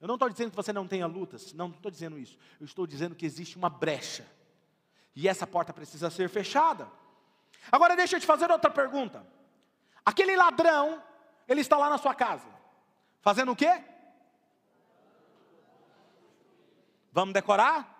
Eu 0.00 0.06
não 0.06 0.16
estou 0.16 0.28
dizendo 0.28 0.50
que 0.50 0.56
você 0.56 0.72
não 0.72 0.86
tenha 0.86 1.06
lutas, 1.06 1.52
não 1.54 1.68
estou 1.70 1.90
dizendo 1.90 2.18
isso. 2.18 2.36
Eu 2.60 2.66
estou 2.66 2.86
dizendo 2.86 3.14
que 3.14 3.24
existe 3.24 3.56
uma 3.56 3.70
brecha. 3.70 4.26
E 5.16 5.28
essa 5.28 5.46
porta 5.46 5.72
precisa 5.72 6.10
ser 6.10 6.28
fechada. 6.28 6.90
Agora 7.72 7.96
deixa 7.96 8.16
eu 8.16 8.20
te 8.20 8.26
fazer 8.26 8.50
outra 8.50 8.70
pergunta. 8.70 9.26
Aquele 10.04 10.36
ladrão, 10.36 11.02
ele 11.48 11.62
está 11.62 11.78
lá 11.78 11.88
na 11.88 11.96
sua 11.96 12.14
casa, 12.14 12.48
fazendo 13.20 13.52
o 13.52 13.56
quê? 13.56 13.82
Vamos 17.10 17.32
decorar? 17.32 17.90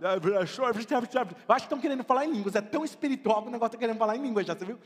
Eu 0.00 0.40
acho 0.40 0.56
que 0.56 1.56
estão 1.56 1.78
querendo 1.78 2.02
falar 2.02 2.24
em 2.24 2.32
línguas. 2.32 2.54
É 2.54 2.60
tão 2.60 2.84
espiritual 2.84 3.42
que 3.42 3.48
o 3.48 3.50
negócio 3.50 3.68
está 3.68 3.78
querendo 3.78 3.98
falar 3.98 4.16
em 4.16 4.22
línguas, 4.22 4.46
já 4.46 4.54
você 4.54 4.64
viu? 4.64 4.78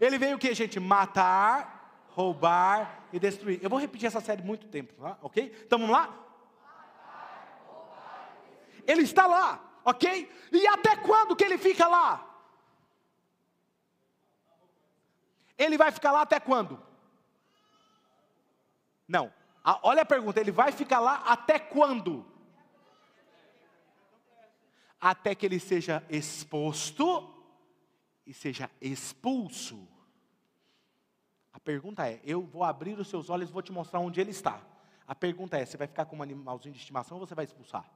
Ele 0.00 0.18
veio 0.18 0.36
o 0.36 0.38
que, 0.38 0.54
gente? 0.54 0.78
Matar, 0.78 2.04
roubar 2.10 3.04
e 3.12 3.18
destruir. 3.18 3.60
Eu 3.62 3.70
vou 3.70 3.78
repetir 3.78 4.06
essa 4.06 4.20
série 4.20 4.42
muito 4.42 4.66
tempo, 4.68 4.92
tá? 4.94 5.16
ok? 5.22 5.52
Então 5.64 5.78
vamos 5.78 5.94
lá? 5.94 6.14
Ele 8.86 9.02
está 9.02 9.26
lá, 9.26 9.60
ok? 9.84 10.30
E 10.52 10.66
até 10.66 10.96
quando 10.96 11.36
que 11.36 11.44
ele 11.44 11.58
fica 11.58 11.86
lá? 11.86 12.24
Ele 15.56 15.76
vai 15.76 15.90
ficar 15.90 16.12
lá 16.12 16.22
até 16.22 16.38
quando? 16.38 16.80
Não. 19.06 19.32
Ah, 19.64 19.78
olha 19.82 20.02
a 20.02 20.06
pergunta, 20.06 20.40
ele 20.40 20.50
vai 20.52 20.72
ficar 20.72 21.00
lá 21.00 21.22
até 21.26 21.58
quando? 21.58 22.24
Até 25.00 25.34
que 25.34 25.46
ele 25.46 25.60
seja 25.60 26.04
exposto 26.08 27.34
e 28.26 28.34
seja 28.34 28.70
expulso. 28.80 29.88
A 31.52 31.60
pergunta 31.60 32.06
é: 32.06 32.20
eu 32.24 32.42
vou 32.42 32.64
abrir 32.64 32.98
os 32.98 33.08
seus 33.08 33.30
olhos 33.30 33.48
e 33.50 33.52
vou 33.52 33.62
te 33.62 33.72
mostrar 33.72 34.00
onde 34.00 34.20
ele 34.20 34.30
está. 34.30 34.60
A 35.06 35.14
pergunta 35.14 35.56
é: 35.56 35.64
você 35.64 35.76
vai 35.76 35.86
ficar 35.86 36.04
com 36.04 36.16
um 36.16 36.22
animalzinho 36.22 36.74
de 36.74 36.80
estimação 36.80 37.18
ou 37.18 37.26
você 37.26 37.34
vai 37.34 37.44
expulsar? 37.44 37.90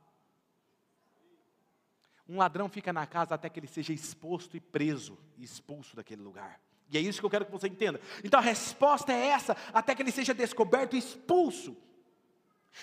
Um 2.28 2.38
ladrão 2.38 2.68
fica 2.68 2.92
na 2.92 3.07
casa 3.07 3.34
até 3.34 3.48
que 3.48 3.61
ele 3.61 3.66
seja 3.66 3.92
exposto 3.92 4.57
e 4.57 4.61
preso 4.61 5.18
expulso 5.38 5.94
daquele 5.96 6.22
lugar. 6.22 6.61
E 6.90 6.96
é 6.96 7.00
isso 7.00 7.20
que 7.20 7.26
eu 7.26 7.30
quero 7.30 7.44
que 7.44 7.53
você 7.53 7.68
entenda. 7.68 8.00
Então 8.22 8.38
a 8.38 8.42
resposta 8.42 9.12
é 9.12 9.28
essa, 9.28 9.57
até 9.72 9.94
que 9.94 10.03
ele 10.03 10.12
seja 10.12 10.32
descoberto 10.32 10.94
e 10.94 10.98
expulso. 10.98 11.76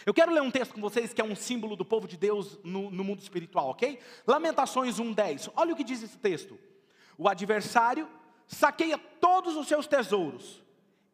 Eu 0.05 0.13
quero 0.13 0.31
ler 0.31 0.41
um 0.41 0.51
texto 0.51 0.73
com 0.73 0.81
vocês 0.81 1.13
que 1.13 1.21
é 1.21 1.23
um 1.23 1.35
símbolo 1.35 1.75
do 1.75 1.85
povo 1.85 2.07
de 2.07 2.17
Deus 2.17 2.59
no, 2.63 2.89
no 2.91 3.03
mundo 3.03 3.21
espiritual, 3.21 3.69
ok? 3.69 3.99
Lamentações 4.25 4.99
1,10. 4.99 5.51
Olha 5.55 5.73
o 5.73 5.75
que 5.75 5.83
diz 5.83 6.01
esse 6.03 6.17
texto. 6.17 6.59
O 7.17 7.27
adversário 7.27 8.07
saqueia 8.47 8.97
todos 8.97 9.55
os 9.55 9.67
seus 9.67 9.87
tesouros. 9.87 10.63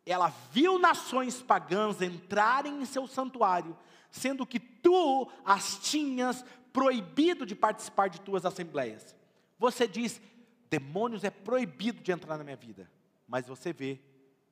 Ela 0.06 0.32
viu 0.52 0.78
nações 0.78 1.42
pagãs 1.42 2.02
entrarem 2.02 2.82
em 2.82 2.86
seu 2.86 3.08
santuário, 3.08 3.76
sendo 4.12 4.46
que 4.46 4.60
tu 4.60 5.30
as 5.44 5.80
tinhas 5.80 6.46
proibido 6.72 7.46
de 7.46 7.56
participar 7.56 8.10
de 8.10 8.22
tuas 8.22 8.46
assembleias. 8.46 9.16
Você 9.58 9.88
diz, 9.88 10.22
demônios 10.70 11.24
é 11.24 11.30
proibido 11.30 12.02
de 12.04 12.12
entrar 12.12 12.38
na 12.38 12.44
minha 12.44 12.56
vida, 12.56 12.90
mas 13.28 13.48
você 13.48 13.74
vê 13.74 14.00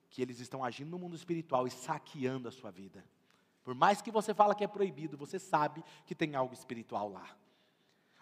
que 0.09 0.21
eles 0.21 0.39
estão 0.39 0.63
agindo 0.63 0.89
no 0.89 0.99
mundo 0.99 1.15
espiritual 1.15 1.67
e 1.67 1.71
saqueando 1.71 2.47
a 2.47 2.51
sua 2.51 2.71
vida. 2.71 3.03
Por 3.63 3.73
mais 3.73 4.01
que 4.01 4.11
você 4.11 4.33
fala 4.33 4.53
que 4.53 4.63
é 4.63 4.67
proibido, 4.67 5.17
você 5.17 5.39
sabe 5.39 5.83
que 6.05 6.13
tem 6.13 6.35
algo 6.35 6.53
espiritual 6.53 7.09
lá. 7.09 7.25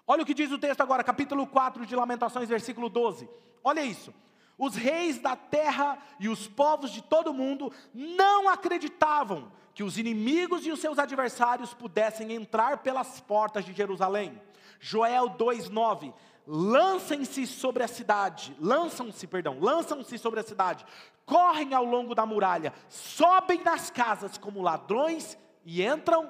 Olha 0.05 0.23
o 0.23 0.25
que 0.25 0.33
diz 0.33 0.51
o 0.51 0.57
texto 0.57 0.81
agora, 0.81 1.03
capítulo 1.03 1.47
4 1.47 1.85
de 1.85 1.95
Lamentações, 1.95 2.49
versículo 2.49 2.89
12. 2.89 3.29
Olha 3.63 3.83
isso. 3.83 4.13
Os 4.57 4.75
reis 4.75 5.19
da 5.19 5.35
terra 5.35 5.97
e 6.19 6.29
os 6.29 6.47
povos 6.47 6.91
de 6.91 7.01
todo 7.01 7.31
o 7.31 7.33
mundo 7.33 7.73
não 7.93 8.47
acreditavam 8.47 9.51
que 9.73 9.83
os 9.83 9.97
inimigos 9.97 10.65
e 10.65 10.71
os 10.71 10.79
seus 10.79 10.99
adversários 10.99 11.73
pudessem 11.73 12.33
entrar 12.33 12.79
pelas 12.79 13.19
portas 13.21 13.65
de 13.65 13.73
Jerusalém. 13.73 14.39
Joel 14.79 15.29
2:9 15.29 16.13
Lancem-se 16.53 17.47
sobre 17.47 17.81
a 17.81 17.87
cidade, 17.87 18.53
lançam-se, 18.59 19.25
perdão, 19.25 19.57
lançam-se 19.57 20.17
sobre 20.17 20.41
a 20.41 20.43
cidade, 20.43 20.85
correm 21.25 21.73
ao 21.73 21.85
longo 21.85 22.13
da 22.13 22.25
muralha, 22.25 22.73
sobem 22.89 23.63
nas 23.63 23.89
casas 23.89 24.37
como 24.37 24.61
ladrões 24.61 25.37
e 25.63 25.81
entram 25.81 26.29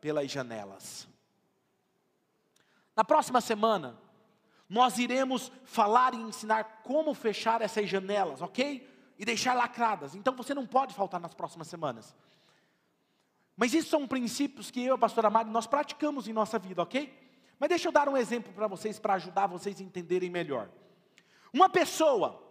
pelas 0.00 0.30
janelas. 0.30 1.06
Na 2.96 3.04
próxima 3.04 3.42
semana, 3.42 3.98
nós 4.70 4.96
iremos 4.96 5.52
falar 5.64 6.14
e 6.14 6.16
ensinar 6.16 6.80
como 6.82 7.12
fechar 7.12 7.60
essas 7.60 7.90
janelas, 7.90 8.40
ok? 8.40 8.88
E 9.18 9.24
deixar 9.26 9.52
lacradas. 9.52 10.14
Então 10.14 10.34
você 10.34 10.54
não 10.54 10.66
pode 10.66 10.94
faltar 10.94 11.20
nas 11.20 11.34
próximas 11.34 11.68
semanas. 11.68 12.16
Mas 13.54 13.74
isso 13.74 13.90
são 13.90 14.06
princípios 14.06 14.70
que 14.70 14.80
eu 14.80 14.94
e 14.94 14.96
a 14.96 14.98
pastora 14.98 15.28
nós 15.44 15.66
praticamos 15.66 16.26
em 16.26 16.32
nossa 16.32 16.58
vida, 16.58 16.80
ok? 16.80 17.27
Mas 17.58 17.68
deixa 17.68 17.88
eu 17.88 17.92
dar 17.92 18.08
um 18.08 18.16
exemplo 18.16 18.52
para 18.52 18.66
vocês, 18.66 18.98
para 18.98 19.14
ajudar 19.14 19.46
vocês 19.46 19.80
a 19.80 19.82
entenderem 19.82 20.30
melhor. 20.30 20.70
Uma 21.52 21.68
pessoa 21.68 22.42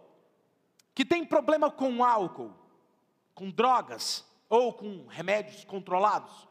que 0.94 1.04
tem 1.04 1.24
problema 1.24 1.70
com 1.70 2.04
álcool, 2.04 2.52
com 3.34 3.50
drogas, 3.50 4.26
ou 4.48 4.72
com 4.72 5.06
remédios 5.06 5.64
controlados, 5.64 6.48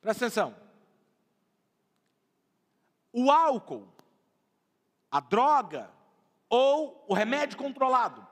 presta 0.00 0.26
atenção. 0.26 0.54
O 3.12 3.30
álcool, 3.30 3.88
a 5.10 5.20
droga, 5.20 5.90
ou 6.48 7.04
o 7.08 7.14
remédio 7.14 7.56
controlado, 7.56 8.26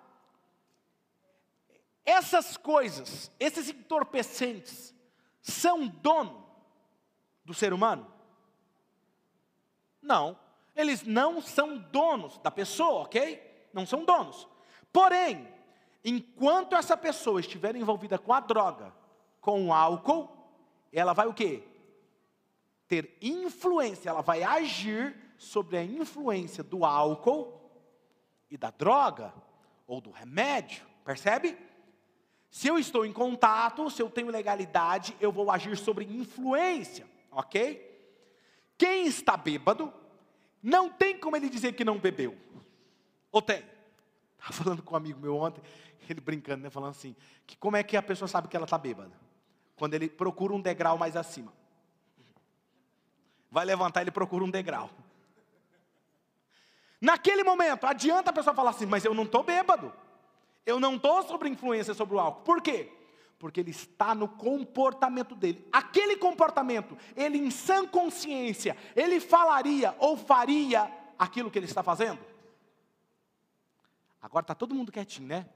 essas 2.04 2.56
coisas, 2.56 3.30
esses 3.38 3.68
entorpecentes, 3.68 4.94
são 5.40 5.88
dono 5.88 6.46
do 7.44 7.52
ser 7.54 7.72
humano? 7.72 8.15
Não, 10.06 10.38
eles 10.74 11.02
não 11.02 11.40
são 11.42 11.76
donos 11.76 12.38
da 12.38 12.50
pessoa, 12.50 13.02
ok? 13.02 13.68
Não 13.72 13.84
são 13.84 14.04
donos. 14.04 14.46
Porém, 14.92 15.48
enquanto 16.04 16.76
essa 16.76 16.96
pessoa 16.96 17.40
estiver 17.40 17.74
envolvida 17.74 18.16
com 18.16 18.32
a 18.32 18.38
droga, 18.38 18.94
com 19.40 19.66
o 19.66 19.72
álcool, 19.72 20.28
ela 20.92 21.12
vai 21.12 21.26
o 21.26 21.34
quê? 21.34 21.64
Ter 22.86 23.18
influência, 23.20 24.08
ela 24.08 24.22
vai 24.22 24.44
agir 24.44 25.16
sobre 25.36 25.76
a 25.76 25.82
influência 25.82 26.62
do 26.62 26.84
álcool 26.84 27.60
e 28.48 28.56
da 28.56 28.70
droga 28.70 29.34
ou 29.88 30.00
do 30.00 30.12
remédio, 30.12 30.86
percebe? 31.04 31.58
Se 32.48 32.68
eu 32.68 32.78
estou 32.78 33.04
em 33.04 33.12
contato, 33.12 33.90
se 33.90 34.00
eu 34.00 34.08
tenho 34.08 34.30
legalidade, 34.30 35.16
eu 35.20 35.32
vou 35.32 35.50
agir 35.50 35.76
sobre 35.76 36.04
influência, 36.04 37.06
ok? 37.30 37.95
Quem 38.78 39.06
está 39.06 39.36
bêbado, 39.36 39.92
não 40.62 40.90
tem 40.90 41.18
como 41.18 41.36
ele 41.36 41.48
dizer 41.48 41.72
que 41.72 41.84
não 41.84 41.98
bebeu. 41.98 42.36
Ou 43.32 43.40
tem? 43.40 43.64
Estava 44.38 44.52
falando 44.52 44.82
com 44.82 44.94
um 44.94 44.96
amigo 44.96 45.20
meu 45.20 45.36
ontem, 45.36 45.62
ele 46.08 46.20
brincando, 46.20 46.62
né, 46.62 46.70
falando 46.70 46.90
assim, 46.90 47.16
que 47.46 47.56
como 47.56 47.76
é 47.76 47.82
que 47.82 47.96
a 47.96 48.02
pessoa 48.02 48.28
sabe 48.28 48.48
que 48.48 48.56
ela 48.56 48.64
está 48.64 48.78
bêbada? 48.78 49.12
Quando 49.76 49.94
ele 49.94 50.08
procura 50.08 50.54
um 50.54 50.60
degrau 50.60 50.96
mais 50.96 51.16
acima. 51.16 51.52
Vai 53.50 53.64
levantar, 53.64 54.02
ele 54.02 54.10
procura 54.10 54.44
um 54.44 54.50
degrau. 54.50 54.90
Naquele 57.00 57.44
momento, 57.44 57.84
adianta 57.84 58.30
a 58.30 58.32
pessoa 58.32 58.54
falar 58.54 58.70
assim, 58.70 58.86
mas 58.86 59.04
eu 59.04 59.14
não 59.14 59.24
estou 59.24 59.42
bêbado. 59.42 59.92
Eu 60.64 60.80
não 60.80 60.96
estou 60.96 61.22
sobre 61.22 61.48
influência 61.48 61.94
sobre 61.94 62.16
o 62.16 62.18
álcool. 62.18 62.42
Por 62.42 62.60
quê? 62.60 62.92
Porque 63.38 63.60
ele 63.60 63.70
está 63.70 64.14
no 64.14 64.28
comportamento 64.28 65.34
dele. 65.34 65.66
Aquele 65.72 66.16
comportamento, 66.16 66.96
ele 67.14 67.38
em 67.38 67.50
sã 67.50 67.86
consciência, 67.86 68.76
ele 68.94 69.20
falaria 69.20 69.94
ou 69.98 70.16
faria 70.16 70.90
aquilo 71.18 71.50
que 71.50 71.58
ele 71.58 71.66
está 71.66 71.82
fazendo? 71.82 72.18
Agora 74.20 74.44
está 74.44 74.54
todo 74.54 74.74
mundo 74.74 74.90
quietinho, 74.90 75.28
né? 75.28 75.46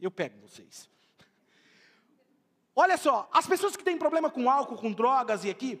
Eu 0.00 0.10
pego 0.10 0.40
vocês. 0.46 0.88
Olha 2.74 2.96
só, 2.96 3.28
as 3.32 3.46
pessoas 3.46 3.76
que 3.76 3.82
têm 3.82 3.98
problema 3.98 4.30
com 4.30 4.48
álcool, 4.48 4.76
com 4.76 4.92
drogas 4.92 5.44
e 5.44 5.50
aqui, 5.50 5.80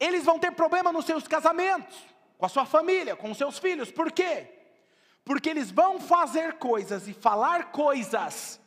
eles 0.00 0.24
vão 0.24 0.38
ter 0.38 0.52
problema 0.52 0.90
nos 0.90 1.04
seus 1.04 1.28
casamentos, 1.28 1.96
com 2.38 2.46
a 2.46 2.48
sua 2.48 2.64
família, 2.64 3.14
com 3.14 3.30
os 3.30 3.36
seus 3.36 3.58
filhos. 3.58 3.90
Por 3.90 4.10
quê? 4.10 4.54
porque 5.24 5.48
eles 5.48 5.70
vão 5.70 5.98
fazer 5.98 6.54
coisas 6.54 7.08
e 7.08 7.14
falar 7.14 7.72
coisas 7.72 8.60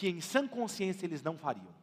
que 0.00 0.08
em 0.08 0.18
sã 0.18 0.48
consciência 0.48 1.04
eles 1.04 1.22
não 1.22 1.36
fariam. 1.36 1.74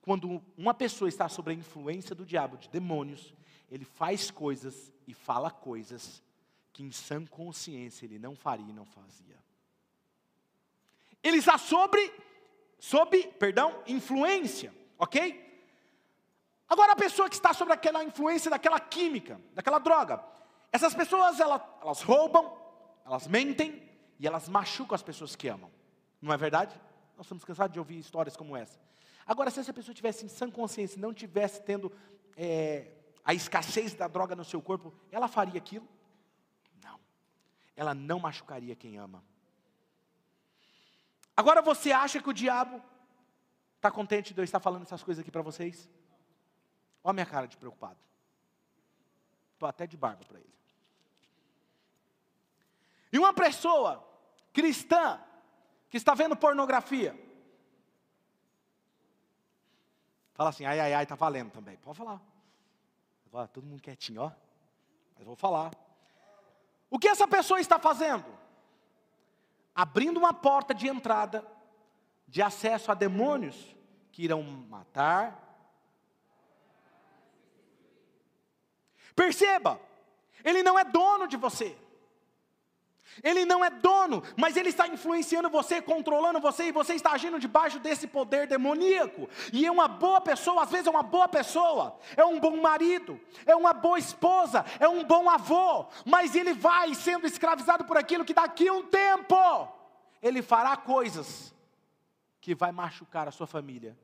Quando 0.00 0.42
uma 0.58 0.74
pessoa 0.74 1.08
está 1.08 1.28
sob 1.28 1.52
a 1.52 1.54
influência 1.54 2.12
do 2.12 2.26
diabo, 2.26 2.56
de 2.56 2.68
demônios, 2.68 3.32
ele 3.70 3.84
faz 3.84 4.32
coisas 4.32 4.92
e 5.06 5.14
fala 5.14 5.48
coisas 5.48 6.20
que 6.72 6.82
em 6.82 6.90
sã 6.90 7.24
consciência 7.24 8.04
ele 8.04 8.18
não 8.18 8.34
faria 8.34 8.68
e 8.68 8.72
não 8.72 8.84
fazia. 8.84 9.38
Ele 11.22 11.36
está 11.36 11.56
sobre, 11.56 12.12
sob, 12.80 13.28
perdão, 13.38 13.80
influência, 13.86 14.74
ok? 14.98 15.40
Agora 16.68 16.94
a 16.94 16.96
pessoa 16.96 17.28
que 17.28 17.36
está 17.36 17.54
sobre 17.54 17.74
aquela 17.74 18.02
influência 18.02 18.50
daquela 18.50 18.80
química, 18.80 19.40
daquela 19.54 19.78
droga, 19.78 20.20
essas 20.72 20.96
pessoas 20.96 21.38
elas, 21.38 21.62
elas 21.80 22.02
roubam, 22.02 22.52
elas 23.06 23.28
mentem 23.28 23.88
e 24.18 24.26
elas 24.26 24.48
machucam 24.48 24.96
as 24.96 25.02
pessoas 25.02 25.36
que 25.36 25.46
amam. 25.46 25.70
Não 26.22 26.32
é 26.32 26.36
verdade? 26.36 26.80
Nós 27.16 27.26
estamos 27.26 27.44
cansados 27.44 27.72
de 27.72 27.80
ouvir 27.80 27.98
histórias 27.98 28.36
como 28.36 28.56
essa. 28.56 28.80
Agora, 29.26 29.50
se 29.50 29.58
essa 29.58 29.72
pessoa 29.72 29.94
tivesse 29.94 30.24
em 30.24 30.28
sã 30.28 30.48
consciência, 30.48 31.00
não 31.00 31.12
tivesse 31.12 31.60
tendo 31.62 31.92
é, 32.36 32.92
a 33.24 33.34
escassez 33.34 33.92
da 33.94 34.06
droga 34.06 34.36
no 34.36 34.44
seu 34.44 34.62
corpo, 34.62 34.94
ela 35.10 35.26
faria 35.26 35.58
aquilo? 35.58 35.88
Não. 36.82 36.98
Ela 37.74 37.92
não 37.92 38.20
machucaria 38.20 38.76
quem 38.76 38.96
ama. 38.96 39.22
Agora 41.36 41.60
você 41.60 41.90
acha 41.90 42.22
que 42.22 42.30
o 42.30 42.34
diabo 42.34 42.80
está 43.76 43.90
contente 43.90 44.32
de 44.32 44.40
eu 44.40 44.44
estar 44.44 44.60
falando 44.60 44.82
essas 44.82 45.02
coisas 45.02 45.22
aqui 45.22 45.30
para 45.30 45.42
vocês? 45.42 45.88
Olha 47.02 47.10
a 47.10 47.14
minha 47.14 47.26
cara 47.26 47.48
de 47.48 47.56
preocupado. 47.56 47.98
Estou 49.54 49.68
até 49.68 49.88
de 49.88 49.96
barba 49.96 50.24
para 50.24 50.38
ele. 50.38 50.54
E 53.12 53.18
uma 53.18 53.32
pessoa 53.32 54.06
cristã 54.52 55.20
que 55.92 55.98
está 55.98 56.14
vendo 56.14 56.34
pornografia, 56.34 57.14
fala 60.32 60.48
assim, 60.48 60.64
ai, 60.64 60.80
ai, 60.80 60.94
ai, 60.94 61.02
está 61.02 61.14
valendo 61.14 61.50
também. 61.50 61.76
Pode 61.76 61.98
falar. 61.98 62.18
Agora, 63.26 63.46
todo 63.46 63.66
mundo 63.66 63.82
quietinho, 63.82 64.22
ó. 64.22 64.32
Mas 65.14 65.26
vou 65.26 65.36
falar. 65.36 65.70
O 66.88 66.98
que 66.98 67.08
essa 67.08 67.28
pessoa 67.28 67.60
está 67.60 67.78
fazendo? 67.78 68.24
Abrindo 69.74 70.16
uma 70.16 70.32
porta 70.32 70.72
de 70.72 70.88
entrada, 70.88 71.46
de 72.26 72.40
acesso 72.40 72.90
a 72.90 72.94
demônios 72.94 73.76
que 74.12 74.22
irão 74.22 74.42
matar. 74.42 75.38
Perceba, 79.14 79.78
ele 80.42 80.62
não 80.62 80.78
é 80.78 80.84
dono 80.84 81.28
de 81.28 81.36
você. 81.36 81.76
Ele 83.22 83.44
não 83.44 83.64
é 83.64 83.68
dono, 83.68 84.22
mas 84.36 84.56
ele 84.56 84.70
está 84.70 84.86
influenciando 84.86 85.50
você, 85.50 85.82
controlando 85.82 86.40
você, 86.40 86.68
e 86.68 86.72
você 86.72 86.94
está 86.94 87.12
agindo 87.12 87.38
debaixo 87.38 87.78
desse 87.78 88.06
poder 88.06 88.46
demoníaco. 88.46 89.28
E 89.52 89.66
é 89.66 89.70
uma 89.70 89.86
boa 89.86 90.20
pessoa, 90.20 90.62
às 90.62 90.70
vezes 90.70 90.86
é 90.86 90.90
uma 90.90 91.02
boa 91.02 91.28
pessoa, 91.28 91.98
é 92.16 92.24
um 92.24 92.40
bom 92.40 92.56
marido, 92.56 93.20
é 93.44 93.54
uma 93.54 93.72
boa 93.72 93.98
esposa, 93.98 94.64
é 94.80 94.88
um 94.88 95.04
bom 95.04 95.28
avô, 95.28 95.86
mas 96.06 96.34
ele 96.34 96.54
vai 96.54 96.94
sendo 96.94 97.26
escravizado 97.26 97.84
por 97.84 97.98
aquilo 97.98 98.24
que 98.24 98.32
daqui 98.34 98.68
a 98.68 98.72
um 98.72 98.84
tempo 98.84 99.36
ele 100.22 100.40
fará 100.40 100.76
coisas 100.76 101.54
que 102.40 102.54
vai 102.54 102.72
machucar 102.72 103.28
a 103.28 103.32
sua 103.32 103.46
família, 103.46 103.96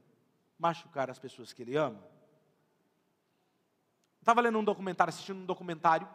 machucar 0.59 1.09
as 1.09 1.19
pessoas 1.19 1.53
que 1.53 1.63
ele 1.63 1.77
ama. 1.77 2.03
Estava 4.21 4.43
lendo 4.43 4.59
um 4.59 4.65
documentário, 4.65 5.09
assistindo 5.09 5.39
um 5.41 5.47
documentário, 5.47 6.07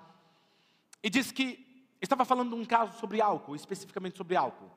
e 1.02 1.10
disse 1.10 1.34
que 1.34 1.73
estava 2.06 2.26
falando 2.26 2.56
de 2.56 2.62
um 2.62 2.66
caso 2.66 3.00
sobre 3.00 3.22
álcool, 3.22 3.56
especificamente 3.56 4.18
sobre 4.18 4.36
álcool. 4.36 4.70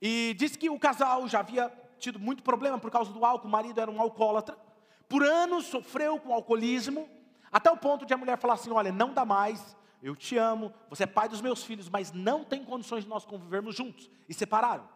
E 0.00 0.34
disse 0.38 0.58
que 0.58 0.68
o 0.68 0.78
casal 0.78 1.26
já 1.28 1.40
havia 1.40 1.72
tido 1.98 2.18
muito 2.18 2.42
problema 2.42 2.78
por 2.78 2.90
causa 2.90 3.12
do 3.12 3.24
álcool, 3.24 3.48
o 3.48 3.50
marido 3.50 3.80
era 3.80 3.90
um 3.90 4.00
alcoólatra, 4.00 4.56
por 5.08 5.22
anos 5.22 5.66
sofreu 5.66 6.18
com 6.18 6.32
alcoolismo, 6.32 7.08
até 7.50 7.70
o 7.70 7.76
ponto 7.76 8.04
de 8.04 8.12
a 8.12 8.16
mulher 8.16 8.36
falar 8.38 8.54
assim: 8.54 8.70
Olha, 8.70 8.92
não 8.92 9.14
dá 9.14 9.24
mais, 9.24 9.76
eu 10.02 10.14
te 10.14 10.36
amo, 10.36 10.72
você 10.90 11.04
é 11.04 11.06
pai 11.06 11.28
dos 11.28 11.40
meus 11.40 11.64
filhos, 11.64 11.88
mas 11.88 12.12
não 12.12 12.44
tem 12.44 12.64
condições 12.64 13.04
de 13.04 13.08
nós 13.08 13.24
convivermos 13.24 13.74
juntos. 13.74 14.10
E 14.28 14.34
separaram. 14.34 14.86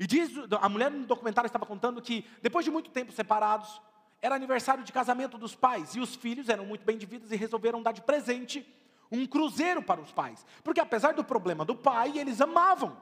E 0.00 0.06
diz, 0.06 0.32
a 0.60 0.68
mulher 0.68 0.90
no 0.90 1.06
documentário 1.06 1.46
estava 1.46 1.64
contando 1.64 2.02
que, 2.02 2.26
depois 2.42 2.64
de 2.64 2.70
muito 2.70 2.90
tempo 2.90 3.12
separados, 3.12 3.80
era 4.20 4.34
aniversário 4.34 4.82
de 4.82 4.92
casamento 4.92 5.38
dos 5.38 5.54
pais, 5.54 5.94
e 5.94 6.00
os 6.00 6.16
filhos 6.16 6.48
eram 6.48 6.66
muito 6.66 6.84
bem 6.84 6.98
de 6.98 7.06
e 7.06 7.36
resolveram 7.36 7.82
dar 7.82 7.92
de 7.92 8.02
presente 8.02 8.66
um 9.10 9.26
cruzeiro 9.26 9.82
para 9.82 10.00
os 10.00 10.12
pais. 10.12 10.44
Porque 10.62 10.80
apesar 10.80 11.14
do 11.14 11.24
problema 11.24 11.64
do 11.64 11.74
pai, 11.74 12.18
eles 12.18 12.40
amavam. 12.40 12.96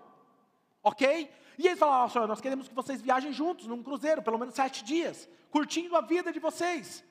Ok? 0.83 1.31
E 1.59 1.67
eles 1.67 1.79
falaram, 1.79 2.09
senhor, 2.09 2.27
nós 2.27 2.41
queremos 2.41 2.69
que 2.69 2.75
vocês 2.75 3.01
viajem 3.01 3.33
juntos 3.33 3.67
num 3.67 3.83
cruzeiro, 3.83 4.23
pelo 4.23 4.39
menos 4.39 4.55
sete 4.55 4.83
dias, 4.85 5.29
curtindo 5.51 5.97
a 5.97 6.01
vida 6.01 6.33
de 6.33 6.41
vocês. 6.41 7.05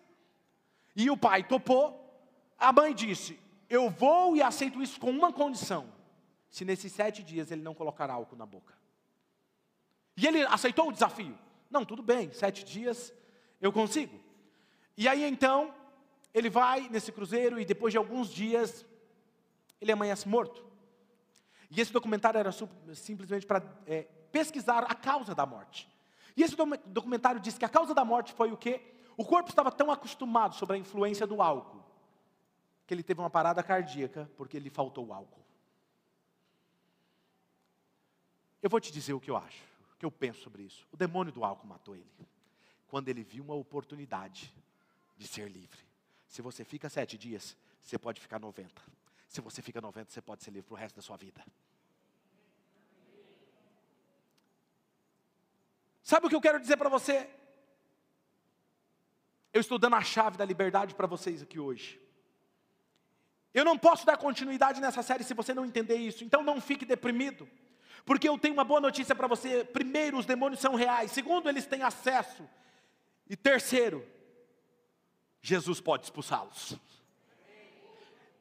E 0.96 1.10
o 1.10 1.18
pai 1.18 1.44
topou. 1.44 1.98
A 2.58 2.72
mãe 2.74 2.94
disse: 2.94 3.40
Eu 3.70 3.90
vou 3.90 4.36
e 4.36 4.42
aceito 4.42 4.82
isso 4.82 5.00
com 5.00 5.10
uma 5.10 5.32
condição: 5.32 5.92
se 6.50 6.66
nesses 6.66 6.92
sete 6.92 7.24
dias 7.24 7.52
ele 7.52 7.62
não 7.62 7.74
colocar 7.74 8.10
álcool 8.10 8.36
na 8.36 8.46
boca. 8.46 8.74
E 10.18 10.28
ele 10.28 10.44
aceitou 10.44 10.90
o 10.90 10.92
desafio. 10.92 11.38
Não, 11.70 11.86
tudo 11.86 12.04
bem, 12.04 12.32
sete 12.34 12.66
dias 12.66 13.14
eu 13.62 13.72
consigo. 13.72 14.20
E 14.98 15.08
aí 15.08 15.24
então, 15.24 15.74
ele 16.34 16.50
vai 16.50 16.88
nesse 16.90 17.12
cruzeiro 17.12 17.60
e 17.60 17.66
depois 17.66 17.92
de 17.92 17.98
alguns 17.98 18.30
dias, 18.30 18.86
ele 19.80 19.92
amanhece 19.92 20.28
morto. 20.28 20.66
E 21.70 21.80
esse 21.80 21.92
documentário 21.92 22.38
era 22.38 22.52
simplesmente 22.94 23.46
para 23.46 23.64
é, 23.86 24.04
pesquisar 24.32 24.84
a 24.84 24.96
causa 24.96 25.34
da 25.34 25.46
morte. 25.46 25.90
E 26.36 26.44
esse 26.44 26.56
documentário 26.86 27.40
diz 27.40 27.58
que 27.58 27.66
a 27.66 27.70
causa 27.70 27.94
da 27.94 28.06
morte 28.06 28.34
foi 28.34 28.52
o 28.52 28.58
quê? 28.58 28.82
O 29.18 29.26
corpo 29.26 29.50
estava 29.50 29.72
tão 29.72 29.92
acostumado 29.92 30.56
sobre 30.56 30.76
a 30.76 30.80
influência 30.80 31.28
do 31.28 31.42
álcool, 31.42 31.84
que 32.88 32.94
ele 32.94 33.04
teve 33.04 33.20
uma 33.20 33.30
parada 33.30 33.62
cardíaca 33.62 34.30
porque 34.38 34.58
lhe 34.60 34.70
faltou 34.70 35.08
o 35.08 35.14
álcool. 35.14 35.42
Eu 38.62 38.70
vou 38.70 38.80
te 38.80 38.92
dizer 38.92 39.14
o 39.14 39.20
que 39.20 39.32
eu 39.32 39.38
acho, 39.38 39.64
o 39.96 39.98
que 39.98 40.06
eu 40.06 40.12
penso 40.12 40.42
sobre 40.42 40.64
isso. 40.64 40.88
O 40.92 40.98
demônio 40.98 41.34
do 41.34 41.44
álcool 41.44 41.68
matou 41.68 41.96
ele, 41.96 42.06
quando 42.88 43.10
ele 43.10 43.24
viu 43.24 43.44
uma 43.44 43.56
oportunidade 43.56 44.54
de 45.18 45.28
ser 45.28 45.50
livre. 45.50 45.91
Se 46.32 46.42
você 46.42 46.64
fica 46.64 46.88
sete 46.88 47.18
dias, 47.18 47.58
você 47.84 48.00
pode 48.00 48.22
ficar 48.22 48.40
90. 48.40 48.82
Se 49.28 49.42
você 49.42 49.62
fica 49.62 49.82
90, 49.82 50.10
você 50.10 50.22
pode 50.22 50.42
ser 50.42 50.52
livre 50.52 50.66
para 50.66 50.76
o 50.76 50.78
resto 50.78 50.96
da 50.96 51.02
sua 51.02 51.18
vida. 51.18 51.46
Sabe 56.02 56.26
o 56.26 56.30
que 56.30 56.36
eu 56.36 56.40
quero 56.40 56.58
dizer 56.58 56.78
para 56.78 56.88
você? 56.88 57.30
Eu 59.52 59.60
estou 59.60 59.78
dando 59.78 59.98
a 59.98 60.02
chave 60.02 60.38
da 60.38 60.46
liberdade 60.46 60.96
para 60.96 61.06
vocês 61.06 61.42
aqui 61.42 61.60
hoje. 61.60 62.00
Eu 63.54 63.66
não 63.66 63.78
posso 63.78 64.06
dar 64.06 64.16
continuidade 64.16 64.80
nessa 64.80 65.04
série 65.04 65.26
se 65.26 65.34
você 65.34 65.54
não 65.54 65.66
entender 65.66 65.98
isso, 65.98 66.24
então 66.24 66.42
não 66.42 66.62
fique 66.62 66.86
deprimido, 66.86 67.46
porque 68.06 68.30
eu 68.30 68.38
tenho 68.38 68.54
uma 68.54 68.64
boa 68.64 68.80
notícia 68.80 69.14
para 69.14 69.28
você. 69.28 69.66
Primeiro, 69.66 70.18
os 70.18 70.26
demônios 70.26 70.62
são 70.62 70.76
reais, 70.76 71.12
segundo, 71.12 71.50
eles 71.50 71.66
têm 71.66 71.84
acesso, 71.84 72.50
e 73.30 73.36
terceiro, 73.36 74.08
Jesus 75.42 75.82
pode 75.82 76.04
expulsá-los. 76.04 76.78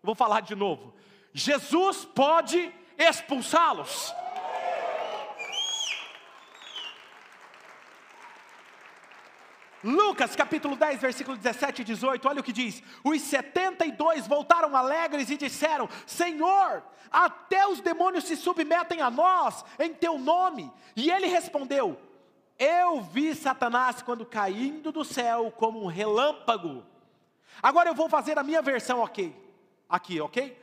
Vou 0.02 0.14
falar 0.14 0.40
de 0.40 0.54
novo. 0.54 0.94
Jesus 1.32 2.04
pode 2.04 2.72
expulsá-los. 2.98 4.12
Lucas 9.82 10.36
capítulo 10.36 10.76
10, 10.76 11.00
versículo 11.00 11.38
17 11.38 11.80
e 11.80 11.84
18, 11.86 12.28
olha 12.28 12.40
o 12.40 12.44
que 12.44 12.52
diz: 12.52 12.82
Os 13.02 13.22
72 13.22 14.26
voltaram 14.26 14.76
alegres 14.76 15.30
e 15.30 15.38
disseram: 15.38 15.88
Senhor, 16.06 16.82
até 17.10 17.66
os 17.66 17.80
demônios 17.80 18.24
se 18.24 18.36
submetem 18.36 19.00
a 19.00 19.10
nós 19.10 19.64
em 19.78 19.94
teu 19.94 20.18
nome. 20.18 20.70
E 20.94 21.10
ele 21.10 21.28
respondeu: 21.28 21.98
Eu 22.62 23.00
vi 23.00 23.34
Satanás 23.34 24.02
quando 24.02 24.26
caindo 24.26 24.92
do 24.92 25.02
céu 25.02 25.50
como 25.50 25.82
um 25.82 25.86
relâmpago. 25.86 26.84
Agora 27.62 27.88
eu 27.88 27.94
vou 27.94 28.06
fazer 28.06 28.38
a 28.38 28.42
minha 28.42 28.60
versão, 28.60 29.00
ok? 29.00 29.34
Aqui, 29.88 30.20
ok? 30.20 30.62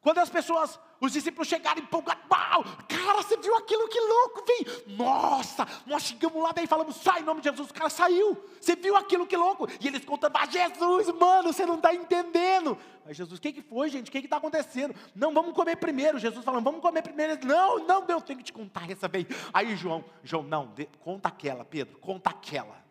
Quando 0.00 0.16
as 0.16 0.30
pessoas, 0.30 0.80
os 1.04 1.12
discípulos 1.12 1.48
chegaram 1.48 1.80
empolgados, 1.80 2.24
uau, 2.30 2.64
cara, 2.88 3.22
você 3.22 3.36
viu 3.36 3.54
aquilo, 3.56 3.88
que 3.88 4.00
louco, 4.00 4.44
vem. 4.46 4.96
Nossa, 4.96 5.66
nós 5.86 6.02
chegamos 6.02 6.42
lá, 6.42 6.52
daí 6.52 6.66
falamos, 6.66 6.96
sai 6.96 7.20
em 7.20 7.24
nome 7.24 7.40
de 7.40 7.50
Jesus, 7.50 7.70
o 7.70 7.74
cara 7.74 7.90
saiu. 7.90 8.42
Você 8.60 8.74
viu 8.74 8.96
aquilo, 8.96 9.26
que 9.26 9.36
louco? 9.36 9.68
E 9.80 9.86
eles 9.86 10.04
contando, 10.04 10.36
ah, 10.36 10.46
Jesus, 10.46 11.08
mano, 11.18 11.52
você 11.52 11.66
não 11.66 11.76
está 11.76 11.94
entendendo. 11.94 12.78
Aí 13.04 13.12
Jesus, 13.12 13.38
o 13.38 13.42
que, 13.42 13.52
que 13.52 13.62
foi, 13.62 13.90
gente? 13.90 14.08
O 14.08 14.12
que 14.12 14.18
está 14.18 14.38
acontecendo? 14.38 14.94
Não, 15.14 15.34
vamos 15.34 15.52
comer 15.52 15.76
primeiro. 15.76 16.18
Jesus 16.18 16.44
falando, 16.44 16.64
vamos 16.64 16.80
comer 16.80 17.02
primeiro. 17.02 17.44
Não, 17.44 17.84
não, 17.86 18.06
Deus, 18.06 18.22
tenho 18.22 18.38
que 18.38 18.44
te 18.44 18.52
contar 18.52 18.90
essa 18.90 19.06
vez. 19.06 19.26
Aí 19.52 19.76
João, 19.76 20.04
João, 20.22 20.42
não, 20.42 20.68
de, 20.68 20.86
conta 21.00 21.28
aquela, 21.28 21.64
Pedro, 21.64 21.98
conta 21.98 22.30
aquela. 22.30 22.82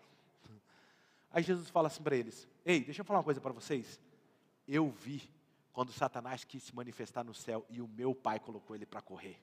Aí 1.31 1.41
Jesus 1.41 1.69
fala 1.69 1.87
assim 1.87 2.03
para 2.03 2.15
eles: 2.15 2.47
Ei, 2.63 2.81
deixa 2.81 3.01
eu 3.01 3.05
falar 3.05 3.19
uma 3.19 3.25
coisa 3.25 3.41
para 3.41 3.51
vocês. 3.51 3.99
Eu 4.67 4.89
vi 4.89 5.27
quando 5.73 5.91
Satanás 5.91 6.43
quis 6.43 6.63
se 6.63 6.75
manifestar 6.75 7.23
no 7.23 7.33
céu 7.33 7.65
e 7.67 7.81
o 7.81 7.87
meu 7.87 8.13
pai 8.13 8.39
colocou 8.39 8.75
ele 8.75 8.85
para 8.85 9.01
correr. 9.01 9.41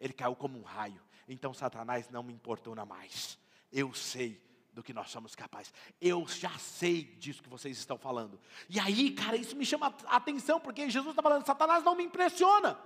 Ele 0.00 0.12
caiu 0.12 0.34
como 0.34 0.58
um 0.58 0.62
raio. 0.62 1.00
Então 1.28 1.54
Satanás 1.54 2.10
não 2.10 2.22
me 2.22 2.32
importuna 2.32 2.84
mais. 2.84 3.38
Eu 3.72 3.94
sei 3.94 4.42
do 4.72 4.82
que 4.82 4.92
nós 4.92 5.10
somos 5.10 5.34
capazes. 5.34 5.72
Eu 6.00 6.26
já 6.26 6.50
sei 6.58 7.04
disso 7.04 7.42
que 7.42 7.48
vocês 7.48 7.78
estão 7.78 7.96
falando. 7.96 8.40
E 8.68 8.78
aí, 8.78 9.12
cara, 9.12 9.36
isso 9.36 9.56
me 9.56 9.64
chama 9.64 9.94
a 10.06 10.16
atenção, 10.16 10.60
porque 10.60 10.90
Jesus 10.90 11.12
está 11.12 11.22
falando: 11.22 11.46
Satanás 11.46 11.84
não 11.84 11.94
me 11.94 12.04
impressiona. 12.04 12.78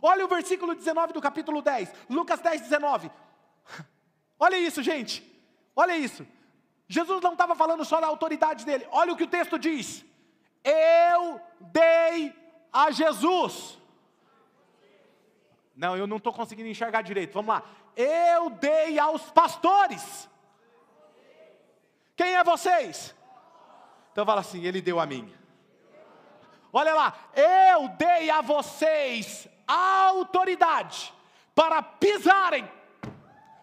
Olha 0.00 0.24
o 0.24 0.28
versículo 0.28 0.74
19 0.74 1.12
do 1.12 1.20
capítulo 1.20 1.60
10, 1.60 1.92
Lucas 2.08 2.40
10, 2.40 2.62
19. 2.62 3.10
Olha 4.38 4.58
isso, 4.58 4.82
gente. 4.82 5.22
Olha 5.76 5.96
isso. 5.96 6.26
Jesus 6.88 7.22
não 7.22 7.32
estava 7.32 7.54
falando 7.54 7.84
só 7.84 8.00
da 8.00 8.06
autoridade 8.06 8.64
dele. 8.64 8.86
Olha 8.90 9.12
o 9.12 9.16
que 9.16 9.24
o 9.24 9.28
texto 9.28 9.58
diz. 9.58 10.04
Eu 10.64 11.40
dei 11.60 12.34
a 12.72 12.90
Jesus. 12.90 13.78
Não, 15.74 15.96
eu 15.96 16.06
não 16.06 16.18
estou 16.18 16.32
conseguindo 16.32 16.68
enxergar 16.68 17.02
direito. 17.02 17.32
Vamos 17.32 17.54
lá. 17.54 17.62
Eu 17.96 18.50
dei 18.50 18.98
aos 18.98 19.30
pastores. 19.30 20.28
Quem 22.16 22.36
é 22.36 22.44
vocês? 22.44 23.14
Então 24.12 24.24
fala 24.24 24.40
assim: 24.40 24.64
Ele 24.64 24.80
deu 24.80 25.00
a 25.00 25.06
mim. 25.06 25.32
Olha 26.72 26.94
lá. 26.94 27.14
Eu 27.34 27.88
dei 27.88 28.30
a 28.30 28.40
vocês 28.40 29.48
autoridade 29.66 31.12
para 31.54 31.82
pisarem 31.82 32.68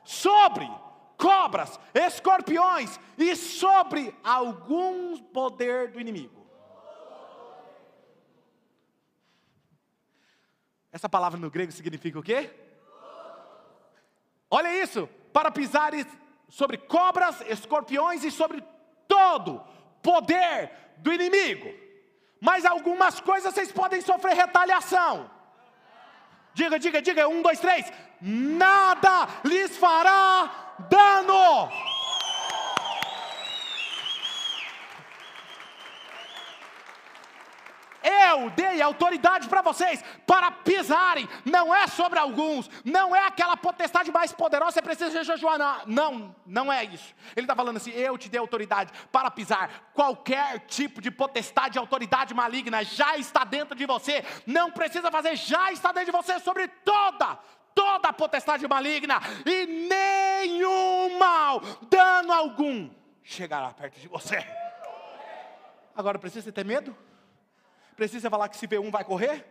sobre 0.04 0.70
cobras, 1.18 1.80
escorpiões 1.94 3.00
e 3.18 3.36
sobre 3.36 4.16
algum 4.24 5.18
poder 5.18 5.92
do 5.92 6.00
inimigo. 6.00 6.39
Essa 10.92 11.08
palavra 11.08 11.40
no 11.40 11.52
grego 11.52 11.72
significa 11.72 12.20
o 12.20 12.24
quê? 12.24 12.50
Olha 14.50 14.82
isso, 14.84 15.08
para 15.32 15.52
pisar 15.52 15.92
sobre 16.50 16.78
cobras, 16.78 17.42
escorpiões 17.42 18.24
e 18.24 18.32
sobre 18.32 18.64
todo 19.08 19.64
poder 20.02 20.72
do 20.98 21.14
inimigo. 21.14 21.72
Mas 22.42 22.66
algumas 22.66 23.20
coisas 23.20 23.54
vocês 23.54 23.72
podem 23.72 24.02
sofrer 24.02 24.36
retaliação. 24.36 25.30
Diga, 26.54 26.80
diga, 26.80 27.02
diga, 27.02 27.28
um, 27.28 27.42
dois, 27.42 27.60
três. 27.60 27.92
Nada 28.22 29.28
lhes 29.46 29.78
fará 29.78 30.76
dano. 30.90 31.70
Eu 38.40 38.50
dei 38.50 38.82
autoridade 38.82 39.48
para 39.48 39.62
vocês 39.62 40.04
para 40.26 40.52
pisarem. 40.52 41.28
Não 41.44 41.74
é 41.74 41.88
sobre 41.88 42.20
alguns, 42.20 42.70
não 42.86 43.16
é 43.16 43.26
aquela 43.26 43.58
potestade 43.58 44.12
mais 44.12 44.32
poderosa, 44.32 44.72
você 44.72 44.82
precisa 44.82 45.24
jejuar. 45.24 45.84
Não, 45.86 46.36
não 46.46 46.72
é 46.72 46.86
isso. 46.86 47.14
Ele 47.36 47.46
está 47.46 47.56
falando 47.56 47.78
assim: 47.78 47.92
eu 47.92 48.18
te 48.18 48.30
dei 48.30 48.40
autoridade 48.40 48.92
para 49.12 49.30
pisar. 49.30 49.90
Qualquer 49.94 50.60
tipo 50.62 51.02
de 51.02 51.12
potestade, 51.12 51.78
autoridade 51.78 52.34
maligna 52.34 52.84
já 52.84 53.18
está 53.18 53.44
dentro 53.44 53.76
de 53.76 53.86
você. 53.86 54.24
Não 54.46 54.72
precisa 54.72 55.12
fazer, 55.12 55.36
já 55.36 55.72
está 55.72 55.92
dentro 55.92 56.12
de 56.12 56.18
você 56.18 56.40
sobre 56.40 56.68
toda, 56.68 57.38
toda 57.76 58.10
a 58.10 58.14
potestade 58.14 58.68
maligna. 58.68 59.22
E 59.46 59.66
nenhum 59.66 61.18
mal, 61.18 61.62
dano 61.90 62.32
algum, 62.32 62.90
chegará 63.24 63.72
perto 63.74 64.00
de 64.00 64.08
você. 64.08 64.46
Agora 65.96 66.18
precisa 66.18 66.52
ter 66.52 66.64
medo? 66.64 66.96
Precisa 68.00 68.30
falar 68.30 68.48
que 68.48 68.56
se 68.56 68.66
vê 68.66 68.80
um 68.80 68.90
vai 68.90 69.04
correr? 69.04 69.46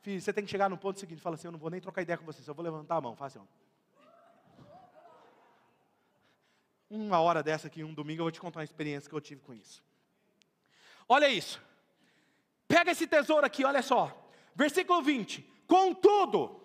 Filho, 0.00 0.20
você 0.20 0.32
tem 0.32 0.44
que 0.44 0.50
chegar 0.52 0.70
no 0.70 0.78
ponto 0.78 1.00
seguinte, 1.00 1.20
fala 1.20 1.34
assim, 1.34 1.48
eu 1.48 1.50
não 1.50 1.58
vou 1.58 1.68
nem 1.68 1.80
trocar 1.80 2.00
ideia 2.00 2.16
com 2.16 2.24
você, 2.24 2.40
só 2.40 2.54
vou 2.54 2.64
levantar 2.64 2.94
a 2.94 3.00
mão, 3.00 3.16
faz 3.16 3.36
assim, 3.36 3.44
ó. 3.44 4.66
Uma 6.88 7.18
hora 7.18 7.42
dessa 7.42 7.66
aqui, 7.66 7.82
um 7.82 7.92
domingo, 7.92 8.20
eu 8.20 8.26
vou 8.26 8.30
te 8.30 8.40
contar 8.40 8.60
uma 8.60 8.64
experiência 8.64 9.10
que 9.10 9.16
eu 9.16 9.20
tive 9.20 9.40
com 9.40 9.52
isso. 9.52 9.82
Olha 11.08 11.28
isso. 11.28 11.60
Pega 12.68 12.92
esse 12.92 13.04
tesouro 13.04 13.44
aqui, 13.44 13.64
olha 13.64 13.82
só. 13.82 14.16
Versículo 14.54 15.02
20. 15.02 15.42
Contudo, 15.66 16.60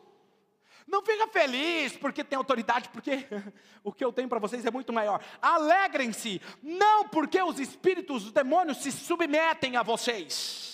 não 0.86 1.04
fica 1.04 1.28
feliz 1.30 1.98
porque 1.98 2.24
tem 2.24 2.38
autoridade, 2.38 2.90
porque 2.90 3.26
o 3.84 3.92
que 3.92 4.06
eu 4.06 4.14
tenho 4.14 4.30
para 4.30 4.38
vocês 4.38 4.68
é 4.68 4.70
muito 4.70 4.94
maior. 4.94 5.20
Alegrem-se, 5.42 6.40
não 6.62 7.10
porque 7.10 7.42
os 7.42 7.60
espíritos, 7.60 8.26
os 8.26 8.32
demônios 8.32 8.84
se 8.84 8.92
submetem 8.92 9.78
a 9.78 9.82
vocês 9.82 10.72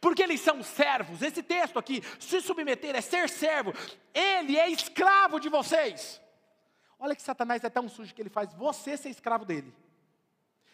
porque 0.00 0.22
eles 0.22 0.40
são 0.40 0.62
servos. 0.62 1.22
Esse 1.22 1.42
texto 1.42 1.78
aqui, 1.78 2.02
se 2.18 2.40
submeter 2.40 2.94
é 2.94 3.00
ser 3.00 3.28
servo, 3.28 3.72
ele 4.14 4.58
é 4.58 4.68
escravo 4.70 5.38
de 5.38 5.48
vocês. 5.48 6.20
Olha 6.98 7.16
que 7.16 7.22
Satanás 7.22 7.64
é 7.64 7.70
tão 7.70 7.88
sujo 7.88 8.14
que 8.14 8.22
ele 8.22 8.30
faz 8.30 8.52
você 8.54 8.96
ser 8.96 9.08
escravo 9.08 9.44
dele. 9.44 9.74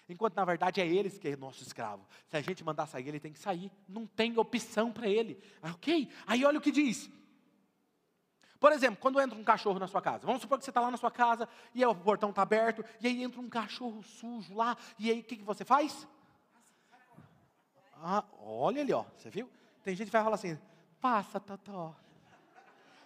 Enquanto 0.08 0.36
na 0.36 0.44
verdade 0.44 0.80
é 0.80 0.86
eles 0.86 1.18
que 1.18 1.28
é 1.28 1.36
nosso 1.36 1.62
escravo. 1.62 2.06
Se 2.28 2.36
a 2.36 2.40
gente 2.40 2.64
mandar 2.64 2.86
sair, 2.86 3.08
ele 3.08 3.20
tem 3.20 3.32
que 3.32 3.38
sair. 3.38 3.70
Não 3.88 4.06
tem 4.06 4.38
opção 4.38 4.90
para 4.90 5.08
ele. 5.08 5.42
Ah, 5.62 5.70
ok? 5.70 6.10
Aí 6.26 6.44
olha 6.44 6.58
o 6.58 6.62
que 6.62 6.70
diz. 6.70 7.10
Por 8.58 8.72
exemplo, 8.72 8.98
quando 9.00 9.20
entra 9.20 9.38
um 9.38 9.44
cachorro 9.44 9.78
na 9.78 9.86
sua 9.86 10.02
casa, 10.02 10.26
vamos 10.26 10.42
supor 10.42 10.58
que 10.58 10.64
você 10.64 10.70
está 10.70 10.80
lá 10.80 10.90
na 10.90 10.96
sua 10.96 11.10
casa 11.10 11.48
e 11.74 11.84
o 11.84 11.94
portão 11.94 12.30
está 12.30 12.42
aberto, 12.42 12.84
e 13.00 13.06
aí 13.06 13.22
entra 13.22 13.40
um 13.40 13.48
cachorro 13.48 14.02
sujo 14.02 14.52
lá, 14.54 14.76
e 14.98 15.10
aí 15.10 15.20
o 15.20 15.24
que, 15.24 15.36
que 15.36 15.44
você 15.44 15.64
faz? 15.64 16.08
Ah, 18.02 18.24
olha 18.40 18.82
ali, 18.82 18.92
ó. 18.92 19.04
Você 19.16 19.30
viu? 19.30 19.50
Tem 19.82 19.94
gente 19.94 20.08
que 20.08 20.12
vai 20.12 20.22
falar 20.22 20.36
assim: 20.36 20.58
passa, 21.00 21.40
Totó. 21.40 21.94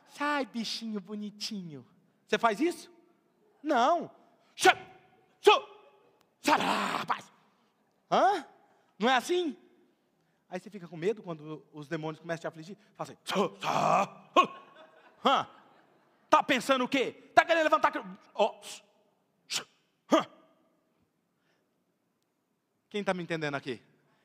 Sai, 0.09 0.45
bichinho 0.47 1.01
bonitinho. 1.01 1.87
Você 2.27 2.39
faz 2.39 2.61
isso? 2.61 2.91
Não. 3.63 4.11
Rapaz. 6.45 7.33
Hã? 8.11 8.47
Não 8.99 9.09
é 9.09 9.17
assim? 9.17 9.57
Aí 10.49 10.61
você 10.61 10.69
fica 10.69 10.87
com 10.87 10.97
medo 10.97 11.23
quando 11.23 11.65
os 11.73 11.89
demônios 11.89 12.21
começam 12.21 12.41
a 12.41 12.43
te 12.43 12.47
afligir. 12.47 12.77
Fala 12.95 13.11
assim: 13.11 13.17
Hã? 15.25 15.47
Tá 16.29 16.43
pensando 16.43 16.85
o 16.85 16.89
quê? 16.89 17.13
Tá 17.35 17.45
querendo 17.45 17.65
levantar. 17.65 17.93
Oh. 18.35 18.55
Quem 22.91 23.01
está 23.01 23.15
me 23.15 23.23
entendendo 23.23 23.55
aqui? 23.55 23.83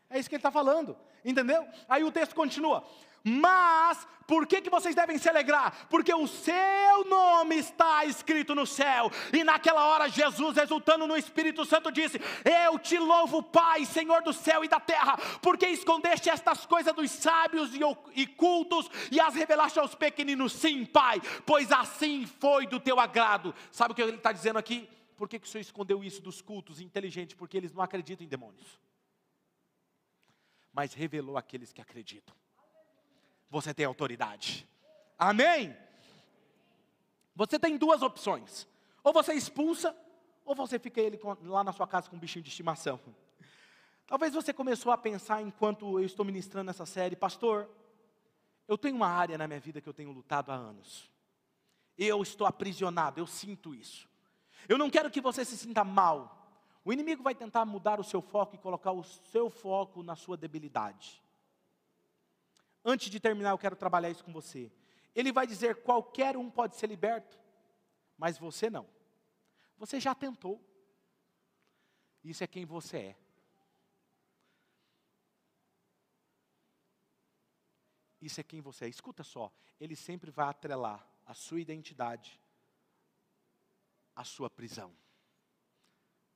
É 0.09 0.19
isso 0.19 0.29
que 0.29 0.35
ele 0.35 0.39
está 0.39 0.51
falando, 0.51 0.97
entendeu? 1.23 1.67
Aí 1.87 2.03
o 2.03 2.11
texto 2.11 2.33
continua. 2.33 2.83
Mas, 3.23 4.07
por 4.25 4.47
que, 4.47 4.61
que 4.61 4.69
vocês 4.69 4.95
devem 4.95 5.17
se 5.17 5.27
alegrar? 5.27 5.87
Porque 5.89 6.13
o 6.13 6.27
seu 6.27 7.03
nome 7.09 7.57
está 7.57 8.05
escrito 8.05 8.55
no 8.55 8.65
céu. 8.65 9.11
E 9.33 9.43
naquela 9.43 9.85
hora, 9.85 10.07
Jesus, 10.07 10.55
exultando 10.55 11.05
no 11.05 11.17
Espírito 11.17 11.65
Santo, 11.65 11.91
disse: 11.91 12.21
Eu 12.45 12.79
te 12.79 12.97
louvo, 12.97 13.43
Pai, 13.43 13.85
Senhor 13.85 14.21
do 14.21 14.31
céu 14.31 14.63
e 14.63 14.69
da 14.69 14.79
terra, 14.79 15.17
porque 15.41 15.67
escondeste 15.67 16.29
estas 16.29 16.65
coisas 16.65 16.93
dos 16.93 17.11
sábios 17.11 17.71
e 18.15 18.25
cultos 18.25 18.89
e 19.11 19.19
as 19.19 19.35
revelaste 19.35 19.77
aos 19.77 19.93
pequeninos. 19.93 20.53
Sim, 20.53 20.85
Pai, 20.85 21.21
pois 21.45 21.69
assim 21.69 22.25
foi 22.25 22.65
do 22.65 22.79
teu 22.79 22.97
agrado. 22.97 23.53
Sabe 23.73 23.91
o 23.91 23.95
que 23.95 24.01
ele 24.01 24.15
está 24.15 24.31
dizendo 24.31 24.57
aqui? 24.57 24.89
Por 25.17 25.27
que, 25.27 25.39
que 25.39 25.47
o 25.47 25.49
Senhor 25.49 25.61
escondeu 25.61 26.01
isso 26.01 26.21
dos 26.21 26.41
cultos 26.41 26.79
inteligentes? 26.79 27.35
Porque 27.35 27.57
eles 27.57 27.73
não 27.73 27.83
acreditam 27.83 28.25
em 28.25 28.29
demônios 28.29 28.79
mas 30.77 30.93
revelou 30.93 31.39
aqueles 31.39 31.73
que 31.73 31.81
acreditam. 31.81 32.35
Você 33.49 33.73
tem 33.73 33.83
autoridade. 33.83 34.69
Amém? 35.17 35.75
Você 37.35 37.57
tem 37.57 37.79
duas 37.79 38.03
opções. 38.03 38.67
Ou 39.03 39.11
você 39.11 39.33
expulsa, 39.33 39.97
ou 40.45 40.53
você 40.53 40.77
fica 40.77 41.01
ele 41.01 41.19
lá 41.45 41.63
na 41.63 41.73
sua 41.73 41.87
casa 41.87 42.07
com 42.07 42.15
um 42.15 42.19
bichinho 42.19 42.43
de 42.43 42.51
estimação. 42.51 42.99
Talvez 44.05 44.35
você 44.35 44.53
começou 44.53 44.91
a 44.91 44.97
pensar 44.99 45.41
enquanto 45.41 45.97
eu 45.97 46.05
estou 46.05 46.23
ministrando 46.23 46.69
essa 46.69 46.85
série, 46.85 47.15
pastor, 47.15 47.67
eu 48.67 48.77
tenho 48.77 48.97
uma 48.97 49.07
área 49.07 49.35
na 49.35 49.47
minha 49.47 49.59
vida 49.59 49.81
que 49.81 49.89
eu 49.89 49.93
tenho 49.95 50.11
lutado 50.11 50.51
há 50.51 50.55
anos. 50.55 51.09
Eu 51.97 52.21
estou 52.21 52.45
aprisionado, 52.45 53.19
eu 53.19 53.25
sinto 53.25 53.73
isso. 53.73 54.07
Eu 54.69 54.77
não 54.77 54.91
quero 54.91 55.09
que 55.09 55.21
você 55.21 55.43
se 55.43 55.57
sinta 55.57 55.83
mal, 55.83 56.46
o 56.87 56.93
inimigo 56.93 57.21
vai 57.21 57.35
tentar 57.35 57.65
mudar 57.65 57.99
o 57.99 58.03
seu 58.03 58.21
foco 58.21 58.55
e 58.55 58.57
colocar 58.57 58.93
o 58.93 59.03
seu 59.03 59.49
foco 59.49 60.01
na 60.01 60.15
sua 60.15 60.37
debilidade. 60.37 61.21
Antes 62.81 63.09
de 63.09 63.19
terminar, 63.19 63.49
eu 63.49 63.57
quero 63.57 63.75
trabalhar 63.75 64.09
isso 64.09 64.23
com 64.23 64.31
você. 64.31 64.71
Ele 65.13 65.33
vai 65.33 65.45
dizer: 65.45 65.83
qualquer 65.83 66.37
um 66.37 66.49
pode 66.49 66.77
ser 66.77 66.87
liberto, 66.87 67.37
mas 68.17 68.37
você 68.37 68.69
não. 68.69 68.87
Você 69.77 69.99
já 69.99 70.15
tentou. 70.15 70.65
Isso 72.23 72.41
é 72.45 72.47
quem 72.47 72.65
você 72.65 72.97
é. 72.97 73.17
Isso 78.21 78.39
é 78.39 78.43
quem 78.43 78.61
você 78.61 78.85
é. 78.85 78.87
Escuta 78.87 79.25
só, 79.25 79.51
ele 79.77 79.97
sempre 79.97 80.31
vai 80.31 80.47
atrelar 80.47 81.05
a 81.25 81.33
sua 81.33 81.59
identidade 81.59 82.39
à 84.15 84.23
sua 84.23 84.49
prisão. 84.49 84.95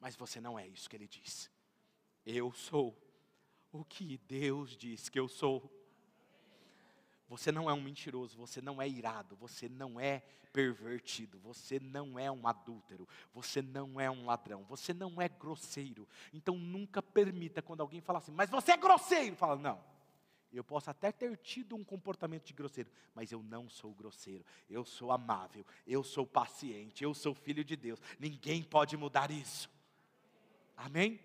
Mas 0.01 0.15
você 0.15 0.41
não 0.41 0.57
é 0.57 0.67
isso 0.67 0.89
que 0.89 0.95
ele 0.97 1.07
diz. 1.07 1.49
Eu 2.25 2.51
sou 2.51 2.97
o 3.71 3.85
que 3.85 4.17
Deus 4.27 4.75
diz 4.75 5.07
que 5.07 5.19
eu 5.19 5.27
sou. 5.27 5.71
Você 7.29 7.51
não 7.51 7.69
é 7.69 7.73
um 7.73 7.81
mentiroso, 7.81 8.35
você 8.35 8.61
não 8.61 8.81
é 8.81 8.89
irado, 8.89 9.35
você 9.35 9.69
não 9.69 9.99
é 9.99 10.23
pervertido, 10.51 11.39
você 11.39 11.79
não 11.79 12.19
é 12.19 12.29
um 12.29 12.45
adúltero, 12.45 13.07
você 13.33 13.61
não 13.61 14.01
é 14.01 14.11
um 14.11 14.25
ladrão, 14.25 14.65
você 14.65 14.93
não 14.93 15.21
é 15.21 15.29
grosseiro. 15.29 16.05
Então 16.33 16.57
nunca 16.57 17.01
permita 17.01 17.61
quando 17.61 17.81
alguém 17.81 18.01
fala 18.01 18.19
assim, 18.19 18.33
mas 18.33 18.49
você 18.49 18.71
é 18.71 18.77
grosseiro. 18.77 19.35
Fala, 19.35 19.55
não. 19.55 19.81
Eu 20.51 20.63
posso 20.63 20.89
até 20.89 21.11
ter 21.13 21.37
tido 21.37 21.75
um 21.75 21.83
comportamento 21.83 22.45
de 22.45 22.53
grosseiro, 22.53 22.91
mas 23.15 23.31
eu 23.31 23.41
não 23.41 23.69
sou 23.69 23.93
grosseiro. 23.93 24.43
Eu 24.69 24.83
sou 24.83 25.11
amável, 25.11 25.65
eu 25.87 26.03
sou 26.03 26.25
paciente, 26.25 27.03
eu 27.03 27.13
sou 27.13 27.33
filho 27.33 27.63
de 27.63 27.77
Deus. 27.77 28.01
Ninguém 28.19 28.61
pode 28.61 28.97
mudar 28.97 29.31
isso. 29.31 29.69
Amém? 30.83 31.19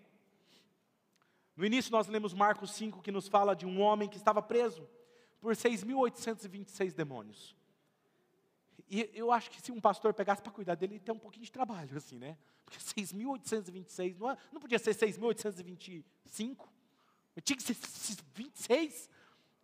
No 1.55 1.65
início 1.65 1.91
nós 1.91 2.07
lemos 2.07 2.31
Marcos 2.33 2.71
5 2.71 3.01
que 3.01 3.11
nos 3.11 3.27
fala 3.27 3.55
de 3.55 3.65
um 3.65 3.81
homem 3.81 4.07
que 4.07 4.15
estava 4.15 4.39
preso 4.39 4.87
por 5.41 5.55
6.826 5.55 6.93
demônios. 6.93 7.55
E 8.87 9.09
eu 9.15 9.31
acho 9.31 9.49
que 9.49 9.59
se 9.59 9.71
um 9.71 9.81
pastor 9.81 10.13
pegasse 10.13 10.43
para 10.43 10.51
cuidar 10.51 10.75
dele, 10.75 10.93
ele 10.93 11.03
tem 11.03 11.13
um 11.13 11.19
pouquinho 11.19 11.43
de 11.43 11.51
trabalho, 11.51 11.89
assim, 11.97 12.19
né? 12.19 12.37
Porque 12.63 12.77
6.826, 12.79 14.17
não, 14.19 14.29
é, 14.29 14.37
não 14.51 14.61
podia 14.61 14.77
ser 14.77 14.93
6.825, 14.93 16.67
tinha 17.43 17.57
que 17.57 17.63
ser 17.63 17.75
26, 18.35 19.09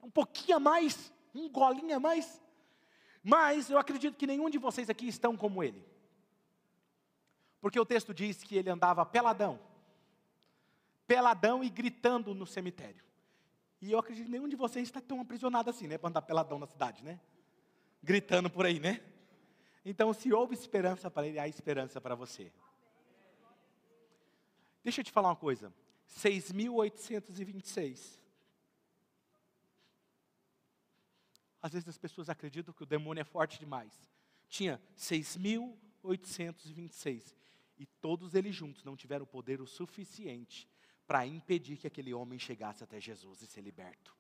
um 0.01 0.09
pouquinho 0.09 0.57
a 0.57 0.59
mais, 0.59 1.13
um 1.35 1.47
golinho 1.47 1.95
a 1.95 1.99
mais. 1.99 2.41
Mas 3.23 3.69
eu 3.69 3.77
acredito 3.77 4.17
que 4.17 4.25
nenhum 4.25 4.49
de 4.49 4.57
vocês 4.57 4.89
aqui 4.89 5.07
estão 5.07 5.37
como 5.37 5.63
ele. 5.63 5.85
Porque 7.61 7.79
o 7.79 7.85
texto 7.85 8.11
diz 8.11 8.43
que 8.43 8.55
ele 8.55 8.69
andava 8.71 9.05
peladão 9.05 9.59
peladão 11.07 11.63
e 11.63 11.69
gritando 11.69 12.33
no 12.33 12.45
cemitério. 12.45 13.01
E 13.81 13.89
eu 13.91 13.99
acredito 13.99 14.25
que 14.25 14.31
nenhum 14.31 14.47
de 14.47 14.55
vocês 14.55 14.87
está 14.87 15.01
tão 15.01 15.19
aprisionado 15.19 15.69
assim, 15.69 15.87
né? 15.87 15.97
Para 15.97 16.09
andar 16.09 16.21
peladão 16.21 16.57
na 16.57 16.67
cidade, 16.67 17.03
né? 17.03 17.19
Gritando 18.01 18.49
por 18.49 18.65
aí, 18.65 18.79
né? 18.79 19.03
Então, 19.85 20.13
se 20.13 20.31
houve 20.31 20.53
esperança 20.53 21.11
para 21.11 21.27
ele, 21.27 21.37
há 21.39 21.47
esperança 21.47 21.99
para 21.99 22.15
você. 22.15 22.53
Deixa 24.83 25.01
eu 25.01 25.05
te 25.05 25.11
falar 25.11 25.27
uma 25.29 25.35
coisa. 25.35 25.73
6.826. 26.09 28.19
Às 31.61 31.73
vezes 31.73 31.89
as 31.89 31.97
pessoas 31.97 32.29
acreditam 32.29 32.73
que 32.73 32.83
o 32.83 32.85
demônio 32.85 33.21
é 33.21 33.25
forte 33.25 33.59
demais. 33.59 33.91
Tinha 34.47 34.81
6.826 34.97 35.83
1826. 36.03 37.35
E 37.79 37.85
todos 37.85 38.35
eles 38.35 38.55
juntos 38.55 38.83
não 38.83 38.95
tiveram 38.95 39.25
poder 39.25 39.61
o 39.61 39.67
suficiente 39.67 40.69
para 41.05 41.25
impedir 41.25 41.77
que 41.77 41.87
aquele 41.87 42.13
homem 42.13 42.39
chegasse 42.39 42.83
até 42.83 42.99
Jesus 42.99 43.41
e 43.41 43.47
ser 43.47 43.61
liberto. 43.61 44.15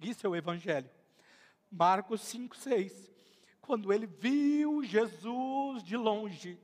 Isso 0.00 0.26
é 0.26 0.30
o 0.30 0.36
Evangelho. 0.36 0.90
Marcos 1.70 2.20
5, 2.22 2.56
6. 2.56 3.10
Quando 3.60 3.92
ele 3.92 4.06
viu 4.06 4.82
Jesus 4.82 5.82
de 5.82 5.96
longe, 5.96 6.58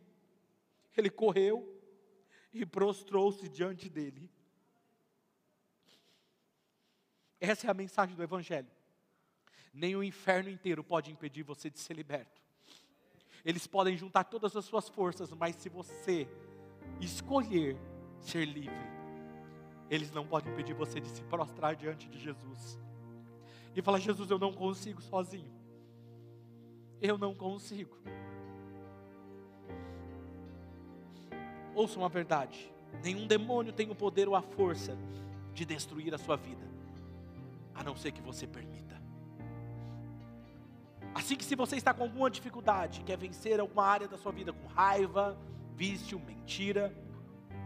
ele 0.97 1.09
correu 1.09 1.81
e 2.53 2.67
prostrou-se 2.67 3.49
diante 3.49 3.89
dele. 3.89 4.29
Essa 7.41 7.69
é 7.69 7.71
a 7.71 7.75
mensagem 7.75 8.17
do 8.17 8.23
Evangelho. 8.23 8.69
Nem 9.73 9.95
o 9.95 10.03
inferno 10.03 10.51
inteiro 10.51 10.83
pode 10.83 11.13
impedir 11.13 11.45
você 11.45 11.71
de 11.71 11.79
ser 11.79 11.95
liberto. 11.95 12.43
Eles 13.45 13.67
podem 13.67 13.97
juntar 13.97 14.25
todas 14.25 14.57
as 14.57 14.65
suas 14.65 14.89
forças, 14.89 15.33
mas 15.33 15.55
se 15.57 15.69
você 15.69 16.27
escolher 17.01 17.77
ser 18.21 18.45
livre, 18.45 18.89
eles 19.91 20.11
não 20.11 20.27
podem 20.27 20.53
impedir 20.53 20.75
você 20.75 21.01
de 21.01 21.09
se 21.09 21.23
prostrar 21.23 21.75
diante 21.75 22.09
de 22.09 22.19
Jesus 22.19 22.79
e 23.75 23.83
falar: 23.83 23.99
Jesus, 23.99 24.31
eu 24.31 24.39
não 24.39 24.53
consigo 24.53 25.01
sozinho. 25.01 25.53
Eu 27.01 27.17
não 27.17 27.35
consigo. 27.35 27.97
Ouça 31.75 31.99
uma 31.99 32.09
verdade: 32.09 32.73
nenhum 33.03 33.27
demônio 33.27 33.73
tem 33.73 33.91
o 33.91 33.95
poder 33.95 34.29
ou 34.29 34.35
a 34.35 34.43
força 34.43 34.97
de 35.55 35.65
destruir 35.65 36.15
a 36.15 36.19
sua 36.19 36.37
vida, 36.37 36.67
a 37.75 37.83
não 37.83 37.97
ser 37.97 38.13
que 38.13 38.21
você 38.21 38.47
permita. 38.47 39.01
Assim 41.15 41.37
que 41.37 41.45
se 41.45 41.57
você 41.57 41.77
está 41.77 41.95
com 41.95 42.05
alguma 42.05 42.31
dificuldade, 42.31 43.03
quer 43.03 43.17
vencer 43.17 43.59
alguma 43.59 43.85
área 43.85 44.07
da 44.07 44.17
sua 44.17 44.33
vida 44.33 44.53
com 44.53 44.67
raiva, 44.69 45.37
vício, 45.79 46.19
mentira, 46.19 46.93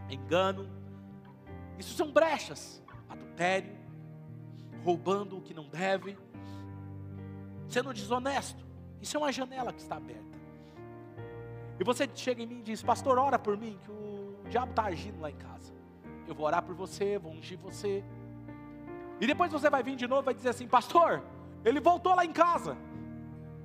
engano, 0.07 0.69
isso 1.79 1.95
são 1.95 2.11
brechas, 2.11 2.79
adultério, 3.09 3.75
roubando 4.83 5.35
o 5.35 5.41
que 5.41 5.51
não 5.51 5.67
deve, 5.67 6.15
sendo 7.67 7.91
desonesto. 7.91 8.63
Isso 9.01 9.17
é 9.17 9.19
uma 9.19 9.31
janela 9.31 9.73
que 9.73 9.81
está 9.81 9.95
aberta. 9.97 10.37
E 11.79 11.83
você 11.83 12.07
chega 12.13 12.43
em 12.43 12.45
mim 12.45 12.59
e 12.59 12.61
diz: 12.61 12.83
Pastor, 12.83 13.17
ora 13.17 13.39
por 13.39 13.57
mim, 13.57 13.79
que 13.83 13.89
o 13.89 14.35
diabo 14.47 14.69
está 14.69 14.83
agindo 14.83 15.19
lá 15.19 15.31
em 15.31 15.35
casa. 15.35 15.73
Eu 16.27 16.35
vou 16.35 16.45
orar 16.45 16.61
por 16.61 16.75
você, 16.75 17.17
vou 17.17 17.31
ungir 17.31 17.57
você. 17.57 18.03
E 19.19 19.25
depois 19.25 19.51
você 19.51 19.71
vai 19.71 19.81
vir 19.81 19.95
de 19.95 20.07
novo 20.07 20.21
e 20.21 20.25
vai 20.25 20.33
dizer 20.35 20.49
assim: 20.49 20.67
Pastor, 20.67 21.23
ele 21.65 21.79
voltou 21.79 22.13
lá 22.13 22.23
em 22.23 22.31
casa. 22.31 22.77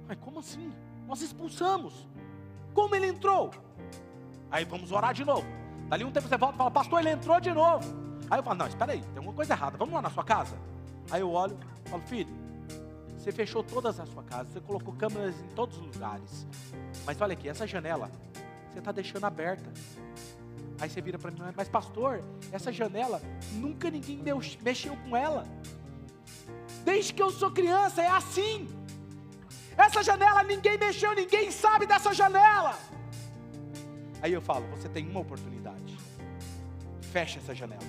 Mas 0.06 0.16
como 0.18 0.38
assim? 0.38 0.72
Nós 1.06 1.20
expulsamos. 1.20 2.08
Como 2.72 2.96
ele 2.96 3.08
entrou? 3.08 3.50
Aí 4.50 4.64
vamos 4.64 4.92
orar 4.92 5.12
de 5.14 5.24
novo. 5.24 5.46
Dali 5.88 6.04
um 6.04 6.10
tempo 6.10 6.28
você 6.28 6.36
volta 6.36 6.54
e 6.54 6.58
fala: 6.58 6.70
Pastor, 6.70 7.00
ele 7.00 7.10
entrou 7.10 7.40
de 7.40 7.52
novo. 7.52 7.84
Aí 8.30 8.38
eu 8.38 8.42
falo: 8.42 8.58
Não, 8.58 8.66
espera 8.66 8.92
aí, 8.92 9.00
tem 9.00 9.16
alguma 9.16 9.34
coisa 9.34 9.54
errada. 9.54 9.76
Vamos 9.76 9.94
lá 9.94 10.02
na 10.02 10.10
sua 10.10 10.24
casa. 10.24 10.56
Aí 11.10 11.20
eu 11.20 11.30
olho 11.30 11.58
e 11.84 11.88
falo: 11.88 12.02
Filho, 12.02 12.34
você 13.16 13.32
fechou 13.32 13.62
todas 13.62 13.98
as 13.98 14.08
sua 14.08 14.22
casa, 14.22 14.48
você 14.50 14.60
colocou 14.60 14.94
câmeras 14.94 15.34
em 15.40 15.48
todos 15.54 15.76
os 15.78 15.86
lugares. 15.94 16.46
Mas 17.04 17.20
olha 17.20 17.32
aqui, 17.32 17.48
essa 17.48 17.66
janela 17.66 18.10
você 18.70 18.78
está 18.78 18.92
deixando 18.92 19.24
aberta. 19.24 19.70
Aí 20.80 20.88
você 20.88 21.00
vira 21.00 21.18
para 21.18 21.30
mim, 21.30 21.40
mas 21.56 21.68
pastor, 21.68 22.22
essa 22.52 22.72
janela 22.72 23.20
nunca 23.54 23.90
ninguém 23.90 24.22
mexeu 24.62 24.96
com 24.96 25.16
ela. 25.16 25.44
Desde 26.84 27.12
que 27.12 27.22
eu 27.22 27.30
sou 27.30 27.50
criança 27.50 28.00
é 28.00 28.08
assim. 28.08 28.68
Essa 29.76 30.02
janela 30.02 30.42
ninguém 30.42 30.78
mexeu, 30.78 31.14
ninguém 31.14 31.50
sabe 31.50 31.86
dessa 31.86 32.14
janela. 32.14 32.78
Aí 34.20 34.32
eu 34.32 34.40
falo, 34.40 34.66
você 34.68 34.88
tem 34.88 35.08
uma 35.08 35.20
oportunidade. 35.20 35.96
Fecha 37.12 37.38
essa 37.38 37.54
janela. 37.54 37.82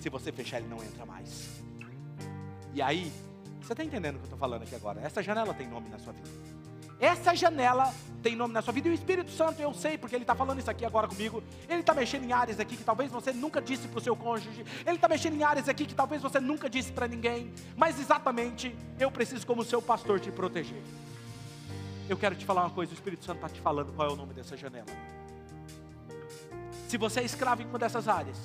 Se 0.00 0.08
você 0.08 0.30
fechar, 0.32 0.58
ele 0.58 0.68
não 0.68 0.82
entra 0.82 1.06
mais. 1.06 1.48
E 2.74 2.82
aí 2.82 3.12
você 3.60 3.72
está 3.72 3.84
entendendo 3.84 4.16
o 4.16 4.18
que 4.18 4.24
eu 4.24 4.26
estou 4.26 4.38
falando 4.38 4.62
aqui 4.62 4.74
agora? 4.74 5.00
Essa 5.00 5.22
janela 5.22 5.54
tem 5.54 5.68
nome 5.68 5.88
na 5.88 5.98
sua 5.98 6.12
vida. 6.12 6.28
Essa 6.98 7.34
janela 7.34 7.92
tem 8.22 8.36
nome 8.36 8.52
na 8.54 8.62
sua 8.62 8.72
vida. 8.72 8.88
E 8.88 8.92
o 8.92 8.94
Espírito 8.94 9.30
Santo, 9.30 9.60
eu 9.60 9.72
sei, 9.74 9.98
porque 9.98 10.14
ele 10.14 10.22
está 10.22 10.34
falando 10.34 10.58
isso 10.58 10.70
aqui 10.70 10.84
agora 10.84 11.08
comigo. 11.08 11.42
Ele 11.68 11.80
está 11.80 11.94
mexendo 11.94 12.24
em 12.24 12.32
áreas 12.32 12.60
aqui 12.60 12.76
que 12.76 12.84
talvez 12.84 13.10
você 13.10 13.32
nunca 13.32 13.60
disse 13.60 13.88
para 13.88 13.98
o 13.98 14.00
seu 14.00 14.14
cônjuge. 14.14 14.64
Ele 14.86 14.96
está 14.96 15.08
mexendo 15.08 15.34
em 15.34 15.42
áreas 15.42 15.68
aqui 15.68 15.86
que 15.86 15.94
talvez 15.94 16.22
você 16.22 16.38
nunca 16.38 16.68
disse 16.68 16.92
para 16.92 17.08
ninguém. 17.08 17.52
Mas 17.76 17.98
exatamente, 17.98 18.74
eu 19.00 19.10
preciso, 19.10 19.46
como 19.46 19.64
seu 19.64 19.82
pastor, 19.82 20.20
te 20.20 20.30
proteger. 20.30 20.82
Eu 22.08 22.16
quero 22.16 22.34
te 22.34 22.44
falar 22.44 22.62
uma 22.62 22.70
coisa: 22.70 22.92
o 22.92 22.94
Espírito 22.94 23.24
Santo 23.24 23.36
está 23.36 23.48
te 23.48 23.60
falando 23.60 23.92
qual 23.94 24.08
é 24.08 24.12
o 24.12 24.16
nome 24.16 24.34
dessa 24.34 24.56
janela. 24.56 24.86
Se 26.92 26.98
você 26.98 27.20
é 27.20 27.24
escravo 27.24 27.62
em 27.62 27.64
uma 27.64 27.78
dessas 27.78 28.06
áreas, 28.06 28.36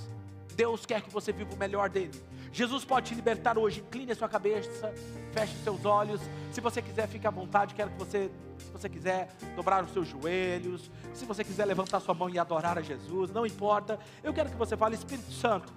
Deus 0.56 0.86
quer 0.86 1.02
que 1.02 1.10
você 1.10 1.34
viva 1.34 1.54
o 1.54 1.58
melhor 1.58 1.90
dele. 1.90 2.14
Jesus 2.50 2.86
pode 2.86 3.08
te 3.08 3.14
libertar 3.14 3.58
hoje. 3.58 3.82
Incline 3.82 4.14
a 4.14 4.16
sua 4.16 4.30
cabeça, 4.30 4.94
feche 5.34 5.54
seus 5.66 5.84
olhos. 5.84 6.22
Se 6.50 6.62
você 6.62 6.82
quiser, 6.82 7.10
fique 7.10 7.28
à 7.28 7.30
vontade. 7.30 7.76
Quero 7.76 7.92
que 7.92 7.98
você, 7.98 8.32
se 8.58 8.72
você 8.72 8.88
quiser, 8.88 9.36
dobrar 9.54 9.84
os 9.84 9.92
seus 9.92 10.08
joelhos. 10.08 10.90
Se 11.14 11.26
você 11.26 11.44
quiser 11.44 11.66
levantar 11.66 12.00
sua 12.00 12.14
mão 12.14 12.30
e 12.30 12.40
adorar 12.40 12.78
a 12.78 12.82
Jesus, 12.82 13.32
não 13.32 13.46
importa. 13.46 14.00
Eu 14.24 14.34
quero 14.34 14.50
que 14.50 14.56
você 14.56 14.78
fale, 14.78 14.96
Espírito 14.96 15.34
Santo. 15.34 15.74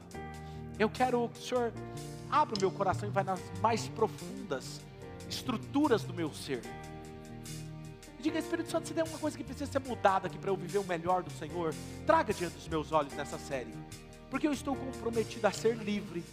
Eu 0.79 0.89
quero 0.89 1.29
que 1.35 1.41
o 1.41 1.43
Senhor 1.43 1.73
abra 2.31 2.55
o 2.57 2.61
meu 2.61 2.71
coração 2.71 3.09
e 3.09 3.11
vá 3.11 3.25
nas 3.25 3.43
mais 3.61 3.89
profundas 3.89 4.81
estruturas 5.29 6.05
do 6.05 6.15
meu 6.15 6.33
ser. 6.33 6.63
Diga, 8.21 8.39
Espírito 8.39 8.71
Santo, 8.71 8.87
se 8.87 8.95
tem 8.95 9.01
alguma 9.01 9.19
coisa 9.19 9.37
que 9.37 9.43
precisa 9.43 9.71
ser 9.71 9.81
mudada 9.81 10.27
aqui 10.27 10.39
para 10.39 10.51
eu 10.51 10.57
viver 10.57 10.79
o 10.79 10.85
melhor 10.85 11.23
do 11.23 11.31
Senhor, 11.31 11.75
traga 12.07 12.33
diante 12.33 12.55
dos 12.55 12.69
meus 12.69 12.93
olhos 12.93 13.13
nessa 13.15 13.39
série 13.39 13.73
porque 14.31 14.47
eu 14.47 14.53
estou 14.53 14.77
comprometido 14.77 15.47
a 15.47 15.51
ser 15.51 15.77
livre. 15.77 16.25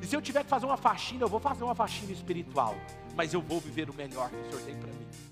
E 0.00 0.06
se 0.06 0.14
eu 0.14 0.20
tiver 0.20 0.44
que 0.44 0.50
fazer 0.50 0.66
uma 0.66 0.76
faxina, 0.76 1.24
eu 1.24 1.28
vou 1.28 1.40
fazer 1.40 1.64
uma 1.64 1.74
faxina 1.74 2.12
espiritual, 2.12 2.76
mas 3.16 3.32
eu 3.32 3.40
vou 3.40 3.58
viver 3.58 3.88
o 3.88 3.94
melhor 3.94 4.28
que 4.28 4.36
o 4.36 4.50
Senhor 4.50 4.62
tem 4.62 4.76
para 4.76 4.92
mim. 4.92 5.29